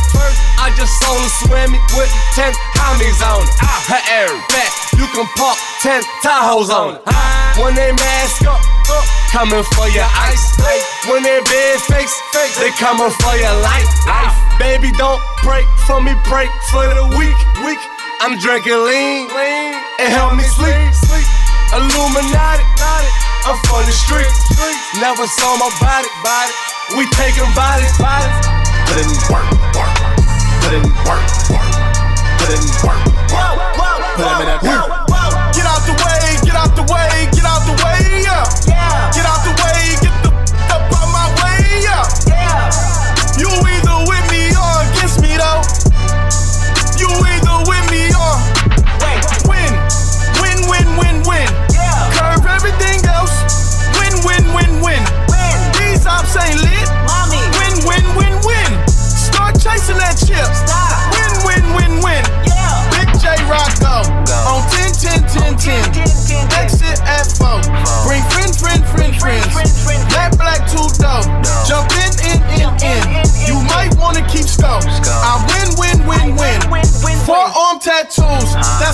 I 0.59 0.67
just 0.75 0.91
saw 0.99 1.15
him 1.15 1.31
swimming 1.47 1.79
with 1.95 2.11
10 2.35 2.51
homies 2.75 3.23
on 3.23 3.39
it. 3.39 3.55
Ah, 3.63 3.79
her 3.87 4.03
air 4.11 4.27
back, 4.51 4.67
you 4.99 5.07
can 5.15 5.23
park 5.39 5.55
10 5.79 6.03
Tahoes 6.19 6.67
on 6.67 6.99
it. 6.99 7.01
When 7.55 7.71
they 7.71 7.95
mask 7.95 8.43
up, 8.43 8.59
uh, 8.91 8.99
coming 9.31 9.63
for 9.79 9.87
your 9.95 10.03
ice. 10.27 10.59
When 11.07 11.23
they 11.23 11.39
big 11.47 11.79
face, 11.87 12.11
they 12.59 12.67
coming 12.75 13.07
for 13.23 13.31
your 13.39 13.55
life. 13.63 13.87
life. 14.11 14.27
Ah. 14.27 14.57
Baby, 14.59 14.91
don't 14.99 15.23
break 15.39 15.63
for 15.87 16.03
me, 16.03 16.11
break 16.27 16.51
for 16.67 16.83
the 16.83 17.07
weak. 17.15 17.39
weak. 17.63 17.79
I'm 18.19 18.35
drinking 18.43 18.75
lean, 18.75 19.31
and 20.03 20.09
help 20.11 20.35
me 20.35 20.43
sleep. 20.43 20.91
Illuminati, 21.71 22.59
I'm 23.47 23.55
from 23.71 23.87
the 23.87 23.95
streets. 23.95 24.35
Never 24.99 25.23
saw 25.39 25.55
my 25.55 25.71
body, 25.79 26.11
body. 26.19 26.51
We 26.99 27.07
taking 27.15 27.47
bodies, 27.55 27.95
bodies. 27.95 28.66
Put 28.87 28.97
in 29.03 29.09
work, 29.29 29.51
work. 29.75 29.95
Put 30.63 30.73
in 30.73 30.83
work, 31.03 31.23
work. 31.51 31.67
Put 32.39 32.49
in 32.55 32.63
work, 32.87 33.03
work. 33.31 33.57
Put 34.15 34.25
him 34.25 34.41
in 34.41 34.47
that 34.47 34.59
dirt. 34.63 34.96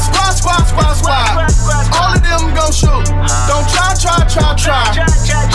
Squad, 0.03 0.33
squad, 0.35 0.63
squad, 0.67 0.93
squad. 0.99 1.33
All 1.95 2.11
of 2.11 2.21
them 2.21 2.51
gon' 2.51 2.73
shoot. 2.75 3.05
Don't 3.47 3.67
try, 3.71 3.95
try, 3.95 4.19
try, 4.27 4.51
try. 4.59 4.83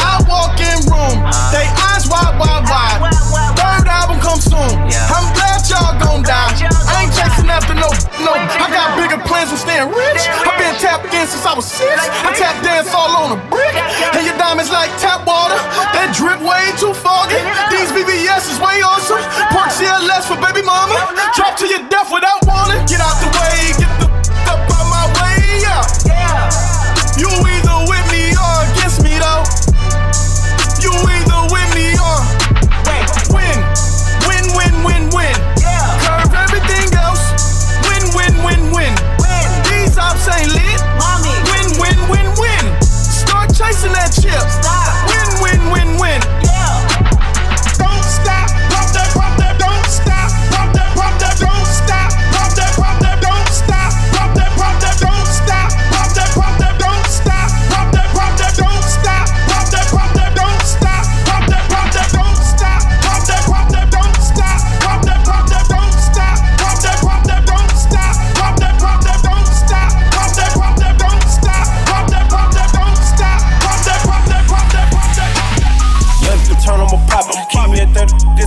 I 0.01 0.25
walk 0.25 0.57
in 0.57 0.79
room. 0.89 1.21
They 1.53 1.69
eyes 1.89 2.09
wide, 2.09 2.37
wide, 2.41 2.65
wide. 2.65 3.13
Third 3.59 3.87
album 3.89 4.19
come 4.25 4.41
soon. 4.41 4.73
I'm 5.13 5.27
glad 5.37 5.61
y'all 5.69 5.97
gon' 6.01 6.23
die. 6.25 6.53
I 6.65 7.05
ain't 7.05 7.13
chasing 7.13 7.51
after 7.53 7.75
no, 7.75 7.93
no. 8.25 8.33
I 8.35 8.67
got 8.73 8.97
bigger 8.97 9.21
plans 9.29 9.51
than 9.53 9.61
staying 9.61 9.89
rich. 9.93 10.23
i 10.25 10.51
been 10.57 10.75
tapped 10.81 11.13
in 11.13 11.27
since 11.29 11.45
I 11.45 11.53
was 11.53 11.69
six. 11.69 12.09
I 12.25 12.33
tap 12.33 12.57
dance 12.65 12.89
all 12.95 13.13
on 13.25 13.37
a 13.37 13.41
brick. 13.53 13.75
And 14.17 14.25
your 14.25 14.37
diamonds 14.39 14.71
like 14.71 14.91
tap 14.99 15.27
water. 15.27 15.59
That 15.93 16.15
drip 16.17 16.41
way 16.41 16.73
too 16.81 16.95
foggy. 16.97 17.39
These 17.69 17.93
VVS 17.93 18.49
is 18.49 18.59
way 18.59 18.81
awesome. 18.81 19.21
Park 19.53 19.71
CLS 19.77 20.25
for 20.25 20.39
baby 20.41 20.65
mama. 20.65 20.97
Drop 21.37 21.57
to 21.61 21.67
your 21.69 21.85
death 21.93 22.09
without 22.09 22.41
warning. 22.49 22.81
Get 22.89 23.01
out 23.05 23.17
the 23.21 23.29
way. 23.37 23.78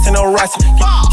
This 0.01 0.07
ain't 0.07 0.15
no 0.15 0.33
ricing. 0.33 0.61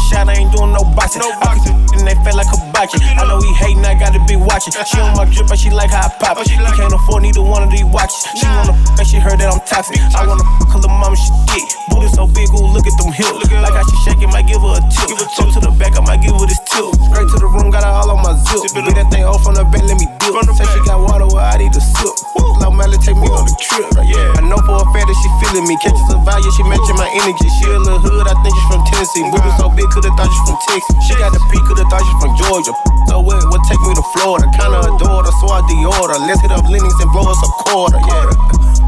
Shot, 0.09 0.29
I 0.29 0.33
ain't 0.33 0.51
doing 0.55 0.73
no 0.73 0.83
boxing. 0.95 1.21
I 1.21 1.57
can 1.63 1.88
and 1.99 2.07
they 2.07 2.15
feel 2.23 2.35
like 2.39 2.47
a 2.49 2.59
boxing. 2.71 3.03
I 3.03 3.27
know 3.27 3.37
he 3.43 3.51
hating, 3.59 3.83
I 3.83 3.93
gotta 3.99 4.23
be 4.23 4.39
watching. 4.39 4.71
She 4.87 4.97
on 5.03 5.15
my 5.19 5.27
drip, 5.27 5.51
but 5.51 5.59
she 5.59 5.69
like 5.69 5.91
how 5.91 6.07
I 6.07 6.09
pop. 6.15 6.39
She 6.47 6.55
can't 6.55 6.95
afford 6.95 7.23
neither 7.23 7.43
one 7.43 7.61
of 7.63 7.69
these 7.69 7.85
watches. 7.85 8.23
She 8.39 8.47
wanna 8.47 8.73
f, 8.73 8.99
and 8.99 9.07
she 9.07 9.19
heard 9.19 9.37
that 9.43 9.51
I'm 9.51 9.59
toxic. 9.67 9.99
I 10.15 10.23
wanna 10.23 10.47
f, 10.63 10.79
the 10.79 10.87
mama 10.87 11.15
she 11.19 11.29
thick. 11.51 11.67
Booty 11.91 12.07
so 12.15 12.25
big, 12.25 12.47
ooh, 12.55 12.71
look 12.71 12.87
at 12.87 12.95
them 12.95 13.11
hips. 13.11 13.51
Like 13.51 13.75
how 13.75 13.83
she 13.83 13.97
shaking, 14.07 14.31
might 14.31 14.47
give 14.47 14.63
her 14.63 14.79
a 14.79 14.81
tip. 14.87 15.11
Tip 15.35 15.51
to 15.53 15.59
the 15.59 15.71
back, 15.75 15.99
I 15.99 16.01
might 16.01 16.23
give 16.23 16.33
her 16.33 16.47
this 16.47 16.59
tip. 16.71 16.87
Straight 17.11 17.27
to 17.35 17.37
the 17.43 17.49
room, 17.51 17.69
got 17.69 17.83
her 17.83 17.91
all 17.91 18.09
on 18.15 18.23
my 18.23 18.33
zip. 18.47 18.71
Beat 18.71 18.95
that 18.95 19.11
thing 19.11 19.27
off 19.27 19.43
from 19.43 19.59
the 19.59 19.67
back, 19.67 19.83
let 19.83 19.99
me 19.99 20.07
dip. 20.23 20.33
Say 20.55 20.65
she 20.71 20.79
got 20.87 21.03
water, 21.03 21.27
well, 21.27 21.43
I 21.43 21.59
need 21.59 21.75
a 21.75 21.81
sip. 21.83 22.15
Low 22.63 22.71
Melly 22.71 22.99
take 22.99 23.15
me 23.15 23.27
on 23.31 23.43
the 23.47 23.55
trip. 23.59 23.87
Yeah. 24.03 24.39
I 24.39 24.43
know 24.43 24.59
for 24.63 24.79
a 24.79 24.85
fact 24.91 25.07
that 25.07 25.17
she 25.19 25.29
feeling 25.43 25.67
me. 25.67 25.75
Catches 25.79 26.11
a 26.11 26.19
value, 26.23 26.51
she 26.55 26.63
matching 26.67 26.95
my 26.99 27.07
energy. 27.23 27.47
She 27.59 27.71
a 27.71 27.79
little 27.79 27.99
hood, 27.99 28.27
I 28.27 28.35
think 28.43 28.51
she's 28.51 28.67
from 28.67 28.83
Tennessee. 28.87 29.23
Booty 29.31 29.51
so 29.59 29.71
big, 29.71 29.87
could've 29.91 30.11
thought 30.15 30.27
she's 30.27 30.45
from 30.47 30.59
Texas. 30.67 30.95
She 31.07 31.13
got 31.15 31.31
the 31.31 31.41
P, 31.51 31.59
could've 31.67 31.88
thought 31.89 32.05
she's 32.05 32.19
from 32.21 32.33
Georgia. 32.37 32.73
So 33.09 33.19
what, 33.19 33.41
what 33.49 33.61
take 33.65 33.81
me 33.81 33.93
to 33.97 34.05
Florida? 34.13 34.45
Kinda 34.53 34.79
adore 34.85 35.25
her, 35.25 35.33
so 35.41 35.49
I 35.49 35.65
deorder. 35.65 36.21
Let's 36.29 36.39
hit 36.41 36.53
up 36.53 36.63
Lenox 36.69 36.93
and 37.01 37.11
blow 37.11 37.25
us 37.25 37.41
a 37.41 37.49
quarter, 37.65 37.99
yeah. 38.05 38.29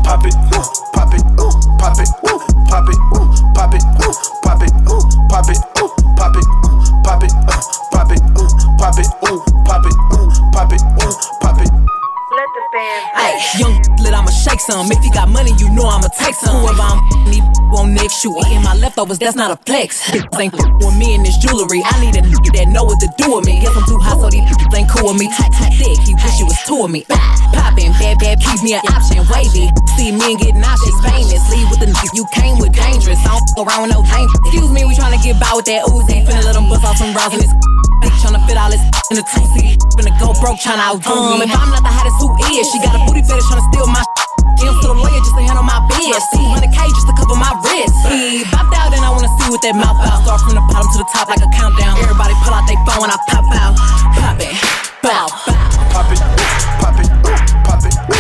Pop 0.06 0.24
it, 0.26 0.38
uh, 0.54 0.62
pop 0.94 1.14
it, 1.14 1.26
uh, 1.42 1.52
pop 1.82 1.98
it, 1.98 2.10
uh, 2.24 2.40
pop 2.70 2.88
it, 2.88 3.00
uh, 3.12 3.28
pop 3.58 3.74
it, 3.74 3.84
uh, 4.00 4.14
pop 4.46 4.62
it, 4.62 4.74
uh, 4.86 5.02
pop 5.30 5.50
it, 5.50 5.58
uh, 5.58 5.90
pop 6.16 6.36
it, 6.38 6.46
uh, 6.62 6.70
pop 7.02 7.24
it, 7.26 7.34
uh, 7.50 7.62
pop 7.92 8.14
it, 8.14 8.22
uh, 8.22 8.50
pop 8.78 8.98
it, 8.98 9.10
uh, 9.26 9.38
pop 9.66 9.86
it, 9.86 9.96
uh, 10.14 10.30
pop 10.54 10.72
it, 10.72 10.82
uh, 11.02 11.14
pop 11.42 11.62
it. 11.62 12.01
Ay, 12.32 13.36
young 13.60 13.76
lit, 14.00 14.16
I'ma 14.16 14.32
shake 14.32 14.64
some. 14.64 14.88
If 14.88 15.04
you 15.04 15.12
got 15.12 15.28
money, 15.28 15.52
you 15.60 15.68
know 15.76 15.84
I'ma 15.84 16.08
take 16.16 16.36
some. 16.36 16.64
Whoever 16.64 16.80
I'm 16.80 17.04
need 17.28 17.44
on 17.76 17.94
next 17.94 18.24
you. 18.24 18.32
Eating 18.48 18.64
my 18.64 18.74
leftovers, 18.76 19.20
that's 19.20 19.36
not 19.36 19.52
a 19.52 19.58
flex. 19.68 20.00
Ain't 20.40 20.54
with 20.80 20.96
me 20.96 21.14
in 21.14 21.24
this 21.24 21.36
jewelry. 21.44 21.84
I 21.84 22.00
need 22.00 22.16
a 22.16 22.24
nigga 22.32 22.56
that 22.56 22.68
know 22.72 22.88
what 22.88 23.04
to 23.04 23.12
do 23.20 23.36
with 23.36 23.44
me. 23.46 23.60
Guess 23.60 23.76
I'm 23.76 23.84
too 23.84 24.00
hot, 24.00 24.24
so 24.24 24.30
these 24.32 24.48
ain't 24.72 24.88
cool 24.88 25.12
with 25.12 25.20
me. 25.20 25.28
Tight, 25.28 25.52
tight, 25.52 25.76
thick, 25.76 26.00
he 26.08 26.16
wish 26.16 26.40
you 26.40 26.48
was 26.48 26.56
two 26.64 26.80
of 26.80 26.92
me. 26.92 27.04
Poppin', 27.52 27.92
bad, 28.00 28.16
bad, 28.24 28.40
keep 28.40 28.64
me 28.64 28.80
an 28.80 28.84
option. 28.88 29.28
Wavy, 29.28 29.68
see 30.00 30.16
me 30.16 30.32
and 30.32 30.40
get 30.40 30.56
nauseous. 30.56 30.96
Famous, 31.04 31.44
leave 31.52 31.68
with 31.68 31.84
the 31.84 31.92
niggas 31.92 32.16
you 32.16 32.24
came 32.32 32.56
with 32.64 32.72
dangerous. 32.72 33.20
I 33.28 33.36
don't 33.36 33.68
around 33.68 33.92
with 33.92 33.92
no 33.92 34.08
danger. 34.08 34.40
Excuse 34.48 34.72
me, 34.72 34.88
we 34.88 34.96
tryna 34.96 35.20
get 35.20 35.36
by 35.36 35.52
with 35.52 35.68
that 35.68 35.84
Uzi. 35.84 36.24
Finna 36.24 36.48
let 36.48 36.56
them 36.56 36.72
bust 36.72 36.88
off 36.88 36.96
some 36.96 37.12
rounds 37.12 37.36
in 37.36 37.44
this. 37.44 37.52
Bitch 38.22 38.30
tryna 38.30 38.46
fit 38.48 38.58
all 38.58 38.70
this 38.70 38.82
in 39.10 39.18
the 39.18 39.26
two 39.26 39.46
seat. 39.58 39.82
Finna 39.98 40.14
go 40.22 40.34
broke 40.38 40.60
tryna 40.62 40.94
outdo 40.94 41.10
um, 41.10 41.40
me. 41.40 41.46
If 41.46 41.58
I'm 41.58 41.70
not 41.74 41.82
the 41.82 41.90
hottest, 41.90 42.22
who 42.22 42.30
is? 42.54 42.70
She 42.70 42.78
got 42.78 42.94
a 42.94 43.02
booty 43.06 43.26
fetish 43.26 43.46
tryna 43.50 43.66
steal 43.74 43.88
my. 43.88 44.04
M's 44.62 44.78
to 44.86 44.94
the 44.94 44.98
lawyer 44.98 45.18
just 45.26 45.34
to 45.34 45.42
handle 45.42 45.66
my 45.66 45.82
biz. 45.90 46.22
200k 46.38 46.78
just 46.86 47.08
to 47.10 47.14
cover 47.18 47.34
my 47.34 47.50
wrist. 47.66 47.98
He 48.14 48.46
bopped 48.54 48.78
out 48.78 48.94
and 48.94 49.02
I 49.02 49.10
wanna 49.10 49.32
see 49.42 49.50
what 49.50 49.62
that 49.66 49.74
mouth 49.74 49.98
out. 50.06 50.22
Start 50.22 50.42
from 50.46 50.54
the 50.54 50.62
bottom 50.70 50.86
to 50.94 50.98
the 51.02 51.10
top 51.10 51.34
like 51.34 51.42
a 51.42 51.50
countdown. 51.50 51.98
Everybody 51.98 52.38
pull 52.46 52.54
out 52.54 52.66
their 52.70 52.78
phone 52.86 53.02
when 53.02 53.12
I 53.12 53.18
pop 53.26 53.46
out. 53.58 53.74
Pop 54.14 54.38
it, 54.38 54.54
bow, 55.02 55.26
bow. 55.42 55.58
Pop 55.90 56.10
it, 56.14 56.22
pop 56.78 56.98
it, 57.02 57.10
pop 57.66 57.82
it, 57.82 58.11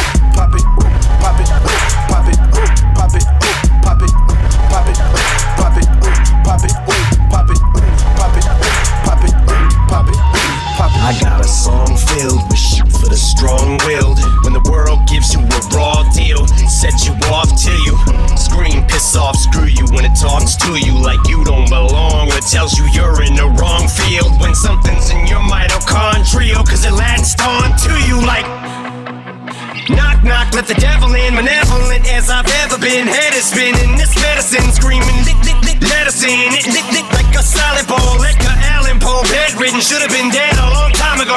song 11.52 11.92
filled 12.16 12.48
with 12.48 12.58
shit 12.58 12.88
for 12.88 13.12
the 13.12 13.20
strong-willed. 13.20 14.24
When 14.48 14.56
the 14.56 14.64
world 14.72 15.04
gives 15.04 15.36
you 15.36 15.44
a 15.44 15.60
raw 15.76 16.08
deal, 16.16 16.48
set 16.72 17.04
you 17.04 17.12
off 17.28 17.52
till 17.60 17.76
you 17.84 17.94
scream, 18.40 18.88
piss 18.88 19.16
off, 19.20 19.36
screw 19.36 19.68
you. 19.68 19.84
When 19.92 20.08
it 20.08 20.16
talks 20.16 20.56
to 20.64 20.80
you 20.80 20.96
like 20.96 21.20
you 21.28 21.44
don't 21.44 21.68
belong, 21.68 22.32
or 22.32 22.40
tells 22.40 22.80
you 22.80 22.88
you're 22.96 23.22
in 23.28 23.36
the 23.36 23.52
wrong 23.60 23.92
field. 23.92 24.32
When 24.40 24.56
something's 24.56 25.12
in 25.12 25.28
your 25.28 25.44
mitochondrial, 25.44 26.64
cause 26.64 26.88
it 26.88 26.96
latched 26.96 27.44
on 27.44 27.76
to 27.84 27.92
you 28.08 28.16
like. 28.24 28.48
Knock, 29.92 30.24
knock, 30.24 30.54
let 30.56 30.68
the 30.72 30.80
devil 30.80 31.12
in. 31.20 31.36
Malevolent 31.36 32.08
as 32.16 32.30
I've 32.30 32.48
ever 32.64 32.80
been. 32.80 33.08
Head 33.08 33.34
is 33.36 33.44
spinning. 33.44 33.98
This 34.00 34.16
medicine 34.16 34.72
screaming. 34.72 35.20
Let 35.82 36.08
us 36.08 36.24
in. 36.24 36.54
It 36.56 36.64
Should 39.82 40.06
have 40.06 40.14
been 40.14 40.30
dead 40.30 40.54
a 40.62 40.70
long 40.78 40.94
time 40.94 41.26
ago. 41.26 41.34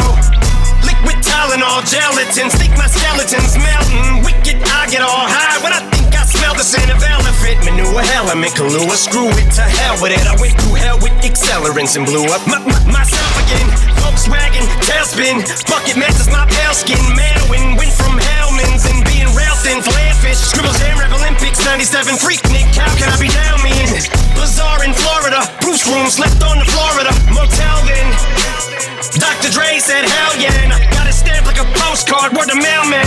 Liquid 0.85 1.17
Tylenol, 1.25 1.81
gelatin. 1.89 2.53
Stick 2.53 2.77
my 2.77 2.85
skeletons 2.85 3.57
melting. 3.57 4.21
Wicked, 4.21 4.61
I 4.69 4.85
get 4.93 5.01
all 5.01 5.25
high 5.25 5.57
when 5.65 5.73
I 5.73 5.81
think 5.89 6.13
I 6.13 6.29
smell 6.29 6.53
the 6.53 6.63
scent 6.63 6.93
of 6.93 7.01
elephant 7.01 7.65
manure. 7.65 8.05
Element 8.13 8.53
Kahlua. 8.53 9.01
Screw 9.01 9.33
it 9.41 9.49
to 9.57 9.65
hell 9.65 9.97
with 10.05 10.13
it. 10.13 10.21
I 10.29 10.37
went 10.37 10.61
through 10.61 10.77
hell 10.77 11.01
with 11.01 11.17
accelerants 11.25 11.97
and 11.97 12.05
blew 12.05 12.29
up 12.37 12.45
my, 12.45 12.61
my, 12.69 12.77
myself 12.85 13.33
again. 13.49 13.65
Volkswagen, 14.05 14.69
tailspin. 14.85 15.41
Bucket 15.65 15.97
matches 15.97 16.29
my 16.29 16.45
pale 16.45 16.77
skin. 16.77 17.01
Manwin 17.17 17.81
went 17.81 17.97
from 17.97 18.21
Hellman's 18.21 18.85
and 18.85 19.04
thin. 19.65 19.81
Flarefish, 19.81 20.37
scribbles, 20.37 20.79
jam 20.79 20.99
rap 20.99 21.13
Olympics. 21.13 21.65
97 21.65 22.21
Freaknik. 22.21 22.69
How 22.77 22.93
can 23.01 23.09
I 23.09 23.17
be 23.17 23.33
down 23.33 23.59
mean? 23.65 23.89
Bizarre 24.37 24.85
in 24.85 24.93
Florida. 24.93 25.49
Proof 25.65 25.81
room 25.89 26.07
slept 26.13 26.45
on 26.45 26.61
the 26.61 26.69
Florida 26.69 27.11
motel 27.33 27.81
then. 27.89 28.07
Dr. 29.17 29.51
Dre 29.51 29.79
said 29.81 30.05
hell 30.05 30.37
yeah. 30.37 30.53
And 30.63 30.73
I 30.73 30.79
got 30.93 31.09
it 31.09 31.17
stamped 31.17 31.49
like 31.49 31.59
a 31.59 31.67
postcard. 31.81 32.37
Word 32.37 32.53
to 32.53 32.59
mailman. 32.59 33.07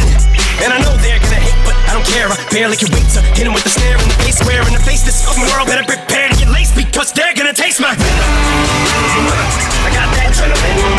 And 0.65 0.73
I 0.73 0.81
know 0.81 0.97
they're 1.05 1.21
gonna 1.21 1.37
hate, 1.37 1.61
but 1.63 1.77
I 1.85 1.93
don't 1.93 2.07
care. 2.07 2.27
I 2.27 2.37
barely 2.49 2.75
can 2.75 2.89
wait 2.89 3.05
to 3.13 3.21
hit 3.37 3.45
'em 3.45 3.53
with 3.53 3.63
the 3.63 3.69
snare 3.69 3.97
in 4.01 4.07
the 4.09 4.17
face. 4.25 4.37
Square 4.41 4.65
in 4.67 4.73
the 4.73 4.83
face. 4.83 5.03
This 5.05 5.21
fucking 5.21 5.45
world 5.53 5.67
better 5.69 5.85
prepare 5.85 6.29
to 6.29 6.35
get 6.35 6.49
laced 6.49 6.75
because 6.75 7.13
they're 7.13 7.35
gonna 7.37 7.53
taste 7.53 7.79
my 7.79 7.93
venom. 7.93 8.25
I 9.85 9.89
got 9.93 10.09
that 10.17 10.33
adrenaline 10.33 10.96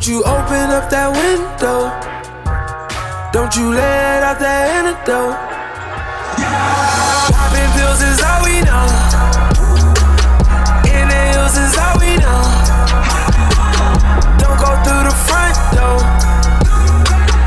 Don't 0.00 0.08
you 0.08 0.24
open 0.24 0.72
up 0.72 0.88
that 0.88 1.12
window. 1.12 1.92
Don't 3.36 3.52
you 3.52 3.68
let 3.68 4.24
out 4.24 4.40
that 4.40 4.72
antidote. 4.72 5.36
Popping 7.28 7.68
pills 7.76 8.00
is 8.00 8.16
all 8.24 8.40
we 8.40 8.64
know. 8.64 8.88
Inhales 10.88 11.52
is 11.52 11.76
all 11.76 12.00
we 12.00 12.16
know. 12.16 12.40
Don't 14.40 14.56
go 14.56 14.72
through 14.88 15.04
the 15.04 15.16
front 15.28 15.52
door. 15.76 16.00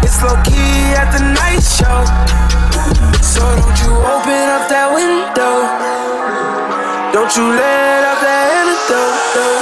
It's 0.05 0.21
low 0.21 0.37
key 0.45 0.93
at 0.93 1.09
the 1.09 1.25
night 1.33 1.65
show. 1.65 2.05
So 3.17 3.41
don't 3.41 3.77
you 3.81 3.97
open 3.97 4.45
up 4.53 4.69
that 4.69 4.93
window. 4.93 5.65
Don't 7.17 7.33
you 7.33 7.49
let 7.49 8.05
out 8.05 8.21
that 8.21 8.45
antidote. 8.61 9.52